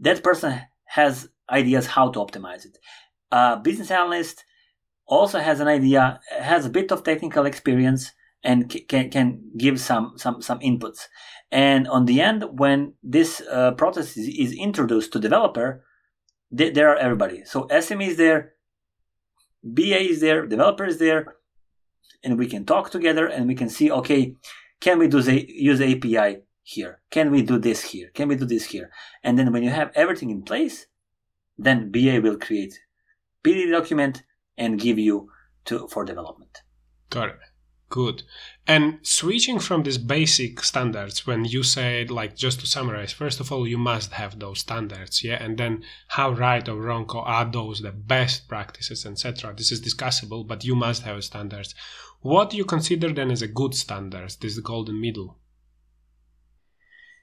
that 0.00 0.22
person 0.22 0.62
has 0.86 1.28
ideas 1.48 1.86
how 1.86 2.10
to 2.10 2.18
optimize 2.18 2.64
it. 2.64 2.78
A 3.30 3.56
business 3.56 3.90
analyst 3.90 4.44
also 5.06 5.38
has 5.38 5.60
an 5.60 5.68
idea, 5.68 6.20
has 6.40 6.66
a 6.66 6.70
bit 6.70 6.90
of 6.90 7.04
technical 7.04 7.46
experience, 7.46 8.12
and 8.42 8.70
can, 8.88 9.10
can 9.10 9.42
give 9.56 9.80
some, 9.80 10.14
some, 10.16 10.40
some 10.40 10.60
inputs. 10.60 11.06
And 11.50 11.88
on 11.88 12.06
the 12.06 12.20
end, 12.20 12.44
when 12.58 12.94
this 13.02 13.42
uh, 13.50 13.72
process 13.72 14.16
is, 14.16 14.28
is, 14.28 14.52
introduced 14.52 15.12
to 15.12 15.18
developer, 15.18 15.84
they, 16.56 16.70
there 16.70 16.88
are 16.90 16.96
everybody. 16.96 17.44
So 17.44 17.66
SME 17.68 18.08
is 18.08 18.16
there, 18.16 18.54
BA 19.62 20.00
is 20.12 20.20
there, 20.20 20.46
developer 20.46 20.84
is 20.84 20.98
there, 20.98 21.36
and 22.22 22.38
we 22.38 22.46
can 22.46 22.64
talk 22.64 22.90
together 22.90 23.26
and 23.26 23.46
we 23.46 23.54
can 23.54 23.68
see 23.68 23.90
okay 23.90 24.36
can 24.80 24.98
we 24.98 25.08
do 25.08 25.22
the 25.22 25.46
use 25.48 25.80
api 25.80 26.42
here? 26.62 27.00
Can 27.10 27.30
we 27.30 27.40
do 27.42 27.58
this 27.58 27.82
here? 27.82 28.10
Can 28.12 28.28
we 28.28 28.36
do 28.36 28.44
this 28.44 28.66
here? 28.66 28.90
And 29.22 29.38
then 29.38 29.52
when 29.52 29.62
you 29.62 29.70
have 29.70 29.90
everything 29.94 30.30
in 30.30 30.42
place 30.42 30.86
then 31.58 31.90
ba 31.90 32.20
will 32.20 32.38
create 32.38 32.74
pd 33.44 33.70
document 33.70 34.22
and 34.58 34.80
give 34.80 34.98
you 34.98 35.28
to 35.66 35.86
for 35.88 36.04
development. 36.04 36.62
Got 37.10 37.28
it 37.30 37.55
Good. 37.88 38.24
And 38.66 38.98
switching 39.02 39.60
from 39.60 39.84
these 39.84 39.98
basic 39.98 40.62
standards, 40.64 41.24
when 41.26 41.44
you 41.44 41.62
said, 41.62 42.10
like, 42.10 42.34
just 42.36 42.60
to 42.60 42.66
summarize, 42.66 43.12
first 43.12 43.38
of 43.38 43.52
all, 43.52 43.66
you 43.66 43.78
must 43.78 44.12
have 44.12 44.38
those 44.38 44.60
standards, 44.60 45.22
yeah? 45.22 45.42
And 45.42 45.56
then 45.56 45.84
how 46.08 46.30
right 46.30 46.68
or 46.68 46.80
wrong 46.80 47.08
are 47.10 47.44
those 47.44 47.80
the 47.80 47.92
best 47.92 48.48
practices, 48.48 49.06
etc. 49.06 49.54
This 49.56 49.70
is 49.70 49.80
discussable, 49.80 50.46
but 50.46 50.64
you 50.64 50.74
must 50.74 51.02
have 51.02 51.22
standards. 51.22 51.74
What 52.20 52.50
do 52.50 52.56
you 52.56 52.64
consider 52.64 53.12
then 53.12 53.30
as 53.30 53.42
a 53.42 53.48
good 53.48 53.74
standard, 53.74 54.30
this 54.40 54.50
is 54.52 54.56
the 54.56 54.62
golden 54.62 55.00
middle? 55.00 55.38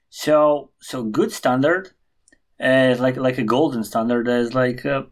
So, 0.08 0.70
so 0.80 1.02
good 1.02 1.30
standard 1.30 1.90
is 2.58 3.00
like 3.00 3.16
like 3.16 3.36
a 3.36 3.42
golden 3.42 3.82
standard 3.84 4.28
is 4.28 4.54
like 4.54 4.86
uh, 4.86 5.02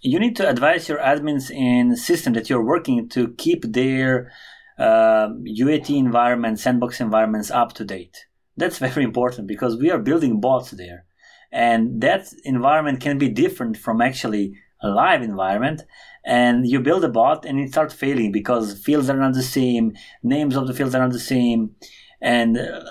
you 0.00 0.18
need 0.18 0.36
to 0.36 0.48
advise 0.48 0.88
your 0.88 0.98
admins 0.98 1.50
in 1.50 1.96
system 1.96 2.34
that 2.34 2.48
you're 2.48 2.64
working 2.64 3.08
to 3.10 3.34
keep 3.36 3.64
their 3.72 4.30
uh, 4.78 5.28
UAT 5.28 5.90
environment, 5.90 6.58
sandbox 6.58 7.00
environments 7.00 7.50
up 7.50 7.72
to 7.74 7.84
date. 7.84 8.26
That's 8.56 8.78
very 8.86 9.04
important 9.04 9.46
because 9.46 9.76
we 9.76 9.90
are 9.90 9.98
building 9.98 10.40
bots 10.40 10.70
there. 10.72 11.06
And 11.52 12.00
that 12.00 12.26
environment 12.44 13.00
can 13.00 13.16
be 13.18 13.28
different 13.28 13.76
from 13.76 14.00
actually 14.00 14.54
a 14.80 14.88
live 14.88 15.22
environment. 15.22 15.82
And 16.24 16.66
you 16.66 16.80
build 16.80 17.04
a 17.04 17.08
bot 17.08 17.44
and 17.44 17.60
it 17.60 17.70
starts 17.70 17.94
failing 17.94 18.32
because 18.32 18.82
fields 18.82 19.08
are 19.08 19.16
not 19.16 19.34
the 19.34 19.42
same, 19.42 19.92
names 20.22 20.56
of 20.56 20.66
the 20.66 20.74
fields 20.74 20.94
are 20.94 21.02
not 21.02 21.12
the 21.12 21.20
same. 21.20 21.76
And 22.20 22.58
uh, 22.58 22.82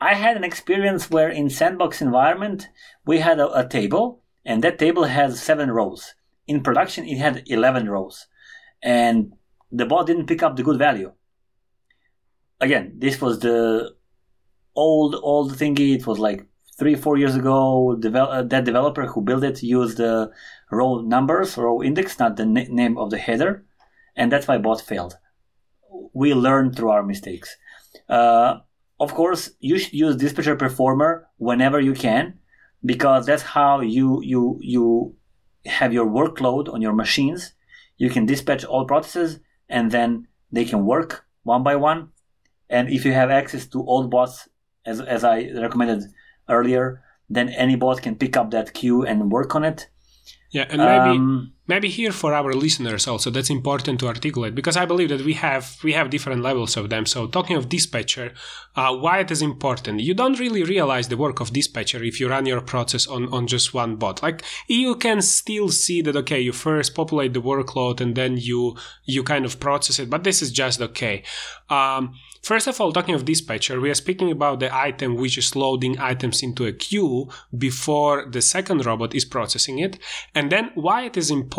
I 0.00 0.14
had 0.14 0.36
an 0.36 0.44
experience 0.44 1.10
where 1.10 1.30
in 1.30 1.48
sandbox 1.48 2.02
environment, 2.02 2.68
we 3.06 3.18
had 3.18 3.38
a, 3.38 3.60
a 3.60 3.68
table 3.68 4.22
and 4.44 4.62
that 4.62 4.78
table 4.78 5.04
has 5.04 5.42
seven 5.42 5.70
rows. 5.70 6.14
In 6.46 6.62
production, 6.62 7.04
it 7.06 7.18
had 7.18 7.42
11 7.46 7.88
rows. 7.88 8.26
And 8.82 9.32
the 9.70 9.86
bot 9.86 10.06
didn't 10.06 10.26
pick 10.26 10.42
up 10.42 10.56
the 10.56 10.62
good 10.62 10.78
value. 10.78 11.12
Again, 12.60 12.94
this 12.98 13.20
was 13.20 13.40
the 13.40 13.94
old 14.74 15.14
old 15.22 15.52
thingy. 15.52 15.94
It 15.96 16.06
was 16.06 16.18
like 16.18 16.46
three 16.78 16.94
four 16.94 17.16
years 17.16 17.34
ago. 17.34 17.96
Devel- 17.98 18.32
uh, 18.32 18.42
that 18.42 18.64
developer 18.64 19.06
who 19.06 19.22
built 19.22 19.44
it 19.44 19.62
used 19.62 19.98
the 19.98 20.30
row 20.70 21.00
numbers, 21.00 21.56
row 21.56 21.82
index, 21.82 22.18
not 22.18 22.36
the 22.36 22.46
name 22.46 22.96
of 22.96 23.10
the 23.10 23.18
header, 23.18 23.64
and 24.14 24.30
that's 24.30 24.48
why 24.48 24.58
bot 24.58 24.80
failed. 24.80 25.18
We 26.12 26.34
learn 26.34 26.72
through 26.72 26.90
our 26.90 27.02
mistakes. 27.02 27.56
Uh, 28.08 28.60
of 28.98 29.14
course, 29.14 29.50
you 29.60 29.78
should 29.78 29.92
use 29.92 30.16
dispatcher 30.16 30.56
performer 30.56 31.28
whenever 31.36 31.80
you 31.80 31.92
can, 31.92 32.38
because 32.84 33.26
that's 33.26 33.42
how 33.42 33.80
you 33.80 34.22
you 34.22 34.58
you 34.62 35.14
have 35.66 35.92
your 35.92 36.06
workload 36.06 36.72
on 36.72 36.80
your 36.80 36.94
machines. 36.94 37.52
You 37.98 38.10
can 38.10 38.26
dispatch 38.26 38.64
all 38.64 38.86
processes 38.86 39.40
and 39.68 39.90
then 39.90 40.28
they 40.52 40.64
can 40.64 40.84
work 40.86 41.26
one 41.42 41.62
by 41.62 41.76
one. 41.76 42.10
And 42.68 42.88
if 42.88 43.04
you 43.04 43.12
have 43.12 43.30
access 43.30 43.66
to 43.68 43.82
all 43.82 44.08
bots, 44.08 44.48
as, 44.84 45.00
as 45.00 45.24
I 45.24 45.50
recommended 45.54 46.04
earlier, 46.48 47.02
then 47.28 47.48
any 47.50 47.76
bot 47.76 48.02
can 48.02 48.16
pick 48.16 48.36
up 48.36 48.50
that 48.50 48.72
queue 48.72 49.04
and 49.04 49.30
work 49.30 49.54
on 49.54 49.64
it. 49.64 49.88
Yeah, 50.50 50.66
and 50.70 50.78
maybe 50.78 51.16
um, 51.18 51.52
maybe 51.66 51.88
here 51.88 52.12
for 52.12 52.32
our 52.34 52.52
listeners 52.52 53.06
also 53.06 53.30
that's 53.30 53.50
important 53.50 54.00
to 54.00 54.06
articulate 54.06 54.54
because 54.54 54.76
I 54.76 54.86
believe 54.86 55.08
that 55.08 55.22
we 55.22 55.34
have 55.34 55.78
we 55.82 55.92
have 55.92 56.10
different 56.10 56.42
levels 56.42 56.76
of 56.76 56.90
them. 56.90 57.06
So 57.06 57.26
talking 57.26 57.56
of 57.56 57.68
dispatcher, 57.68 58.32
uh, 58.76 58.94
why 58.94 59.20
it 59.20 59.30
is 59.30 59.42
important? 59.42 60.00
You 60.00 60.14
don't 60.14 60.38
really 60.38 60.62
realize 60.62 61.08
the 61.08 61.16
work 61.16 61.40
of 61.40 61.52
dispatcher 61.52 62.02
if 62.02 62.20
you 62.20 62.28
run 62.28 62.46
your 62.46 62.60
process 62.60 63.06
on 63.06 63.28
on 63.32 63.46
just 63.46 63.74
one 63.74 63.96
bot. 63.96 64.22
Like 64.22 64.42
you 64.68 64.94
can 64.96 65.22
still 65.22 65.68
see 65.68 66.02
that 66.02 66.16
okay, 66.16 66.40
you 66.40 66.52
first 66.52 66.94
populate 66.94 67.32
the 67.32 67.42
workload 67.42 68.00
and 68.00 68.14
then 68.14 68.36
you 68.36 68.76
you 69.04 69.22
kind 69.22 69.44
of 69.44 69.60
process 69.60 69.98
it, 69.98 70.10
but 70.10 70.24
this 70.24 70.42
is 70.42 70.50
just 70.52 70.80
okay. 70.80 71.22
Um, 71.68 72.14
First 72.46 72.68
of 72.68 72.80
all, 72.80 72.92
talking 72.92 73.16
of 73.16 73.24
dispatcher, 73.24 73.80
we 73.80 73.90
are 73.90 73.94
speaking 73.94 74.30
about 74.30 74.60
the 74.60 74.72
item 74.72 75.16
which 75.16 75.36
is 75.36 75.56
loading 75.56 75.98
items 75.98 76.44
into 76.44 76.64
a 76.64 76.72
queue 76.72 77.28
before 77.58 78.24
the 78.30 78.40
second 78.40 78.86
robot 78.86 79.16
is 79.16 79.24
processing 79.24 79.80
it. 79.80 79.98
And 80.32 80.52
then 80.52 80.70
why 80.76 81.06
it 81.06 81.16
is 81.16 81.28
important 81.28 81.55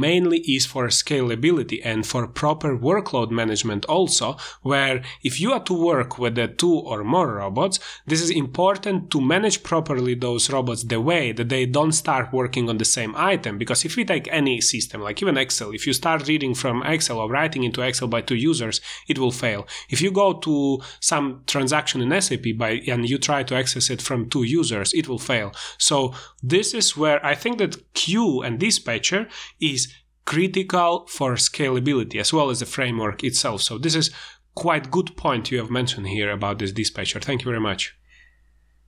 mainly 0.00 0.38
is 0.40 0.66
for 0.66 0.86
scalability 0.88 1.80
and 1.84 2.06
for 2.06 2.26
proper 2.26 2.76
workload 2.76 3.30
management 3.30 3.84
also, 3.86 4.36
where 4.62 5.02
if 5.22 5.40
you 5.40 5.52
are 5.52 5.64
to 5.64 5.74
work 5.74 6.18
with 6.18 6.34
the 6.36 6.48
two 6.48 6.72
or 6.72 7.02
more 7.02 7.34
robots, 7.34 7.80
this 8.06 8.20
is 8.20 8.30
important 8.30 9.10
to 9.10 9.20
manage 9.20 9.62
properly 9.62 10.14
those 10.14 10.50
robots 10.50 10.84
the 10.84 11.00
way 11.00 11.32
that 11.32 11.48
they 11.48 11.66
don't 11.66 11.92
start 11.92 12.32
working 12.32 12.68
on 12.68 12.78
the 12.78 12.84
same 12.84 13.14
item. 13.16 13.58
Because 13.58 13.84
if 13.84 13.96
we 13.96 14.04
take 14.04 14.28
any 14.30 14.60
system, 14.60 15.00
like 15.00 15.20
even 15.20 15.36
Excel, 15.36 15.72
if 15.72 15.86
you 15.86 15.92
start 15.92 16.28
reading 16.28 16.54
from 16.54 16.82
Excel 16.84 17.18
or 17.18 17.28
writing 17.28 17.64
into 17.64 17.82
Excel 17.82 18.08
by 18.08 18.20
two 18.20 18.36
users, 18.36 18.80
it 19.08 19.18
will 19.18 19.32
fail. 19.32 19.66
If 19.90 20.00
you 20.00 20.10
go 20.10 20.34
to 20.34 20.80
some 21.00 21.42
transaction 21.46 22.00
in 22.00 22.20
SAP 22.20 22.44
by 22.56 22.82
and 22.86 23.08
you 23.08 23.18
try 23.18 23.42
to 23.42 23.54
access 23.54 23.90
it 23.90 24.00
from 24.00 24.30
two 24.30 24.44
users, 24.44 24.92
it 24.94 25.08
will 25.08 25.18
fail. 25.18 25.52
So 25.78 26.14
this 26.42 26.74
is 26.74 26.96
where 26.96 27.24
I 27.24 27.34
think 27.34 27.58
that 27.58 27.94
queue 27.94 28.42
and 28.42 28.60
dispatcher 28.60 29.23
is 29.60 29.92
critical 30.24 31.06
for 31.06 31.34
scalability 31.34 32.18
as 32.18 32.32
well 32.32 32.50
as 32.50 32.60
the 32.60 32.66
framework 32.66 33.22
itself. 33.22 33.62
So 33.62 33.78
this 33.78 33.94
is 33.94 34.10
quite 34.54 34.90
good 34.90 35.16
point 35.16 35.50
you 35.50 35.58
have 35.58 35.70
mentioned 35.70 36.08
here 36.08 36.30
about 36.30 36.58
this 36.58 36.72
dispatcher. 36.72 37.20
Thank 37.20 37.42
you 37.42 37.50
very 37.50 37.60
much. 37.60 37.96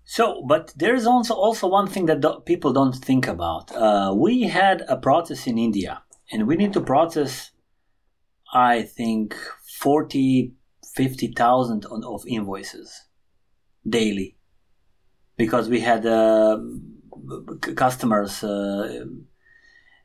So, 0.04 0.44
but 0.46 0.72
there 0.76 0.94
is 0.94 1.04
also 1.04 1.34
also 1.34 1.66
one 1.66 1.88
thing 1.88 2.06
that 2.06 2.42
people 2.46 2.72
don't 2.72 2.94
think 2.94 3.26
about. 3.26 3.74
Uh, 3.74 4.14
we 4.16 4.42
had 4.42 4.84
a 4.88 4.96
process 4.96 5.48
in 5.48 5.58
India, 5.58 6.00
and 6.30 6.46
we 6.46 6.54
need 6.54 6.72
to 6.74 6.80
process, 6.80 7.50
I 8.52 8.82
think, 8.82 9.34
40, 9.80 10.52
50,000 10.94 11.86
of 11.86 12.24
invoices 12.24 13.02
daily 13.88 14.36
because 15.36 15.68
we 15.68 15.80
had 15.80 16.06
uh, 16.06 16.58
customers 17.74 18.44
uh, 18.44 19.04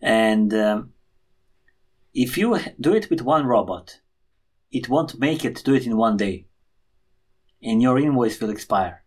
and 0.01 0.53
um, 0.53 0.93
if 2.13 2.37
you 2.37 2.59
do 2.79 2.93
it 2.93 3.09
with 3.09 3.21
one 3.21 3.45
robot 3.45 4.01
it 4.71 4.87
won't 4.87 5.19
make 5.19 5.43
it 5.43 5.63
do 5.63 5.73
it 5.73 5.85
in 5.85 5.97
one 5.97 6.17
day. 6.17 6.47
And 7.61 7.81
your 7.81 7.99
invoice 7.99 8.39
will 8.39 8.49
expire. 8.49 9.03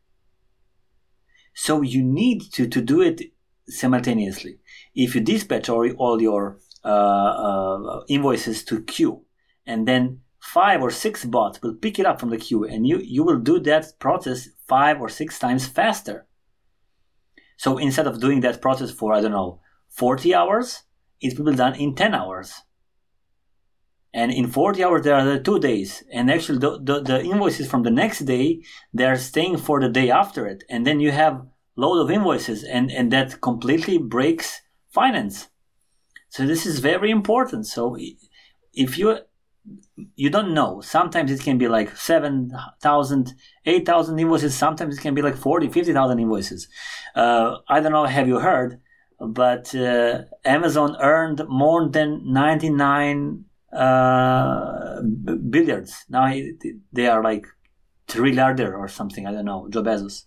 So 1.54 1.82
you 1.82 2.02
need 2.02 2.42
to, 2.52 2.68
to 2.68 2.80
do 2.80 3.00
it 3.00 3.22
simultaneously. 3.68 4.58
If 4.94 5.14
you 5.14 5.20
dispatch 5.20 5.68
all, 5.68 5.90
all 5.92 6.20
your 6.20 6.58
uh, 6.84 6.88
uh, 6.88 8.04
invoices 8.08 8.64
to 8.64 8.82
queue 8.82 9.24
and 9.66 9.88
then 9.88 10.20
five 10.38 10.82
or 10.82 10.90
six 10.90 11.24
bots 11.24 11.62
will 11.62 11.74
pick 11.74 11.98
it 11.98 12.06
up 12.06 12.20
from 12.20 12.30
the 12.30 12.36
queue 12.36 12.64
and 12.64 12.86
you, 12.86 12.98
you 12.98 13.24
will 13.24 13.38
do 13.38 13.58
that 13.60 13.98
process 13.98 14.48
five 14.68 15.00
or 15.00 15.08
six 15.08 15.38
times 15.38 15.66
faster. 15.66 16.26
So 17.56 17.78
instead 17.78 18.06
of 18.06 18.20
doing 18.20 18.40
that 18.40 18.60
process 18.60 18.90
for 18.90 19.14
i 19.14 19.20
don't 19.20 19.30
know 19.30 19.60
40 19.94 20.34
hours 20.34 20.82
it 21.20 21.38
will 21.38 21.50
be 21.50 21.56
done 21.56 21.74
in 21.74 21.94
10 21.94 22.14
hours. 22.14 22.62
And 24.12 24.30
in 24.30 24.46
40 24.46 24.84
hours 24.84 25.02
there 25.02 25.14
are 25.14 25.38
two 25.38 25.58
days. 25.58 26.04
And 26.12 26.30
actually 26.30 26.58
the, 26.58 26.78
the, 26.80 27.00
the, 27.00 27.22
invoices 27.22 27.68
from 27.68 27.82
the 27.82 27.90
next 27.90 28.20
day 28.20 28.62
they're 28.92 29.16
staying 29.16 29.56
for 29.56 29.80
the 29.80 29.88
day 29.88 30.10
after 30.10 30.46
it. 30.46 30.64
And 30.68 30.86
then 30.86 31.00
you 31.00 31.10
have 31.12 31.46
load 31.76 32.00
of 32.00 32.10
invoices 32.10 32.62
and, 32.62 32.92
and 32.92 33.10
that 33.12 33.40
completely 33.40 33.98
breaks 33.98 34.60
finance. 34.90 35.48
So 36.28 36.46
this 36.46 36.66
is 36.66 36.78
very 36.80 37.10
important. 37.10 37.66
So 37.66 37.96
if 38.72 38.98
you 38.98 39.18
you 40.14 40.28
don't 40.28 40.52
know 40.52 40.82
sometimes 40.82 41.30
it 41.30 41.40
can 41.40 41.56
be 41.56 41.68
like 41.68 41.96
7000 41.96 43.34
8000 43.64 44.18
invoices. 44.18 44.54
Sometimes 44.54 44.98
it 44.98 45.00
can 45.00 45.14
be 45.14 45.22
like 45.22 45.36
40 45.36 45.68
50000 45.68 46.18
invoices. 46.18 46.68
Uh, 47.14 47.58
i 47.68 47.80
don't 47.80 47.92
know 47.92 48.04
have 48.04 48.28
you 48.28 48.40
heard 48.40 48.80
but 49.20 49.74
uh, 49.74 50.22
amazon 50.44 50.96
earned 51.00 51.42
more 51.48 51.88
than 51.88 52.20
99 52.32 53.44
uh, 53.74 55.02
billiards. 55.50 56.04
Now 56.08 56.32
they 56.92 57.06
are 57.06 57.22
like 57.22 57.46
trilliarder 58.06 58.72
or 58.78 58.88
something. 58.88 59.26
I 59.26 59.32
don't 59.32 59.44
know, 59.44 59.68
Joe 59.70 59.82
Bezos. 59.82 60.24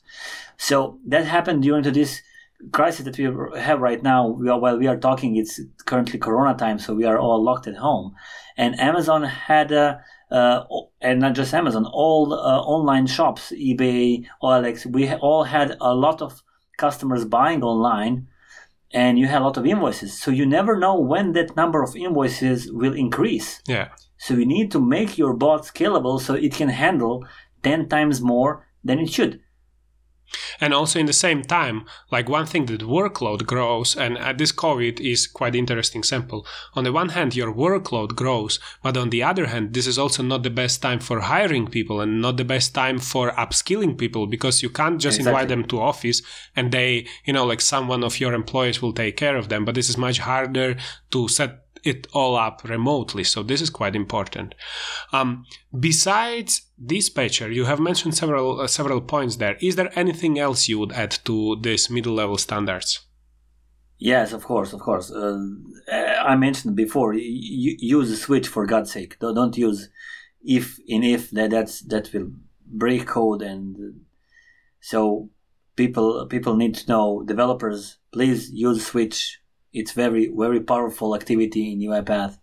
So 0.58 1.00
that 1.08 1.26
happened 1.26 1.64
during 1.64 1.84
this 1.84 2.22
crisis 2.72 3.06
that 3.06 3.18
we 3.18 3.60
have 3.60 3.80
right 3.80 4.02
now. 4.04 4.28
We 4.28 4.50
are, 4.50 4.60
while 4.60 4.78
we 4.78 4.88
are 4.88 4.98
talking, 4.98 5.38
it's 5.38 5.62
currently 5.86 6.20
Corona 6.20 6.58
time, 6.58 6.80
so 6.80 6.94
we 6.94 7.06
are 7.06 7.20
all 7.20 7.42
locked 7.44 7.68
at 7.68 7.78
home. 7.78 8.16
And 8.58 8.80
Amazon 8.80 9.24
had 9.24 9.72
a 9.72 10.02
uh, 10.30 10.66
and 11.00 11.22
not 11.22 11.36
just 11.36 11.54
Amazon, 11.54 11.86
all 11.86 12.34
uh, 12.34 12.60
online 12.60 13.08
shops, 13.08 13.54
eBay, 13.56 14.26
OLX, 14.44 14.86
we 14.86 15.14
all 15.14 15.46
had 15.46 15.78
a 15.80 15.96
lot 15.96 16.22
of 16.22 16.44
customers 16.78 17.24
buying 17.24 17.64
online 17.64 18.28
and 18.92 19.20
you 19.20 19.28
have 19.28 19.42
a 19.42 19.46
lot 19.46 19.58
of 19.58 19.66
invoices. 19.66 20.20
So 20.20 20.32
you 20.32 20.46
never 20.46 20.78
know 20.78 21.00
when 21.00 21.34
that 21.34 21.56
number 21.56 21.84
of 21.84 21.96
invoices 21.96 22.72
will 22.72 22.94
increase. 22.94 23.62
Yeah. 23.68 23.90
So 24.18 24.34
you 24.34 24.46
need 24.46 24.72
to 24.72 24.80
make 24.80 25.18
your 25.18 25.34
bot 25.34 25.64
scalable 25.64 26.20
so 26.20 26.34
it 26.34 26.54
can 26.54 26.70
handle 26.70 27.26
10 27.64 27.90
times 27.90 28.22
more 28.22 28.66
than 28.84 29.00
it 29.00 29.10
should. 29.10 29.42
And 30.60 30.74
also 30.74 31.00
in 31.00 31.06
the 31.06 31.14
same 31.14 31.42
time, 31.44 31.86
like 32.12 32.30
one 32.30 32.46
thing 32.46 32.66
that 32.68 32.82
workload 32.82 33.46
grows, 33.46 33.96
and 33.96 34.18
at 34.18 34.38
this 34.38 34.52
COVID 34.52 35.00
is 35.00 35.28
quite 35.28 35.56
interesting 35.56 36.04
sample. 36.04 36.46
On 36.74 36.84
the 36.84 36.92
one 36.92 37.10
hand, 37.10 37.36
your 37.36 37.54
workload 37.54 38.16
grows, 38.16 38.60
but 38.84 38.98
on 38.98 39.10
the 39.10 39.24
other 39.24 39.48
hand, 39.48 39.74
this 39.74 39.88
is 39.88 39.98
also 39.98 40.24
not 40.24 40.44
the 40.44 40.50
best 40.50 40.82
time 40.82 41.00
for 41.00 41.22
hiring 41.22 41.68
people 41.68 42.02
and 42.02 42.22
not 42.22 42.38
the 42.38 42.46
best 42.46 42.74
time 42.74 43.00
for 43.00 43.32
upskilling 43.32 43.98
people 43.98 44.28
because 44.28 44.62
you 44.64 44.70
can't 44.70 45.00
just 45.00 45.20
exactly. 45.20 45.42
invite 45.42 45.50
them 45.50 45.66
to 45.66 45.80
office 45.80 46.22
and 46.56 46.72
they, 46.72 47.08
you 47.26 47.34
know, 47.34 47.46
like 47.46 47.62
someone 47.62 48.04
of 48.04 48.20
your 48.20 48.34
employees 48.34 48.82
will 48.82 48.94
take 48.94 49.18
care 49.18 49.38
of 49.38 49.50
them. 49.50 49.66
But 49.66 49.76
this 49.76 49.90
is 49.90 49.98
much 49.98 50.20
harder 50.20 50.78
to 51.12 51.28
set 51.28 51.67
it 51.84 52.08
all 52.14 52.36
up 52.36 52.64
remotely. 52.64 53.24
So 53.24 53.44
this 53.44 53.62
is 53.62 53.70
quite 53.70 53.96
important. 53.96 54.56
Um, 55.12 55.46
besides 55.78 56.62
dispatcher, 56.84 57.52
you 57.52 57.66
have 57.66 57.80
mentioned 57.80 58.16
several 58.16 58.62
uh, 58.62 58.68
several 58.68 59.02
points 59.02 59.38
there. 59.38 59.58
Is 59.62 59.76
there 59.76 59.92
anything 59.98 60.40
else 60.40 60.68
you 60.68 60.80
would 60.80 60.92
add 60.92 61.12
to 61.26 61.58
this 61.62 61.90
middle 61.90 62.14
level 62.14 62.38
standards? 62.38 63.02
Yes, 64.00 64.32
of 64.32 64.44
course, 64.44 64.74
of 64.74 64.80
course. 64.80 65.12
Uh, 65.12 65.40
I 65.92 66.36
mentioned 66.36 66.76
before. 66.76 67.14
use 67.16 68.22
switch 68.22 68.48
for 68.48 68.66
God's 68.66 68.92
sake. 68.92 69.18
Don't 69.20 69.58
use 69.58 69.90
if 70.48 70.80
in 70.88 71.04
if 71.04 71.32
that 71.32 71.50
that's 71.50 71.82
that 71.82 72.12
will 72.14 72.32
break 72.66 73.06
code 73.06 73.42
and 73.42 74.02
so 74.80 75.30
people 75.76 76.26
people 76.28 76.56
need 76.56 76.76
to 76.76 76.88
know 76.88 77.24
developers 77.24 77.98
please 78.12 78.52
use 78.52 78.86
switch 78.86 79.40
it's 79.80 79.92
very 79.92 80.32
very 80.36 80.62
powerful 80.62 81.16
activity 81.16 81.72
in 81.72 81.80
UiPath. 81.80 82.38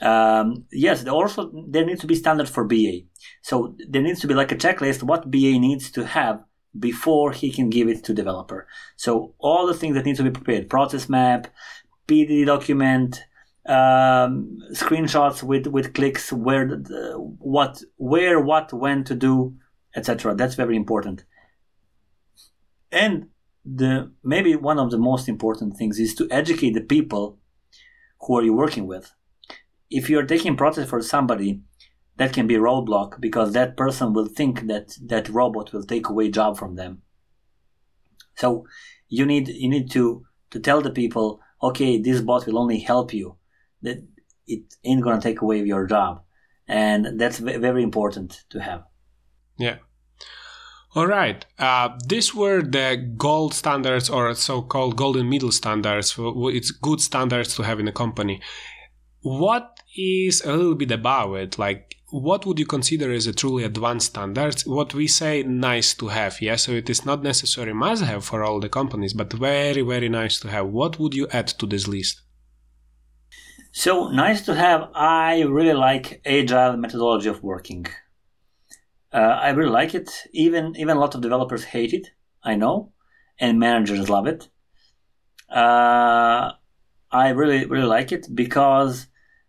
Um, 0.00 0.64
yes, 0.70 1.06
also 1.06 1.50
there 1.68 1.84
needs 1.84 2.00
to 2.02 2.06
be 2.06 2.14
standard 2.14 2.48
for 2.48 2.64
BA. 2.64 3.00
So 3.42 3.74
there 3.88 4.02
needs 4.02 4.20
to 4.20 4.28
be 4.28 4.34
like 4.34 4.52
a 4.52 4.56
checklist 4.56 5.02
what 5.02 5.30
BA 5.30 5.58
needs 5.58 5.90
to 5.92 6.04
have 6.04 6.44
before 6.78 7.32
he 7.32 7.50
can 7.50 7.70
give 7.70 7.88
it 7.88 8.04
to 8.04 8.14
developer. 8.14 8.68
So 8.96 9.34
all 9.38 9.66
the 9.66 9.74
things 9.74 9.94
that 9.96 10.04
need 10.04 10.16
to 10.16 10.22
be 10.22 10.30
prepared: 10.30 10.70
process 10.70 11.08
map, 11.08 11.48
PDD 12.06 12.46
document, 12.46 13.24
um, 13.68 14.58
screenshots 14.72 15.42
with 15.42 15.66
with 15.66 15.94
clicks, 15.94 16.32
where 16.32 16.66
the, 16.66 17.14
what, 17.38 17.82
where, 17.96 18.40
what, 18.40 18.72
when 18.72 19.04
to 19.04 19.14
do, 19.14 19.56
etc. 19.94 20.34
That's 20.34 20.54
very 20.54 20.76
important. 20.76 21.24
And 22.90 23.28
the 23.76 24.10
maybe 24.22 24.56
one 24.56 24.78
of 24.78 24.90
the 24.90 24.98
most 24.98 25.28
important 25.28 25.76
things 25.76 25.98
is 25.98 26.14
to 26.14 26.28
educate 26.30 26.72
the 26.72 26.80
people 26.80 27.38
who 28.20 28.38
are 28.38 28.42
you 28.42 28.54
working 28.54 28.86
with. 28.86 29.12
If 29.90 30.08
you're 30.08 30.26
taking 30.26 30.56
process 30.56 30.88
for 30.88 31.02
somebody, 31.02 31.62
that 32.16 32.32
can 32.32 32.46
be 32.46 32.56
a 32.56 32.60
roadblock 32.60 33.20
because 33.20 33.52
that 33.52 33.76
person 33.76 34.12
will 34.12 34.26
think 34.26 34.66
that 34.66 34.96
that 35.06 35.28
robot 35.28 35.72
will 35.72 35.84
take 35.84 36.08
away 36.08 36.30
job 36.30 36.56
from 36.56 36.76
them. 36.76 37.02
So 38.34 38.66
you 39.08 39.24
need 39.26 39.48
you 39.48 39.68
need 39.68 39.90
to 39.92 40.24
to 40.50 40.60
tell 40.60 40.80
the 40.80 40.90
people, 40.90 41.40
okay, 41.62 41.98
this 42.00 42.20
bot 42.20 42.46
will 42.46 42.58
only 42.58 42.80
help 42.80 43.12
you. 43.12 43.36
That 43.82 44.04
it 44.46 44.74
ain't 44.84 45.02
gonna 45.02 45.20
take 45.20 45.40
away 45.40 45.62
your 45.62 45.86
job, 45.86 46.22
and 46.66 47.20
that's 47.20 47.38
very 47.38 47.82
important 47.82 48.44
to 48.50 48.60
have. 48.60 48.84
Yeah. 49.58 49.78
All 50.98 51.06
right. 51.06 51.46
Uh, 51.60 51.90
these 52.08 52.34
were 52.34 52.60
the 52.60 52.96
gold 53.16 53.54
standards 53.54 54.10
or 54.10 54.34
so-called 54.34 54.96
golden 54.96 55.30
middle 55.30 55.52
standards. 55.52 56.16
It's 56.18 56.72
good 56.72 57.00
standards 57.00 57.54
to 57.54 57.62
have 57.62 57.78
in 57.78 57.86
a 57.86 57.92
company. 57.92 58.40
What 59.20 59.78
is 59.96 60.42
a 60.44 60.56
little 60.56 60.74
bit 60.74 60.90
about 60.90 61.34
it? 61.34 61.56
Like, 61.56 61.94
what 62.10 62.44
would 62.46 62.58
you 62.58 62.66
consider 62.66 63.12
as 63.12 63.28
a 63.28 63.32
truly 63.32 63.62
advanced 63.62 64.08
standards? 64.08 64.66
What 64.66 64.92
we 64.92 65.06
say 65.06 65.44
nice 65.44 65.94
to 65.94 66.08
have, 66.08 66.42
yeah. 66.42 66.56
So 66.56 66.72
it 66.72 66.90
is 66.90 67.06
not 67.06 67.22
necessary 67.22 67.72
must 67.72 68.02
have 68.02 68.24
for 68.24 68.42
all 68.42 68.58
the 68.58 68.68
companies, 68.68 69.12
but 69.12 69.32
very 69.32 69.82
very 69.82 70.08
nice 70.08 70.40
to 70.40 70.48
have. 70.48 70.66
What 70.66 70.98
would 70.98 71.14
you 71.14 71.28
add 71.30 71.46
to 71.60 71.66
this 71.66 71.86
list? 71.86 72.22
So 73.70 74.08
nice 74.08 74.44
to 74.46 74.54
have. 74.56 74.90
I 74.96 75.42
really 75.42 75.74
like 75.74 76.20
agile 76.26 76.76
methodology 76.76 77.28
of 77.28 77.40
working. 77.44 77.86
Uh, 79.12 79.16
I 79.16 79.50
really 79.50 79.70
like 79.70 79.94
it. 79.94 80.10
Even 80.32 80.74
even 80.76 80.96
a 80.96 81.00
lot 81.00 81.14
of 81.14 81.22
developers 81.22 81.64
hate 81.64 81.92
it. 81.92 82.08
I 82.42 82.54
know, 82.54 82.92
and 83.38 83.58
managers 83.58 84.08
love 84.08 84.26
it. 84.26 84.48
Uh, 85.50 86.52
I 87.10 87.30
really 87.30 87.64
really 87.64 87.86
like 87.86 88.12
it 88.12 88.26
because 88.34 89.06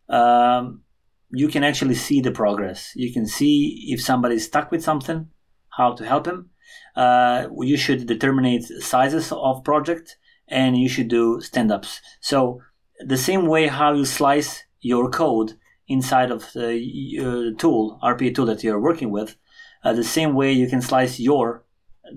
um, 0.08 0.84
you 1.32 1.48
can 1.50 1.64
actually 1.64 1.96
see 1.96 2.22
the 2.22 2.32
progress. 2.32 2.94
You 2.96 3.12
can 3.14 3.26
see 3.26 3.88
if 3.90 4.02
somebody 4.02 4.36
is 4.36 4.46
stuck 4.46 4.72
with 4.72 4.84
something, 4.84 5.30
how 5.70 5.94
to 5.94 6.06
help 6.06 6.28
him. 6.28 6.50
Uh, 6.96 7.48
you 7.60 7.78
should 7.78 8.08
determine 8.08 8.62
sizes 8.62 9.32
of 9.32 9.64
project, 9.64 10.18
and 10.48 10.78
you 10.78 10.90
should 10.90 11.08
do 11.08 11.42
stand-ups. 11.42 12.02
So 12.22 12.62
the 13.00 13.18
same 13.18 13.48
way 13.48 13.68
how 13.68 13.94
you 13.94 14.06
slice 14.06 14.64
your 14.82 15.10
code 15.10 15.54
inside 15.88 16.32
of 16.32 16.52
the 16.54 16.78
uh, 17.20 17.60
tool, 17.60 18.00
RPA 18.04 18.36
tool 18.36 18.46
that 18.46 18.64
you're 18.64 18.80
working 18.80 19.12
with, 19.12 19.36
uh, 19.84 19.94
the 19.94 20.04
same 20.04 20.34
way 20.36 20.52
you 20.52 20.68
can 20.68 20.82
slice 20.82 21.20
your 21.20 21.64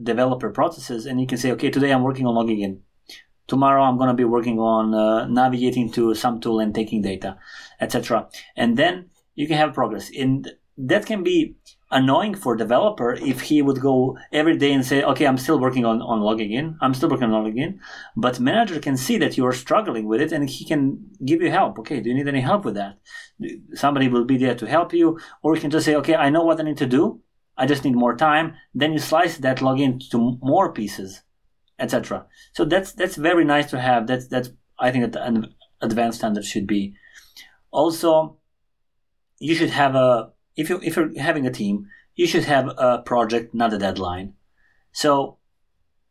developer 0.03 0.51
processes 0.51 1.07
and 1.07 1.21
you 1.21 1.27
can 1.27 1.39
say, 1.39 1.53
okay, 1.53 1.71
today 1.71 1.93
I'm 1.93 2.03
working 2.03 2.27
on 2.27 2.35
logging 2.35 2.61
in. 2.61 2.83
tomorrow 3.47 3.83
I'm 3.83 3.99
going 3.99 4.09
to 4.09 4.15
be 4.15 4.25
working 4.25 4.59
on 4.59 4.95
uh, 4.95 5.27
navigating 5.27 5.91
to 5.93 6.15
some 6.15 6.41
tool 6.41 6.61
and 6.61 6.75
taking 6.75 7.03
data, 7.03 7.37
etc. 7.81 8.29
And 8.57 8.77
then 8.77 9.11
you 9.35 9.47
can 9.47 9.59
have 9.59 9.75
progress. 9.75 10.11
And 10.17 10.53
that 10.79 11.07
can 11.07 11.23
be 11.23 11.57
annoying 11.91 12.35
for 12.35 12.57
developer 12.57 13.13
if 13.13 13.43
he 13.43 13.61
would 13.61 13.81
go 13.81 14.17
every 14.33 14.57
day 14.57 14.73
and 14.73 14.85
say, 14.85 15.03
okay, 15.03 15.27
I'm 15.27 15.37
still 15.37 15.59
working 15.59 15.85
on, 15.85 16.01
on 16.01 16.21
logging 16.21 16.53
in. 16.53 16.79
I'm 16.81 16.95
still 16.95 17.11
working 17.11 17.25
on 17.25 17.33
logging 17.33 17.59
in. 17.59 17.81
But 18.17 18.41
manager 18.41 18.81
can 18.81 18.97
see 18.97 19.19
that 19.19 19.37
you 19.37 19.45
are 19.47 19.53
struggling 19.53 20.07
with 20.07 20.23
it 20.23 20.33
and 20.33 20.49
he 20.49 20.65
can 20.65 21.11
give 21.25 21.43
you 21.43 21.51
help. 21.51 21.79
Okay, 21.81 22.01
do 22.01 22.09
you 22.09 22.15
need 22.15 22.29
any 22.29 22.41
help 22.41 22.65
with 22.65 22.75
that? 22.75 22.99
Somebody 23.75 24.09
will 24.09 24.25
be 24.25 24.39
there 24.39 24.55
to 24.55 24.67
help 24.67 24.95
you. 24.95 25.19
Or 25.43 25.55
you 25.55 25.61
can 25.61 25.71
just 25.71 25.85
say, 25.85 25.95
okay, 25.97 26.15
I 26.15 26.31
know 26.31 26.45
what 26.45 26.61
I 26.61 26.63
need 26.63 26.79
to 26.79 26.87
do. 26.87 27.21
I 27.57 27.67
just 27.67 27.85
need 27.85 27.95
more 27.95 28.17
time. 28.17 28.55
Then 28.75 28.93
you 28.93 28.99
slice 28.99 29.39
that 29.39 29.59
login 29.59 30.01
to 30.11 30.39
more 30.43 30.73
pieces, 30.73 31.23
etc. 31.79 32.27
So 32.53 32.65
that's 32.65 32.93
that's 32.93 33.17
very 33.17 33.45
nice 33.45 33.71
to 33.71 33.81
have. 33.81 34.07
That's 34.07 34.27
that's 34.27 34.51
I 34.79 34.91
think 34.91 35.13
that 35.13 35.27
an 35.27 35.55
advanced 35.81 36.19
standard 36.19 36.45
should 36.45 36.67
be. 36.67 36.95
Also, 37.71 38.39
you 39.39 39.55
should 39.55 39.71
have 39.71 39.95
a 39.95 40.33
if 40.57 40.71
you 40.71 40.81
if 40.83 40.97
you're 40.97 41.19
having 41.19 41.47
a 41.47 41.53
team, 41.53 41.89
you 42.15 42.27
should 42.27 42.45
have 42.45 42.69
a 42.79 43.03
project, 43.05 43.55
not 43.55 43.73
a 43.73 43.79
deadline. 43.79 44.35
So, 44.93 45.39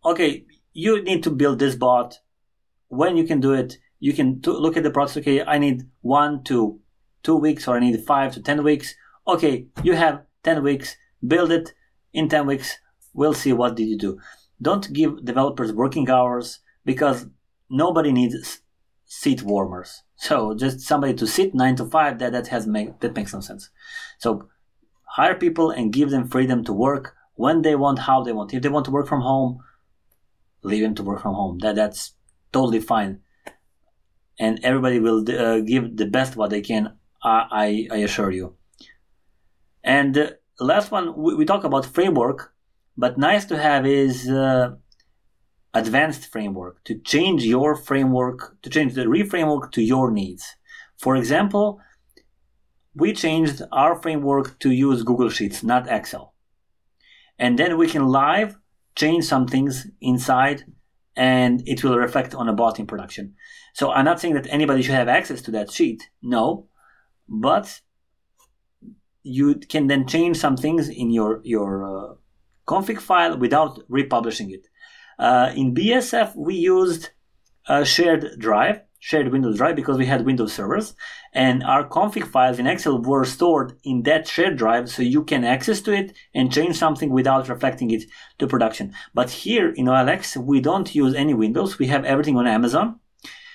okay, 0.03 0.45
you 0.73 1.03
need 1.03 1.23
to 1.23 1.29
build 1.29 1.59
this 1.59 1.75
bot. 1.75 2.19
When 2.87 3.17
you 3.17 3.23
can 3.23 3.39
do 3.39 3.53
it, 3.53 3.77
you 3.99 4.13
can 4.13 4.41
t- 4.41 4.51
look 4.51 4.75
at 4.75 4.83
the 4.83 4.91
process. 4.91 5.21
Okay, 5.21 5.43
I 5.43 5.57
need 5.57 5.83
one 6.01 6.43
to 6.45 6.79
two 7.23 7.35
weeks, 7.35 7.67
or 7.67 7.77
I 7.77 7.79
need 7.79 8.03
five 8.03 8.33
to 8.33 8.41
ten 8.41 8.63
weeks. 8.63 8.95
Okay, 9.27 9.67
you 9.83 9.93
have 9.93 10.23
ten 10.43 10.63
weeks. 10.63 10.97
Build 11.25 11.51
it 11.51 11.73
in 12.13 12.29
ten 12.29 12.45
weeks. 12.45 12.77
We'll 13.13 13.33
see 13.33 13.53
what 13.53 13.75
did 13.75 13.87
you 13.87 13.97
do. 13.97 14.19
Don't 14.61 14.91
give 14.93 15.25
developers 15.25 15.73
working 15.73 16.09
hours 16.09 16.59
because 16.85 17.27
nobody 17.69 18.11
needs 18.11 18.61
seat 19.05 19.43
warmers. 19.43 20.03
So 20.15 20.53
just 20.53 20.79
somebody 20.81 21.13
to 21.15 21.27
sit 21.27 21.53
nine 21.53 21.75
to 21.77 21.85
five 21.85 22.19
that 22.19 22.31
that 22.31 22.47
has 22.47 22.67
make 22.67 22.99
that 22.99 23.15
makes 23.15 23.33
no 23.33 23.39
sense. 23.39 23.69
So 24.19 24.47
hire 25.03 25.35
people 25.35 25.71
and 25.71 25.91
give 25.91 26.09
them 26.09 26.27
freedom 26.27 26.63
to 26.63 26.73
work 26.73 27.15
when 27.35 27.61
they 27.61 27.75
want, 27.75 27.99
how 27.99 28.23
they 28.23 28.31
want. 28.31 28.53
If 28.53 28.61
they 28.61 28.69
want 28.69 28.85
to 28.85 28.91
work 28.91 29.07
from 29.07 29.21
home, 29.21 29.59
leave 30.63 30.83
them 30.83 30.95
to 30.95 31.03
work 31.03 31.21
from 31.21 31.33
home. 31.33 31.57
That 31.59 31.75
that's 31.75 32.13
totally 32.53 32.79
fine. 32.79 33.19
And 34.39 34.59
everybody 34.63 34.99
will 34.99 35.19
uh, 35.29 35.59
give 35.59 35.97
the 35.97 36.05
best 36.05 36.35
what 36.35 36.49
they 36.49 36.61
can. 36.61 36.93
I 37.23 37.87
I, 37.91 37.95
I 37.95 37.97
assure 37.97 38.31
you. 38.31 38.55
And 39.83 40.35
the 40.61 40.67
last 40.73 40.87
one 40.97 41.05
we, 41.23 41.31
we 41.39 41.45
talk 41.51 41.63
about 41.63 41.85
framework, 41.97 42.39
but 43.03 43.17
nice 43.17 43.45
to 43.51 43.57
have 43.67 43.83
is. 43.85 44.15
Uh, 44.29 44.67
advanced 45.73 46.23
framework 46.31 46.83
to 46.83 46.99
change 46.99 47.43
your 47.43 47.75
framework, 47.75 48.61
to 48.61 48.69
change 48.69 48.93
the 48.93 49.05
REFramework 49.05 49.71
to 49.71 49.81
your 49.81 50.11
needs. 50.11 50.43
For 50.97 51.15
example, 51.15 51.79
we 52.93 53.13
changed 53.13 53.61
our 53.71 53.95
framework 54.01 54.59
to 54.59 54.71
use 54.71 55.03
Google 55.03 55.29
Sheets, 55.29 55.63
not 55.63 55.87
Excel. 55.87 56.33
And 57.39 57.57
then 57.57 57.77
we 57.77 57.87
can 57.87 58.05
live 58.07 58.57
change 58.95 59.23
some 59.23 59.47
things 59.47 59.87
inside 60.01 60.65
and 61.15 61.63
it 61.65 61.83
will 61.83 61.97
reflect 61.97 62.35
on 62.35 62.49
a 62.49 62.53
bot 62.53 62.79
in 62.79 62.85
production. 62.85 63.35
So 63.73 63.91
I'm 63.91 64.05
not 64.05 64.19
saying 64.19 64.33
that 64.33 64.47
anybody 64.49 64.81
should 64.81 64.95
have 64.95 65.07
access 65.07 65.41
to 65.43 65.51
that 65.51 65.71
sheet. 65.71 66.09
No, 66.21 66.67
but 67.29 67.79
you 69.23 69.55
can 69.55 69.87
then 69.87 70.07
change 70.07 70.37
some 70.37 70.57
things 70.57 70.89
in 70.89 71.11
your, 71.11 71.41
your 71.43 71.83
uh, 71.85 72.13
config 72.67 72.99
file 72.99 73.37
without 73.37 73.79
republishing 73.87 74.51
it. 74.51 74.67
Uh, 75.19 75.51
in 75.55 75.73
BASF, 75.73 76.35
we 76.35 76.55
used 76.55 77.09
a 77.67 77.85
shared 77.85 78.39
drive, 78.39 78.81
shared 78.99 79.31
Windows 79.31 79.57
drive, 79.57 79.75
because 79.75 79.97
we 79.97 80.05
had 80.05 80.25
Windows 80.25 80.53
servers, 80.53 80.95
and 81.33 81.63
our 81.63 81.87
config 81.87 82.25
files 82.25 82.59
in 82.59 82.67
Excel 82.67 83.01
were 83.01 83.25
stored 83.25 83.73
in 83.83 84.03
that 84.03 84.27
shared 84.27 84.57
drive, 84.57 84.89
so 84.89 85.01
you 85.01 85.23
can 85.23 85.43
access 85.43 85.81
to 85.81 85.93
it 85.93 86.13
and 86.33 86.51
change 86.51 86.75
something 86.77 87.11
without 87.11 87.49
reflecting 87.49 87.91
it 87.91 88.03
to 88.39 88.47
production. 88.47 88.93
But 89.13 89.29
here 89.29 89.69
in 89.69 89.85
OLX, 89.85 90.37
we 90.37 90.59
don't 90.59 90.93
use 90.95 91.13
any 91.13 91.33
Windows. 91.33 91.77
We 91.77 91.87
have 91.87 92.03
everything 92.03 92.37
on 92.37 92.47
Amazon. 92.47 92.99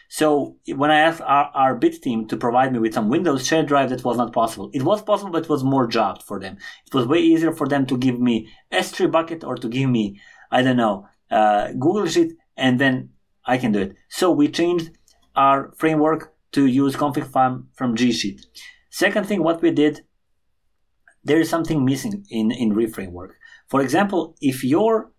So 0.08 0.56
when 0.68 0.90
I 0.90 1.00
asked 1.00 1.20
our, 1.20 1.50
our 1.54 1.74
bit 1.74 2.00
team 2.02 2.28
to 2.28 2.36
provide 2.36 2.72
me 2.72 2.78
with 2.78 2.94
some 2.94 3.08
Windows 3.08 3.46
shared 3.46 3.66
drive, 3.66 3.90
that 3.90 4.04
was 4.04 4.16
not 4.16 4.32
possible. 4.32 4.70
It 4.72 4.82
was 4.82 5.02
possible, 5.02 5.32
but 5.32 5.44
it 5.44 5.48
was 5.48 5.64
more 5.64 5.86
job 5.86 6.22
for 6.22 6.38
them. 6.38 6.56
It 6.86 6.94
was 6.94 7.06
way 7.06 7.18
easier 7.18 7.52
for 7.52 7.66
them 7.66 7.86
to 7.86 7.96
give 7.96 8.20
me 8.20 8.48
S3 8.72 9.10
bucket 9.10 9.42
or 9.44 9.56
to 9.56 9.68
give 9.68 9.90
me, 9.90 10.20
I 10.50 10.62
don't 10.62 10.76
know, 10.76 11.08
uh, 11.30 11.72
Google 11.72 12.06
Sheet, 12.06 12.32
and 12.56 12.78
then 12.78 13.10
I 13.44 13.58
can 13.58 13.72
do 13.72 13.80
it. 13.80 13.96
So 14.08 14.30
we 14.30 14.48
changed 14.48 14.90
our 15.34 15.72
framework 15.76 16.34
to 16.52 16.66
use 16.66 16.96
config 16.96 17.26
file 17.26 17.64
from 17.74 17.96
G 17.96 18.12
Sheet. 18.12 18.46
Second 18.90 19.26
thing, 19.26 19.42
what 19.42 19.60
we 19.60 19.70
did, 19.70 20.02
there 21.24 21.40
is 21.40 21.50
something 21.50 21.84
missing 21.84 22.24
in, 22.30 22.50
in 22.50 22.72
REFramework. 22.72 23.30
For 23.68 23.82
example, 23.82 24.36
if 24.40 24.62
your 24.62 25.10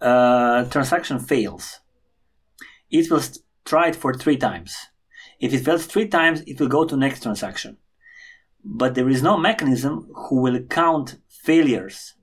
uh, 0.00 0.64
transaction 0.66 1.18
fails, 1.18 1.80
it 2.90 3.10
will 3.10 3.22
try 3.64 3.88
it 3.88 3.96
for 3.96 4.14
three 4.14 4.36
times. 4.36 4.74
If 5.40 5.52
it 5.52 5.64
fails 5.64 5.86
three 5.86 6.08
times, 6.08 6.42
it 6.46 6.60
will 6.60 6.68
go 6.68 6.84
to 6.84 6.96
next 6.96 7.22
transaction. 7.22 7.78
But 8.64 8.94
there 8.94 9.08
is 9.08 9.22
no 9.22 9.36
mechanism 9.36 10.08
who 10.14 10.40
will 10.40 10.60
count 10.60 11.16
failures. 11.28 12.14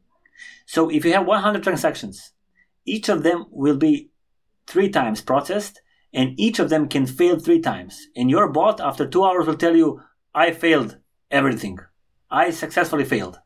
So 0.66 0.89
if 0.89 1.06
you 1.06 1.14
have 1.14 1.26
100 1.26 1.64
transactions 1.64 2.32
each 2.86 3.10
of 3.10 3.24
them 3.24 3.46
will 3.52 3.78
be 3.78 4.10
three 4.68 4.89
times 4.89 5.22
processed 5.22 5.82
and 6.14 6.39
each 6.39 6.60
of 6.60 6.70
them 6.70 6.88
can 6.88 7.06
fail 7.06 7.39
three 7.39 7.62
times. 7.62 8.08
And 8.16 8.30
your 8.30 8.50
bot 8.50 8.82
after 8.82 9.08
two 9.08 9.24
hours 9.24 9.48
will 9.48 9.56
tell 9.56 9.76
you, 9.76 10.02
I 10.34 10.52
failed 10.52 10.98
everything. 11.30 11.80
I 12.30 12.52
successfully 12.52 13.06
failed. 13.06 13.39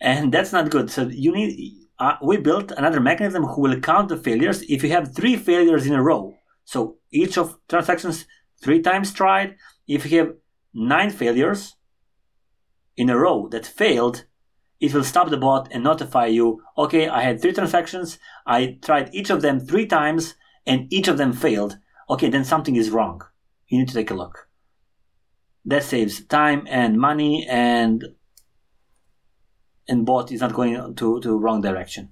And 0.00 0.32
that's 0.32 0.52
not 0.52 0.70
good. 0.70 0.90
So 0.90 1.08
you 1.08 1.32
need, 1.32 1.72
uh, 1.98 2.16
we 2.22 2.36
built 2.36 2.72
another 2.72 3.00
mechanism 3.00 3.44
who 3.44 3.62
will 3.62 3.80
count 3.80 4.08
the 4.08 4.16
failures 4.16 4.62
if 4.62 4.82
you 4.82 4.90
have 4.90 5.14
three 5.14 5.36
failures 5.36 5.86
in 5.86 5.94
a 5.94 6.02
row. 6.02 6.35
So 6.66 6.98
each 7.10 7.38
of 7.38 7.58
transactions 7.68 8.26
three 8.60 8.82
times 8.82 9.14
tried. 9.14 9.56
If 9.86 10.10
you 10.10 10.18
have 10.18 10.34
nine 10.74 11.10
failures 11.10 11.76
in 12.96 13.08
a 13.08 13.16
row 13.16 13.48
that 13.48 13.64
failed, 13.64 14.24
it 14.80 14.92
will 14.92 15.04
stop 15.04 15.30
the 15.30 15.36
bot 15.36 15.68
and 15.70 15.84
notify 15.84 16.26
you, 16.26 16.62
okay, 16.76 17.08
I 17.08 17.22
had 17.22 17.40
three 17.40 17.52
transactions, 17.52 18.18
I 18.46 18.78
tried 18.82 19.14
each 19.14 19.30
of 19.30 19.40
them 19.40 19.60
three 19.60 19.86
times, 19.86 20.34
and 20.66 20.92
each 20.92 21.08
of 21.08 21.16
them 21.16 21.32
failed. 21.32 21.78
Okay, 22.10 22.28
then 22.28 22.44
something 22.44 22.76
is 22.76 22.90
wrong. 22.90 23.22
You 23.68 23.78
need 23.78 23.88
to 23.88 23.94
take 23.94 24.10
a 24.10 24.14
look. 24.14 24.48
That 25.64 25.84
saves 25.84 26.24
time 26.24 26.66
and 26.68 26.98
money 26.98 27.46
and 27.48 28.04
and 29.88 30.04
bot 30.04 30.32
is 30.32 30.40
not 30.40 30.52
going 30.52 30.94
to, 30.96 31.20
to 31.20 31.38
wrong 31.38 31.60
direction. 31.60 32.10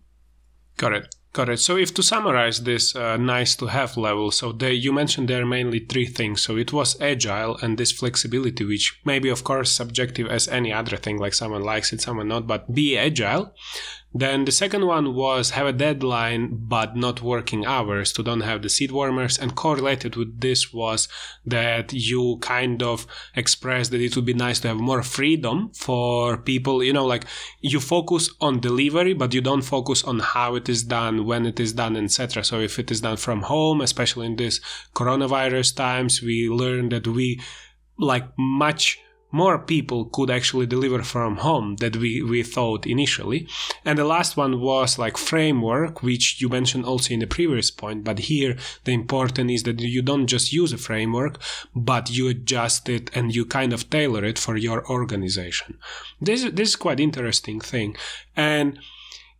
Got 0.76 0.92
it. 0.92 1.14
It. 1.36 1.58
So, 1.58 1.76
if 1.76 1.92
to 1.94 2.02
summarize 2.02 2.62
this 2.62 2.94
uh, 2.94 3.16
nice 3.16 3.56
to 3.56 3.66
have 3.66 3.96
level, 3.96 4.30
so 4.30 4.52
they, 4.52 4.72
you 4.72 4.92
mentioned 4.92 5.28
there 5.28 5.42
are 5.42 5.46
mainly 5.46 5.80
three 5.80 6.06
things. 6.06 6.42
So, 6.42 6.56
it 6.56 6.72
was 6.72 7.00
agile 7.00 7.56
and 7.60 7.76
this 7.76 7.92
flexibility, 7.92 8.64
which 8.64 9.00
may 9.04 9.18
be, 9.18 9.28
of 9.28 9.42
course, 9.42 9.72
subjective 9.72 10.28
as 10.28 10.48
any 10.48 10.72
other 10.72 10.96
thing, 10.96 11.18
like 11.18 11.34
someone 11.34 11.62
likes 11.62 11.92
it, 11.92 12.00
someone 12.00 12.28
not, 12.28 12.46
but 12.46 12.72
be 12.72 12.96
agile. 12.96 13.52
Then 14.16 14.44
the 14.44 14.52
second 14.52 14.86
one 14.86 15.12
was 15.12 15.50
have 15.50 15.66
a 15.66 15.72
deadline 15.72 16.50
but 16.68 16.94
not 16.96 17.20
working 17.20 17.66
hours 17.66 18.12
to 18.12 18.22
don't 18.22 18.42
have 18.42 18.62
the 18.62 18.68
seat 18.68 18.92
warmers. 18.92 19.36
And 19.36 19.56
correlated 19.56 20.14
with 20.14 20.40
this 20.40 20.72
was 20.72 21.08
that 21.44 21.92
you 21.92 22.38
kind 22.40 22.80
of 22.80 23.08
expressed 23.34 23.90
that 23.90 24.00
it 24.00 24.14
would 24.14 24.24
be 24.24 24.32
nice 24.32 24.60
to 24.60 24.68
have 24.68 24.76
more 24.76 25.02
freedom 25.02 25.72
for 25.74 26.36
people. 26.36 26.80
You 26.84 26.92
know, 26.92 27.04
like 27.04 27.24
you 27.60 27.80
focus 27.80 28.30
on 28.40 28.60
delivery, 28.60 29.14
but 29.14 29.34
you 29.34 29.40
don't 29.40 29.62
focus 29.62 30.04
on 30.04 30.20
how 30.20 30.54
it 30.54 30.68
is 30.68 30.84
done, 30.84 31.26
when 31.26 31.44
it 31.44 31.58
is 31.58 31.72
done, 31.72 31.96
etc. 31.96 32.44
So 32.44 32.60
if 32.60 32.78
it 32.78 32.92
is 32.92 33.00
done 33.00 33.16
from 33.16 33.42
home, 33.42 33.80
especially 33.80 34.26
in 34.26 34.36
this 34.36 34.60
coronavirus 34.94 35.74
times, 35.74 36.22
we 36.22 36.48
learned 36.48 36.92
that 36.92 37.08
we 37.08 37.40
like 37.98 38.26
much 38.38 39.00
more 39.34 39.58
people 39.58 40.04
could 40.04 40.30
actually 40.30 40.64
deliver 40.64 41.02
from 41.02 41.38
home 41.38 41.74
that 41.80 41.96
we, 41.96 42.22
we 42.22 42.44
thought 42.44 42.86
initially. 42.86 43.48
And 43.84 43.98
the 43.98 44.04
last 44.04 44.36
one 44.36 44.60
was 44.60 44.96
like 44.96 45.16
framework, 45.16 46.04
which 46.04 46.40
you 46.40 46.48
mentioned 46.48 46.84
also 46.84 47.12
in 47.12 47.18
the 47.18 47.26
previous 47.26 47.68
point. 47.68 48.04
But 48.04 48.20
here 48.20 48.56
the 48.84 48.92
important 48.92 49.50
is 49.50 49.64
that 49.64 49.80
you 49.80 50.02
don't 50.02 50.28
just 50.28 50.52
use 50.52 50.72
a 50.72 50.78
framework, 50.78 51.40
but 51.74 52.10
you 52.10 52.28
adjust 52.28 52.88
it 52.88 53.10
and 53.16 53.34
you 53.34 53.44
kind 53.44 53.72
of 53.72 53.90
tailor 53.90 54.24
it 54.24 54.38
for 54.38 54.56
your 54.56 54.88
organization. 54.88 55.78
This, 56.20 56.44
this 56.52 56.68
is 56.68 56.76
quite 56.76 57.00
interesting 57.00 57.60
thing. 57.60 57.96
And 58.36 58.78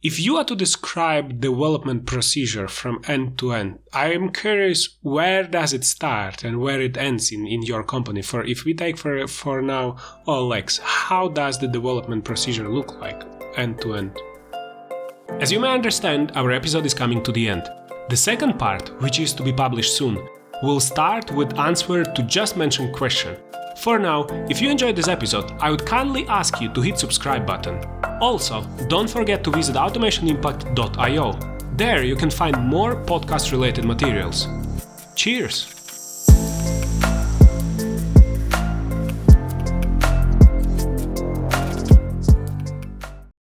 if 0.05 0.21
you 0.21 0.37
are 0.37 0.45
to 0.45 0.55
describe 0.55 1.41
development 1.41 2.05
procedure 2.05 2.69
from 2.69 3.01
end 3.09 3.39
to 3.39 3.53
end, 3.53 3.79
I 3.91 4.13
am 4.13 4.31
curious 4.33 4.99
where 5.01 5.45
does 5.45 5.73
it 5.73 5.83
start 5.83 6.45
and 6.45 6.61
where 6.61 6.83
it 6.83 6.99
ends 6.99 7.33
in, 7.33 7.47
in 7.47 7.63
your 7.63 7.83
company. 7.83 8.21
For 8.21 8.45
if 8.45 8.67
we 8.67 8.75
take 8.75 8.99
for 8.99 9.27
for 9.27 9.63
now 9.63 9.97
OLX, 10.29 10.79
how 10.81 11.29
does 11.29 11.59
the 11.59 11.69
development 11.69 12.23
procedure 12.23 12.69
look 12.69 13.01
like 13.01 13.25
end 13.57 13.81
to 13.81 13.95
end? 13.95 14.21
As 15.41 15.51
you 15.51 15.59
may 15.59 15.73
understand, 15.73 16.33
our 16.35 16.53
episode 16.53 16.85
is 16.85 16.93
coming 16.93 17.23
to 17.23 17.33
the 17.33 17.49
end. 17.49 17.67
The 18.11 18.17
second 18.17 18.59
part, 18.59 18.91
which 19.01 19.19
is 19.19 19.33
to 19.33 19.43
be 19.43 19.55
published 19.55 19.97
soon, 19.97 20.19
will 20.63 20.81
start 20.81 21.31
with 21.33 21.59
answer 21.59 22.05
to 22.05 22.23
just 22.23 22.57
mentioned 22.57 22.95
question. 22.95 23.37
For 23.77 23.99
now, 23.99 24.27
if 24.49 24.63
you 24.63 24.71
enjoyed 24.71 24.97
this 24.97 25.09
episode, 25.09 25.51
I 25.61 25.71
would 25.71 25.85
kindly 25.85 26.27
ask 26.29 26.61
you 26.61 26.73
to 26.73 26.81
hit 26.81 26.99
subscribe 26.99 27.47
button. 27.47 27.85
Also, 28.21 28.63
don't 28.89 29.11
forget 29.11 29.43
to 29.45 29.51
visit 29.51 29.75
automationimpact.io. 29.75 31.39
There 31.77 32.05
you 32.05 32.17
can 32.17 32.31
find 32.31 32.57
more 32.57 32.95
podcast 33.05 33.51
related 33.51 33.85
materials. 33.85 34.47
Cheers! 35.17 35.74